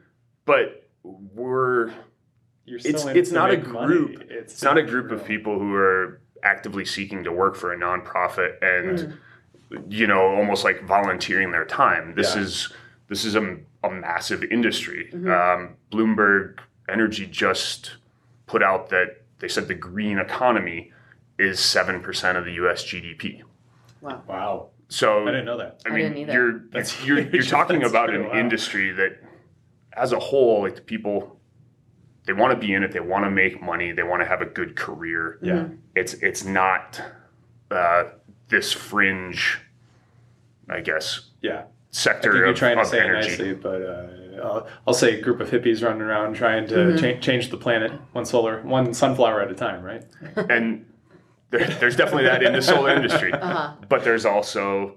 but 0.45 0.89
we're 1.03 1.89
You're 2.64 2.78
it's 2.85 3.05
in 3.05 3.16
it's 3.16 3.30
to 3.30 3.35
not 3.35 3.51
a 3.53 3.57
make 3.57 3.66
money. 3.66 3.87
group 3.87 4.20
It's, 4.30 4.53
it's 4.55 4.62
not 4.62 4.78
a 4.78 4.83
group 4.83 5.11
of 5.11 5.24
people 5.24 5.59
who 5.59 5.74
are 5.74 6.20
actively 6.43 6.84
seeking 6.84 7.24
to 7.24 7.32
work 7.32 7.55
for 7.57 7.72
a 7.72 7.76
nonprofit 7.76 8.57
and 8.62 9.16
you 9.88 10.07
know 10.07 10.20
almost 10.36 10.64
like 10.64 10.82
volunteering 10.84 11.51
their 11.51 11.64
time 11.64 12.14
this 12.14 12.34
Yeah. 12.34 12.43
is 12.43 12.72
this 13.09 13.24
is 13.24 13.34
a, 13.36 13.57
a 13.84 13.90
massive 13.90 14.43
industry 14.45 15.11
um, 15.12 15.76
bloomberg 15.90 16.59
energy 16.88 17.26
just 17.26 17.95
put 18.47 18.62
out 18.62 18.88
that 18.90 19.22
they 19.38 19.49
said 19.49 19.68
the 19.68 19.74
green 19.74 20.18
economy 20.18 20.93
is 21.38 21.59
7% 21.59 22.36
of 22.36 22.45
the 22.45 22.53
us 22.53 22.84
gdp 22.84 23.43
Wow. 24.01 24.22
Wow, 24.26 24.68
so 24.88 25.22
I 25.22 25.30
didn't 25.30 25.45
know 25.47 25.59
that. 25.59 25.80
I 25.86 25.88
I 25.88 25.93
mean, 25.93 26.03
didn't 26.03 26.18
either. 26.18 26.32
you're 26.32 26.59
That's 26.72 27.05
you're, 27.05 27.20
you're 27.20 27.43
talking 27.59 27.78
That's 27.78 27.90
about 27.93 28.09
true. 28.09 28.24
an 28.24 28.30
Wow. 28.30 28.36
industry 28.36 28.90
that, 28.90 29.22
as 29.93 30.11
a 30.12 30.18
whole, 30.18 30.62
like 30.62 30.74
the 30.74 30.80
people, 30.82 31.38
they 32.25 32.33
want 32.33 32.53
to 32.53 32.66
be 32.66 32.73
in 32.73 32.83
it. 32.83 32.93
They 32.93 33.01
want 33.01 33.25
to 33.25 33.31
make 33.31 33.61
money. 33.62 33.93
They 33.93 34.03
want 34.03 34.23
to 34.23 34.29
have 34.29 34.41
a 34.43 34.47
good 34.47 34.77
career. 34.77 35.39
Yeah, 35.43 35.66
It's 35.97 36.14
it's 36.14 36.45
not 36.45 37.01
uh, 37.70 38.05
this 38.49 38.73
fringe, 38.73 39.59
I 40.68 40.81
guess, 40.81 41.31
yeah. 41.41 41.62
I 41.62 41.64
sector 41.91 42.31
think 42.33 42.35
you're 42.41 42.45
of, 42.47 42.57
trying 42.57 42.77
to 42.77 42.83
of 42.83 42.89
say 42.89 42.99
it 42.99 43.05
energy. 43.05 43.29
nicely, 43.31 43.55
but 43.55 43.83
uh, 43.83 44.43
I'll, 44.43 44.66
I'll 44.87 44.95
say 44.95 45.18
a 45.18 45.23
group 45.23 45.41
of 45.41 45.51
hippies 45.51 45.83
running 45.85 46.01
around 46.03 46.35
trying 46.35 46.66
to 46.68 46.97
cha- 46.99 47.20
change 47.20 47.51
the 47.51 47.57
planet 47.59 47.93
one 48.12 48.25
solar, 48.25 48.62
one 48.62 48.95
sunflower 48.95 49.43
at 49.43 49.51
a 49.51 49.55
time, 49.55 49.83
right? 49.83 50.05
and 50.51 50.87
there, 51.51 51.66
there's 51.81 51.97
definitely 51.97 52.25
that 52.25 52.43
in 52.43 52.53
the 52.55 52.62
solar 52.62 52.91
industry. 52.97 53.33
Uh-huh. 53.33 53.75
But 53.89 54.05
there's 54.05 54.25
also, 54.25 54.97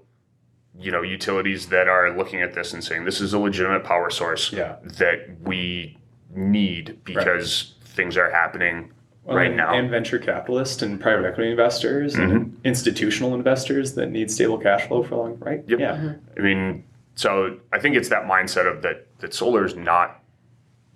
you 0.80 0.92
know, 0.92 1.02
utilities 1.02 1.68
that 1.68 1.88
are 1.90 2.16
looking 2.16 2.42
at 2.42 2.54
this 2.54 2.74
and 2.74 2.82
saying 2.84 3.04
this 3.06 3.20
is 3.20 3.34
a 3.34 3.40
legitimate 3.40 3.84
power 3.84 4.10
source 4.10 4.54
Yeah. 4.54 4.78
that 5.00 5.38
we 5.42 5.98
need 6.34 7.00
because 7.04 7.74
things 7.84 8.18
are 8.18 8.30
happening 8.30 8.92
Well, 9.24 9.38
right 9.38 9.48
and, 9.48 9.58
now. 9.58 9.74
and 9.74 9.90
venture 9.90 10.20
capitalists 10.20 10.82
and 10.82 11.00
private 11.00 11.26
equity 11.26 11.52
investors 11.52 12.16
and 12.16 12.32
mm-hmm. 12.32 12.56
institutional 12.66 13.34
investors 13.34 13.94
that 13.96 14.08
need 14.12 14.30
stable 14.32 14.58
cash 14.58 14.88
flow 14.88 15.04
for 15.04 15.16
long, 15.16 15.38
right? 15.40 15.64
Yep. 15.68 15.80
Yeah, 15.80 16.14
I 16.38 16.40
mean, 16.42 16.84
so 17.16 17.58
I 17.72 17.80
think 17.80 17.96
it's 17.96 18.10
that 18.10 18.24
mindset 18.26 18.70
of 18.70 18.82
that 18.82 19.08
that 19.20 19.34
solar 19.34 19.66
is 19.66 19.76
not 19.76 20.22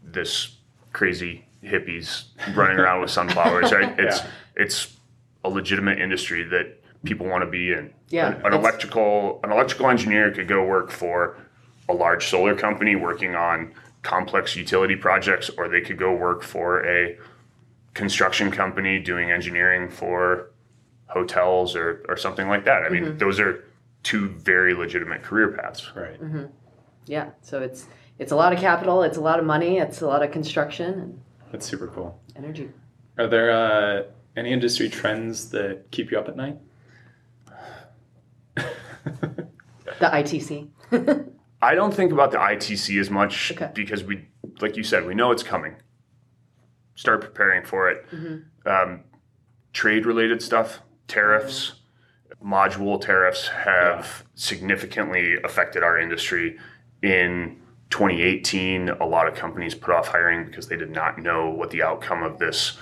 this 0.03 0.57
crazy 0.91 1.45
hippies 1.63 2.25
running 2.55 2.77
around 2.77 3.01
with 3.01 3.09
sunflowers, 3.09 3.71
right? 3.71 3.95
It's 3.99 4.19
Yeah. 4.19 4.27
it's 4.55 4.97
a 5.45 5.49
legitimate 5.49 5.99
industry 5.99 6.43
that 6.43 6.75
people 7.05 7.25
want 7.27 7.43
to 7.45 7.49
be 7.49 7.71
in. 7.71 7.93
Yeah, 8.09 8.35
An, 8.35 8.47
an 8.47 8.53
electrical 8.53 9.39
an 9.43 9.51
electrical 9.51 9.89
engineer 9.89 10.31
could 10.31 10.47
go 10.47 10.65
work 10.65 10.91
for 10.91 11.37
a 11.87 11.93
large 11.93 12.27
solar 12.27 12.55
company 12.55 12.95
working 12.95 13.35
on 13.35 13.73
complex 14.03 14.55
utility 14.55 14.95
projects, 14.95 15.49
or 15.57 15.67
they 15.67 15.81
could 15.81 15.97
go 15.97 16.13
work 16.13 16.41
for 16.43 16.85
a 16.85 17.17
construction 17.93 18.49
company 18.51 18.99
doing 18.99 19.31
engineering 19.31 19.89
for 19.89 20.51
hotels 21.07 21.75
or, 21.75 22.05
or 22.07 22.15
something 22.15 22.47
like 22.47 22.65
that. 22.65 22.83
I 22.83 22.89
mean, 22.89 23.03
Mm-hmm. 23.03 23.17
those 23.17 23.39
are 23.39 23.65
two 24.03 24.29
very 24.29 24.73
legitimate 24.73 25.23
career 25.23 25.49
paths. 25.51 25.91
right. 25.95 26.17
Yeah. 27.05 27.31
So 27.41 27.61
it's 27.61 27.87
it's 28.19 28.31
a 28.31 28.35
lot 28.35 28.53
of 28.53 28.59
capital. 28.59 29.01
It's 29.03 29.17
a 29.17 29.21
lot 29.21 29.39
of 29.39 29.45
money. 29.45 29.77
It's 29.79 30.01
a 30.01 30.07
lot 30.07 30.21
of 30.23 30.31
construction 30.31 30.93
and 30.99 31.21
That's 31.51 31.65
super 31.65 31.87
cool. 31.87 32.19
energy. 32.35 32.69
Are 33.17 33.27
there 33.27 33.49
uh, 33.51 34.03
any 34.37 34.51
industry 34.53 34.87
trends 34.89 35.49
that 35.49 35.89
keep 35.91 36.11
you 36.11 36.19
up 36.19 36.27
at 36.29 36.35
night? 36.37 36.57
The 38.55 40.05
ITC. 40.05 40.69
I 41.61 41.75
don't 41.75 41.93
think 41.93 42.11
about 42.11 42.31
the 42.31 42.37
ITC 42.37 42.99
as 42.99 43.09
much 43.09 43.51
Okay. 43.51 43.69
because 43.73 44.03
we, 44.03 44.25
like 44.61 44.77
you 44.77 44.83
said, 44.83 45.05
we 45.05 45.13
know 45.13 45.31
it's 45.31 45.43
coming. 45.43 45.75
Start 46.95 47.21
preparing 47.21 47.63
for 47.65 47.89
it. 47.89 48.05
Mm-hmm. 48.11 48.67
Um, 48.67 49.03
trade 49.73 50.05
related 50.05 50.41
stuff, 50.41 50.79
tariffs, 51.07 51.73
module 52.43 52.99
tariffs 53.01 53.47
have 53.49 54.23
significantly 54.35 55.35
affected 55.43 55.83
our 55.83 55.97
industry. 55.99 56.57
In 57.01 57.57
2018, 57.89 58.89
a 58.89 59.05
lot 59.05 59.27
of 59.27 59.35
companies 59.35 59.75
put 59.75 59.93
off 59.93 60.07
hiring 60.07 60.45
because 60.45 60.67
they 60.67 60.77
did 60.77 60.91
not 60.91 61.17
know 61.17 61.49
what 61.49 61.71
the 61.71 61.83
outcome 61.83 62.23
of 62.23 62.37
this. 62.39 62.77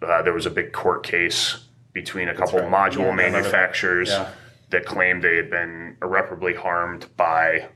Uh, 0.00 0.22
there 0.22 0.32
was 0.32 0.46
a 0.46 0.50
big 0.50 0.72
court 0.72 1.04
case 1.04 1.68
between 1.92 2.28
a 2.28 2.34
couple 2.34 2.58
right. 2.60 2.68
module 2.68 2.98
Yeah. 3.00 3.04
I 3.04 3.10
remember 3.10 3.22
that. 3.22 3.32
manufacturers 3.32 4.08
Yeah. 4.10 4.30
that 4.70 4.86
claimed 4.86 5.22
they 5.22 5.36
had 5.36 5.50
been 5.50 5.96
irreparably 6.02 6.54
harmed 6.54 7.06
by 7.16 7.68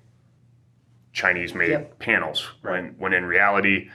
Chinese 1.16 1.54
made 1.54 1.70
Yep. 1.70 1.98
panels 1.98 2.46
Right. 2.62 2.72
when 2.82 2.94
when 2.98 3.12
in 3.14 3.24
reality 3.24 3.88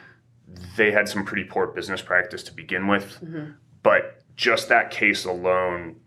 they 0.76 0.91
had 0.91 1.07
some 1.07 1.24
pretty 1.24 1.43
poor 1.43 1.67
business 1.67 2.01
practice 2.01 2.41
to 2.43 2.53
begin 2.53 2.88
with. 2.88 3.19
Mm-hmm. 3.24 3.51
But 3.84 4.24
just 4.36 4.69
that 4.69 4.89
case 4.89 5.24
alone 5.24 5.97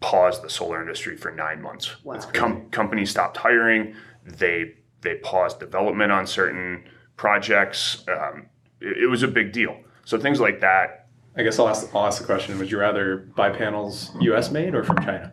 paused 0.00 0.42
the 0.42 0.50
solar 0.50 0.80
industry 0.82 1.16
for 1.16 1.30
nine 1.30 1.62
months. 1.62 1.96
Wow. 2.04 2.18
Com- 2.32 2.68
companies 2.70 3.10
stopped 3.10 3.36
hiring. 3.36 3.94
They 4.24 4.74
they 5.02 5.14
paused 5.16 5.60
development 5.60 6.10
on 6.10 6.26
certain 6.26 6.82
projects. 7.16 8.04
Um, 8.08 8.46
it, 8.80 9.04
it 9.04 9.06
was 9.06 9.22
a 9.22 9.28
big 9.28 9.52
deal. 9.52 9.76
So 10.04 10.18
things 10.18 10.40
like 10.40 10.60
that. 10.60 11.06
I 11.36 11.42
guess 11.42 11.58
I'll 11.58 11.68
ask, 11.68 11.94
I'll 11.94 12.06
ask 12.06 12.18
the 12.20 12.26
question: 12.26 12.58
Would 12.58 12.70
you 12.72 12.78
rather 12.80 13.16
buy 13.36 13.50
panels 13.50 14.10
U.S. 14.20 14.50
made 14.50 14.74
or 14.74 14.82
from 14.82 14.98
China? 14.98 15.32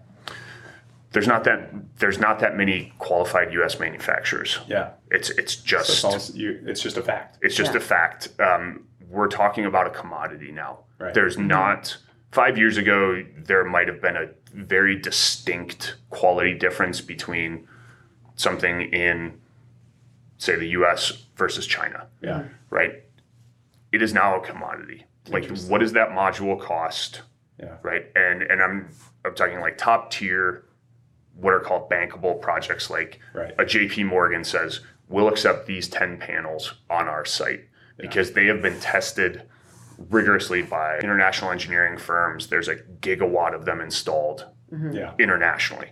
There's 1.12 1.28
not 1.28 1.44
that 1.44 1.70
there's 2.00 2.20
not 2.20 2.40
that 2.40 2.56
many 2.56 2.94
qualified 3.00 3.52
U.S. 3.54 3.80
manufacturers. 3.80 4.60
Yeah. 4.68 4.92
It's 5.10 5.30
it's 5.32 5.56
So 5.56 5.64
just 5.66 5.90
it's, 5.90 6.04
almost, 6.04 6.36
you, 6.36 6.62
it's 6.66 6.82
just 6.82 6.98
a 6.98 7.02
fact. 7.04 7.38
it's 7.42 7.56
just 7.56 7.72
Yeah. 7.74 7.78
a 7.78 7.82
fact. 7.82 8.30
Um, 8.40 8.86
we're 9.10 9.28
talking 9.28 9.66
about 9.66 9.88
a 9.88 9.90
commodity 9.90 10.52
now. 10.52 10.80
Right. 11.00 11.14
There's 11.14 11.38
not 11.38 11.98
five 12.32 12.58
years 12.58 12.78
ago 12.78 13.24
there 13.38 13.66
might 13.66 13.88
have 13.90 14.02
been 14.02 14.16
a 14.16 14.28
very 14.54 14.98
distinct 14.98 15.96
quality 16.10 16.54
difference 16.54 17.02
between 17.02 17.68
something 18.36 18.82
in 18.94 19.40
say 20.38 20.56
the 20.56 20.68
U.S. 20.70 21.26
versus 21.36 21.68
China. 21.68 22.08
Yeah. 22.22 22.44
Right. 22.70 23.04
It 23.92 24.02
is 24.02 24.14
now 24.14 24.40
a 24.42 24.46
commodity. 24.46 25.06
Like 25.28 25.50
what 25.68 25.80
does 25.82 25.92
that 25.94 26.10
module 26.10 26.60
cost? 26.60 27.22
Yeah. 27.60 27.76
right? 27.84 28.06
And 28.16 28.42
and 28.44 28.62
I'm 28.62 28.90
I'm 29.26 29.36
talking 29.36 29.60
like 29.60 29.78
top 29.78 30.10
tier, 30.10 30.64
what 31.42 31.54
are 31.54 31.60
called 31.60 31.90
bankable 31.90 32.40
projects. 32.40 32.90
Like 32.90 33.20
Right. 33.34 33.54
a 33.58 33.64
JP 33.66 34.06
Morgan 34.06 34.44
says, 34.44 34.82
we'll 35.10 35.28
accept 35.28 35.66
these 35.66 35.88
ten 35.90 36.18
panels 36.18 36.76
on 36.90 37.08
our 37.08 37.26
site 37.26 37.66
because 37.98 38.32
they 38.34 38.46
have 38.46 38.62
been 38.62 38.80
tested 38.80 39.44
rigorously 40.10 40.62
by 40.62 40.98
international 41.00 41.52
engineering 41.52 41.98
firms. 41.98 42.48
There's 42.48 42.68
a 42.68 42.76
gigawatt 42.76 43.54
of 43.54 43.66
them 43.66 43.82
installed 43.82 44.46
Yeah. 44.92 45.14
internationally. 45.20 45.92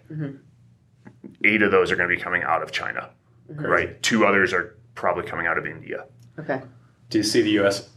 Eight 1.43 1.61
of 1.61 1.71
those 1.71 1.91
are 1.91 1.95
going 1.95 2.09
to 2.09 2.15
be 2.15 2.21
coming 2.21 2.43
out 2.43 2.61
of 2.63 2.71
China, 2.71 3.09
right? 3.49 4.01
Two 4.01 4.25
others 4.25 4.53
are 4.53 4.77
probably 4.95 5.23
coming 5.23 5.47
out 5.47 5.57
of 5.57 5.65
India. 5.65 6.05
Okay. 6.39 6.61
Do 7.09 7.17
you 7.17 7.23
see 7.23 7.41
the 7.41 7.49
U.S. 7.51 7.89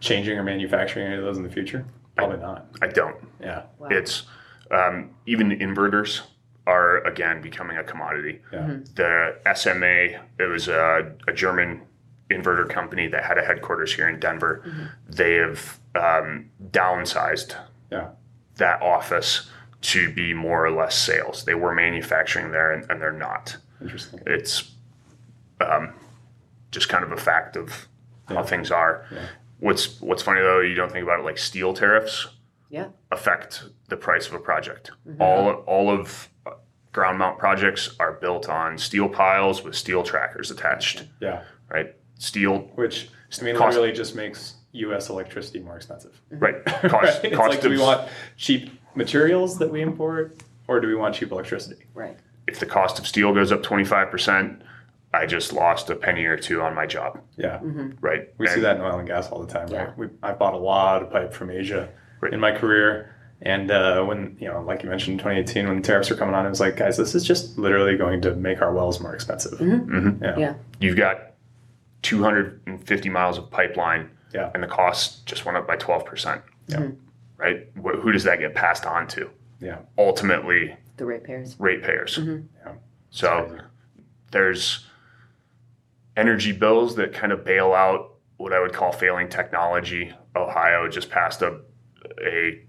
changing 0.00 0.38
or 0.38 0.42
manufacturing 0.42 1.06
any 1.06 1.16
of 1.16 1.24
those 1.24 1.36
in 1.38 1.42
the 1.42 1.50
future? 1.50 1.84
Probably 2.16 2.38
not. 2.38 2.66
I 2.80 2.86
don't. 2.88 3.16
Yeah. 3.40 3.62
Wow. 3.78 3.88
It's 3.90 4.24
um, 4.70 5.10
even 5.26 5.50
inverters 5.50 6.22
are 6.66 6.98
again 7.06 7.42
becoming 7.42 7.76
a 7.76 7.84
commodity. 7.84 8.40
Yeah. 8.52 8.76
The 8.94 9.36
SMA, 9.54 10.20
it 10.38 10.48
was 10.48 10.68
a, 10.68 11.12
a 11.26 11.32
German 11.32 11.82
inverter 12.30 12.68
company 12.68 13.08
that 13.08 13.24
had 13.24 13.36
a 13.38 13.42
headquarters 13.44 13.92
here 13.94 14.08
in 14.08 14.18
Denver. 14.20 14.64
They 15.08 15.34
have 15.34 15.80
um, 15.94 16.50
downsized 16.70 17.56
Yeah. 17.90 18.10
that 18.56 18.80
office 18.80 19.50
to 19.82 20.12
be 20.12 20.32
more 20.32 20.64
or 20.64 20.70
less 20.70 20.96
sales. 20.96 21.44
They 21.44 21.54
were 21.54 21.74
manufacturing 21.74 22.52
there 22.52 22.72
and, 22.72 22.88
and 22.90 23.00
they're 23.00 23.12
not. 23.12 23.56
Interesting. 23.80 24.20
It's 24.26 24.70
um, 25.60 25.92
just 26.70 26.88
kind 26.88 27.04
of 27.04 27.12
a 27.12 27.16
fact 27.16 27.56
of 27.56 27.88
Yeah. 28.30 28.36
how 28.36 28.44
things 28.44 28.70
are. 28.70 29.04
Yeah. 29.12 29.26
What's 29.58 30.00
What's 30.00 30.22
funny 30.22 30.40
though, 30.40 30.60
you 30.60 30.74
don't 30.74 30.90
think 30.92 31.02
about 31.02 31.18
it 31.20 31.24
like 31.24 31.38
steel 31.38 31.74
tariffs 31.74 32.28
Yeah. 32.70 32.88
affect 33.10 33.64
the 33.88 33.96
price 33.96 34.28
of 34.28 34.34
a 34.34 34.38
project. 34.38 34.92
All 35.20 35.50
all 35.66 35.90
of 35.90 36.28
ground 36.92 37.18
mount 37.18 37.38
projects 37.38 37.94
are 37.98 38.12
built 38.12 38.48
on 38.48 38.76
steel 38.78 39.08
piles 39.08 39.62
with 39.64 39.74
steel 39.74 40.02
trackers 40.02 40.50
attached, 40.50 41.04
Yeah. 41.20 41.42
right? 41.68 41.94
Steel, 42.18 42.70
Which 42.74 43.08
I 43.40 43.44
mean, 43.44 43.56
Cost- 43.56 43.76
literally 43.76 43.92
just 43.96 44.14
makes 44.14 44.54
U.S. 44.72 45.08
electricity 45.08 45.60
more 45.60 45.76
expensive. 45.76 46.20
right? 46.30 46.64
Cost, 46.66 46.82
Right? 46.92 47.24
It's 47.24 47.36
cost 47.36 47.50
like, 47.50 47.60
do 47.60 47.70
we 47.70 47.78
want 47.78 48.08
cheap 48.36 48.70
materials 48.94 49.58
that 49.58 49.70
we 49.70 49.80
import, 49.82 50.36
or 50.68 50.80
do 50.80 50.86
we 50.88 50.94
want 50.94 51.14
cheap 51.14 51.32
electricity? 51.32 51.84
Right. 51.94 52.16
if 52.46 52.58
the 52.58 52.66
cost 52.66 52.98
of 52.98 53.06
steel 53.06 53.32
goes 53.32 53.52
up 53.52 53.62
twenty 53.62 53.84
five 53.84 54.10
percent, 54.10 54.62
I 55.14 55.26
just 55.26 55.52
lost 55.52 55.90
a 55.90 55.94
penny 55.96 56.24
or 56.24 56.36
two 56.36 56.60
on 56.62 56.74
my 56.74 56.86
job, 56.86 57.20
Yeah. 57.36 57.58
Mm-hmm. 57.58 57.90
right? 58.00 58.28
We 58.38 58.46
see 58.48 58.60
that 58.60 58.76
in 58.76 58.82
oil 58.82 58.98
and 58.98 59.06
gas 59.06 59.28
all 59.30 59.40
the 59.44 59.52
time, 59.52 59.68
Yeah. 59.68 59.84
right? 59.84 59.98
We, 59.98 60.08
I 60.22 60.32
bought 60.32 60.54
a 60.54 60.58
lot 60.58 61.02
of 61.02 61.10
pipe 61.10 61.32
from 61.32 61.50
Asia 61.50 61.88
Right. 62.20 62.32
in 62.32 62.40
my 62.40 62.52
career. 62.52 63.14
And 63.44 63.70
uh, 63.72 64.04
when, 64.04 64.36
you 64.38 64.46
know, 64.48 64.62
like 64.62 64.82
you 64.84 64.88
mentioned, 64.88 65.18
2018, 65.18 65.66
when 65.66 65.76
the 65.76 65.82
tariffs 65.82 66.08
were 66.10 66.16
coming 66.16 66.34
on, 66.34 66.46
it 66.46 66.48
was 66.48 66.60
like, 66.60 66.76
guys, 66.76 66.96
this 66.96 67.14
is 67.14 67.24
just 67.24 67.58
literally 67.58 67.96
going 67.96 68.20
to 68.22 68.34
make 68.36 68.62
our 68.62 68.72
wells 68.72 69.00
more 69.00 69.14
expensive. 69.14 69.58
Mhm. 69.58 70.22
Yeah. 70.22 70.38
Yeah. 70.38 70.54
You've 70.80 70.96
got 70.96 71.32
two 72.02 72.22
hundred 72.22 72.60
and 72.66 72.84
fifty 72.86 73.08
miles 73.08 73.38
of 73.38 73.50
pipeline, 73.50 74.10
Yeah. 74.32 74.50
and 74.54 74.62
the 74.62 74.66
cost 74.68 75.26
just 75.26 75.44
went 75.44 75.56
up 75.58 75.66
by 75.66 75.76
twelve 75.76 76.04
percent. 76.04 76.42
Yeah. 76.68 76.88
Right? 77.36 77.66
Wh- 77.76 78.00
Who 78.00 78.12
does 78.12 78.22
that 78.24 78.38
get 78.38 78.54
passed 78.54 78.86
on 78.86 79.08
to? 79.08 79.28
Yeah. 79.60 79.78
Ultimately, 79.98 80.76
The 80.96 81.04
ratepayers. 81.04 81.56
ratepayers. 81.58 82.18
Yeah. 82.18 82.72
So 83.10 83.58
there's 84.30 84.86
energy 86.16 86.52
bills 86.52 86.94
that 86.96 87.12
kind 87.12 87.32
of 87.32 87.44
bail 87.44 87.72
out 87.72 88.14
what 88.36 88.52
I 88.52 88.60
would 88.60 88.72
call 88.72 88.92
failing 88.92 89.28
technology. 89.28 90.12
Ohio 90.36 90.88
just 90.88 91.10
passed 91.10 91.42
a 91.42 91.60
a 92.24 92.60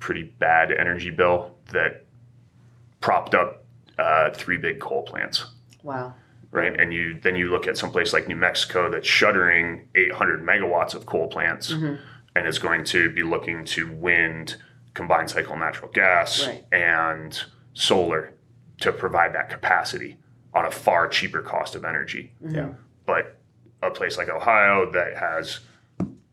pretty 0.00 0.24
bad 0.24 0.72
energy 0.72 1.10
bill 1.10 1.54
that 1.72 2.04
propped 3.00 3.34
up 3.34 3.64
uh, 3.98 4.30
three 4.34 4.56
big 4.56 4.80
coal 4.80 5.02
plants. 5.02 5.44
Wow. 5.82 6.14
Right, 6.52 6.78
and 6.80 6.92
you 6.92 7.20
then 7.22 7.36
you 7.36 7.48
look 7.48 7.68
at 7.68 7.76
someplace 7.78 8.12
like 8.12 8.26
New 8.26 8.34
Mexico 8.34 8.90
that's 8.90 9.06
shuttering 9.06 9.86
800 9.94 10.42
megawatts 10.42 10.94
of 10.94 11.06
coal 11.06 11.28
plants, 11.28 11.70
and 11.70 11.98
is 12.46 12.58
going 12.58 12.82
to 12.86 13.08
be 13.10 13.22
looking 13.22 13.64
to 13.66 13.88
wind, 13.92 14.56
combined 14.94 15.30
cycle 15.30 15.56
natural 15.56 15.92
gas, 15.92 16.44
Right. 16.48 16.64
and 16.72 17.40
solar 17.74 18.32
to 18.80 18.90
provide 18.90 19.32
that 19.36 19.48
capacity 19.48 20.16
on 20.52 20.64
a 20.64 20.72
far 20.72 21.06
cheaper 21.06 21.40
cost 21.40 21.76
of 21.76 21.84
energy. 21.84 22.32
Yeah. 22.44 22.70
But 23.06 23.38
a 23.80 23.90
place 23.92 24.18
like 24.18 24.28
Ohio 24.28 24.90
that 24.90 25.16
has 25.18 25.60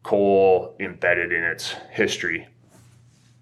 coal 0.01 0.75
embedded 0.79 1.31
in 1.31 1.43
its 1.43 1.73
history 1.91 2.47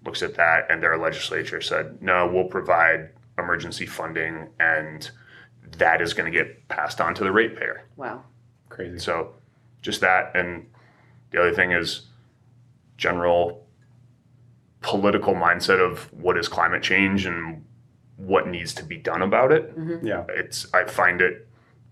looks 0.06 0.22
at 0.22 0.34
that 0.34 0.70
and 0.70 0.82
their 0.82 0.96
legislature 0.96 1.60
said, 1.60 2.00
no, 2.00 2.26
we'll 2.26 2.44
provide 2.48 3.10
emergency 3.38 3.84
funding 3.86 4.48
and 4.60 5.10
that 5.78 6.00
is 6.00 6.14
going 6.14 6.30
to 6.32 6.36
get 6.36 6.66
passed 6.68 7.00
on 7.00 7.14
to 7.14 7.24
the 7.24 7.30
ratepayer. 7.32 7.84
Wow. 7.96 8.22
Crazy. 8.68 8.98
So 8.98 9.34
just 9.82 10.00
that. 10.00 10.34
And 10.34 10.66
the 11.32 11.40
other 11.40 11.52
thing 11.52 11.72
is 11.72 12.06
general 12.96 13.66
political 14.80 15.34
mindset 15.34 15.80
of 15.80 16.10
what 16.12 16.38
is 16.38 16.48
climate 16.48 16.82
change 16.82 17.26
and 17.26 17.64
what 18.16 18.46
needs 18.48 18.72
to 18.74 18.84
be 18.84 18.96
done 18.96 19.22
about 19.22 19.52
it. 19.52 19.74
Yeah. 20.02 20.24
It's 20.30 20.72
I 20.72 20.84
find 20.84 21.20
it 21.20 21.46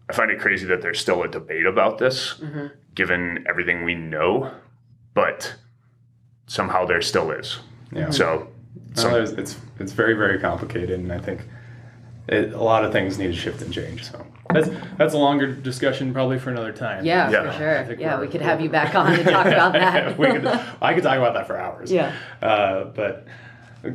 I 0.08 0.12
find 0.12 0.30
it 0.30 0.38
crazy 0.38 0.66
that 0.66 0.80
there's 0.82 1.00
still 1.00 1.22
a 1.22 1.28
debate 1.28 1.66
about 1.66 1.98
this, 1.98 2.34
Mm-hmm. 2.34 2.66
given 2.94 3.44
everything 3.48 3.84
we 3.84 3.94
know, 3.94 4.50
but 5.14 5.54
somehow 6.46 6.84
there 6.84 7.00
still 7.02 7.30
is. 7.30 7.58
Yeah. 7.95 8.11
So 8.11 8.49
No, 8.97 9.03
some, 9.03 9.38
it's 9.38 9.57
it's 9.80 9.92
very 9.92 10.14
very 10.14 10.38
complicated, 10.38 10.99
and 11.01 11.12
I 11.12 11.18
think 11.18 11.42
it, 12.28 12.53
a 12.53 12.62
lot 12.62 12.84
of 12.84 12.92
things 12.92 13.18
need 13.18 13.26
to 13.28 13.32
shift 13.34 13.61
and 13.62 13.72
change. 13.72 14.11
So 14.11 14.24
that's 14.53 14.68
that's 14.99 15.14
a 15.14 15.18
longer 15.18 15.53
discussion, 15.53 16.12
probably 16.12 16.38
for 16.38 16.51
another 16.51 16.72
time. 16.72 17.05
Yeah, 17.05 17.30
Yeah. 17.30 17.51
for 17.53 17.59
sure. 17.59 17.97
Yeah, 17.99 18.14
we're- 18.16 18.26
we 18.26 18.32
could 18.32 18.40
have 18.42 18.61
you 18.61 18.68
back 18.70 18.95
on 18.95 19.12
to 19.12 19.24
talk 19.24 19.47
about 19.57 19.72
that. 19.72 20.18
we 20.22 20.26
could, 20.26 20.47
I 20.82 20.95
could 20.95 21.03
talk 21.03 21.16
about 21.18 21.34
that 21.34 21.47
for 21.47 21.57
hours. 21.59 21.90
Yeah. 21.92 22.12
Uh, 22.42 22.84
but 22.84 23.26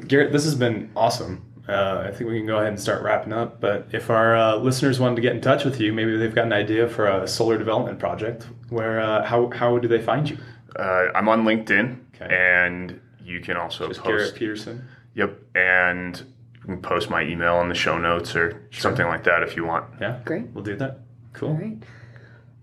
Garrett, 0.08 0.32
this 0.32 0.44
has 0.44 0.56
been 0.56 0.90
awesome. 0.96 1.46
Uh, 1.68 2.04
I 2.08 2.12
think 2.12 2.30
we 2.32 2.38
can 2.40 2.48
go 2.48 2.56
ahead 2.58 2.70
and 2.70 2.80
start 2.80 3.04
wrapping 3.04 3.32
up. 3.32 3.62
But 3.62 3.88
if 3.92 4.10
our 4.10 4.36
uh, 4.36 4.56
listeners 4.56 5.00
wanted 5.00 5.16
to 5.18 5.22
get 5.22 5.36
in 5.36 5.42
touch 5.42 5.66
with 5.66 5.80
you, 5.80 5.94
maybe 5.94 6.18
they've 6.18 6.34
got 6.34 6.46
an 6.46 6.54
idea 6.54 6.88
for 6.90 7.06
a 7.08 7.28
solar 7.28 7.58
development 7.60 8.00
project. 8.00 8.48
Where 8.70 9.00
uh, 9.00 9.24
how 9.24 9.50
how 9.52 9.78
do 9.78 9.88
they 9.88 10.02
find 10.02 10.30
you? 10.30 10.38
uh, 10.78 11.08
I'm 11.16 11.28
on 11.30 11.44
LinkedIn 11.46 11.98
Okay. 12.16 12.36
and 12.36 13.00
you 13.30 13.40
can 13.40 13.58
also 13.58 13.88
Just 13.88 14.02
post 14.02 14.08
Garrett 14.08 14.36
Peterson. 14.36 14.88
Yep. 15.14 15.40
And 15.56 16.18
you 16.56 16.62
can 16.62 16.82
post 16.82 17.10
my 17.10 17.24
email 17.24 17.62
in 17.62 17.70
the 17.70 17.76
show 17.76 17.98
notes 17.98 18.36
or 18.36 18.68
something 18.72 19.06
like 19.06 19.24
that 19.26 19.44
if 19.44 19.56
you 19.56 19.66
want. 19.66 19.86
Yeah, 20.02 20.20
Great. 20.26 20.48
We'll 20.48 20.64
do 20.64 20.76
that. 20.78 21.00
Cool. 21.34 21.50
All 21.50 21.56
right. 21.56 21.78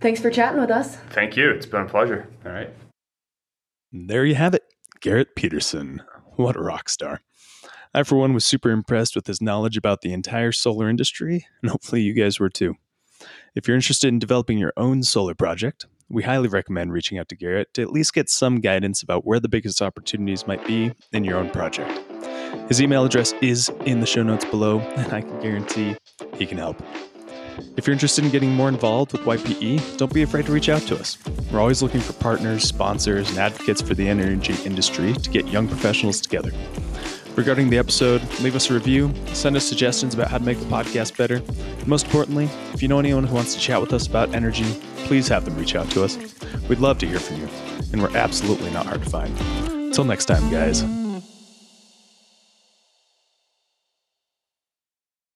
Thanks 0.01 0.21
for 0.21 0.31
chatting 0.31 0.61
with 0.61 0.71
us. 0.71 0.97
Thank 1.11 1.37
you. 1.37 1.51
It's 1.51 1.67
been 1.67 1.83
a 1.83 1.89
pleasure. 1.89 2.29
All 2.45 2.53
right. 2.53 2.71
There 3.93 4.25
you 4.25 4.35
have 4.35 4.55
it. 4.55 4.65
Garrett 5.01 5.35
Peterson. 5.37 6.03
What 6.37 6.57
a 6.57 6.61
rock 6.61 6.89
star. 6.89 7.23
I, 7.95 8.03
for 8.03 8.17
one, 8.17 8.35
was 8.35 8.45
super 8.45 8.71
impressed 8.71 9.17
with 9.17 9.27
his 9.27 9.41
knowledge 9.41 9.79
about 9.79 10.03
the 10.03 10.13
entire 10.13 10.53
solar 10.53 10.91
industry, 10.91 11.47
and 11.63 11.71
hopefully 11.71 12.03
you 12.03 12.13
guys 12.13 12.39
were 12.39 12.51
too. 12.51 12.75
If 13.55 13.67
you're 13.67 13.77
interested 13.77 14.09
in 14.09 14.19
developing 14.19 14.59
your 14.59 14.75
own 14.77 15.03
solar 15.03 15.35
project, 15.35 15.87
we 16.09 16.23
highly 16.23 16.49
recommend 16.49 16.93
reaching 16.93 17.19
out 17.19 17.29
to 17.29 17.37
Garrett 17.37 17.75
to 17.75 17.83
at 17.83 17.91
least 17.91 18.15
get 18.15 18.29
some 18.29 18.61
guidance 18.61 19.03
about 19.03 19.27
where 19.27 19.41
the 19.41 19.49
biggest 19.49 19.83
opportunities 19.83 20.47
might 20.47 20.65
be 20.67 20.93
in 21.13 21.25
your 21.25 21.37
own 21.37 21.51
project. 21.51 22.01
His 22.69 22.81
email 22.81 23.05
address 23.05 23.33
is 23.43 23.71
in 23.85 24.01
the 24.01 24.07
show 24.07 24.23
notes 24.23 24.45
below, 24.45 24.81
and 24.81 25.13
I 25.13 25.21
can 25.21 25.41
guarantee 25.41 25.97
he 26.39 26.47
can 26.47 26.59
help. 26.59 26.81
If 27.77 27.87
you're 27.87 27.93
interested 27.93 28.25
in 28.25 28.31
getting 28.31 28.53
more 28.53 28.69
involved 28.69 29.13
with 29.13 29.23
YPE, 29.23 29.97
don't 29.97 30.13
be 30.13 30.23
afraid 30.23 30.47
to 30.47 30.53
reach 30.53 30.69
out 30.69 30.83
to 30.83 30.97
us. 30.97 31.19
We're 31.51 31.61
always 31.61 31.83
looking 31.83 32.01
for 32.01 32.13
partners, 32.15 32.65
sponsors, 32.65 33.29
and 33.31 33.39
advocates 33.39 33.81
for 33.81 33.95
the 33.95 34.09
energy 34.09 34.55
industry 34.65 35.13
to 35.15 35.31
get 35.31 35.49
young 35.49 35.67
professionals 35.67 36.21
together. 36.21 36.53
Regarding 37.37 37.69
the 37.69 37.77
episode, 37.77 38.23
leave 38.41 38.57
us 38.57 38.71
a 38.71 38.75
review, 38.75 39.13
send 39.35 39.57
us 39.57 39.65
suggestions 39.65 40.15
about 40.15 40.29
how 40.29 40.39
to 40.39 40.45
make 40.45 40.59
the 40.59 40.65
podcast 40.65 41.19
better. 41.19 41.37
And 41.37 41.87
most 41.87 42.07
importantly, 42.07 42.49
if 42.73 42.81
you 42.81 42.89
know 42.89 42.99
anyone 42.99 43.25
who 43.25 43.35
wants 43.35 43.55
to 43.55 43.61
chat 43.61 43.79
with 43.79 43.93
us 43.93 44.07
about 44.07 44.35
energy, 44.35 44.65
please 45.05 45.29
have 45.29 45.45
them 45.45 45.55
reach 45.57 45.77
out 45.77 45.91
to 45.91 46.03
us. 46.03 46.17
We'd 46.69 46.79
love 46.79 46.99
to 46.99 47.07
hear 47.07 47.21
from 47.21 47.37
you, 47.37 47.49
and 47.93 48.03
we're 48.03 48.17
absolutely 48.17 48.71
not 48.71 48.87
hard 48.87 49.03
to 49.03 49.11
find. 49.11 49.39
Until 49.69 50.05
next 50.05 50.25
time, 50.25 50.51
guys. 50.51 50.83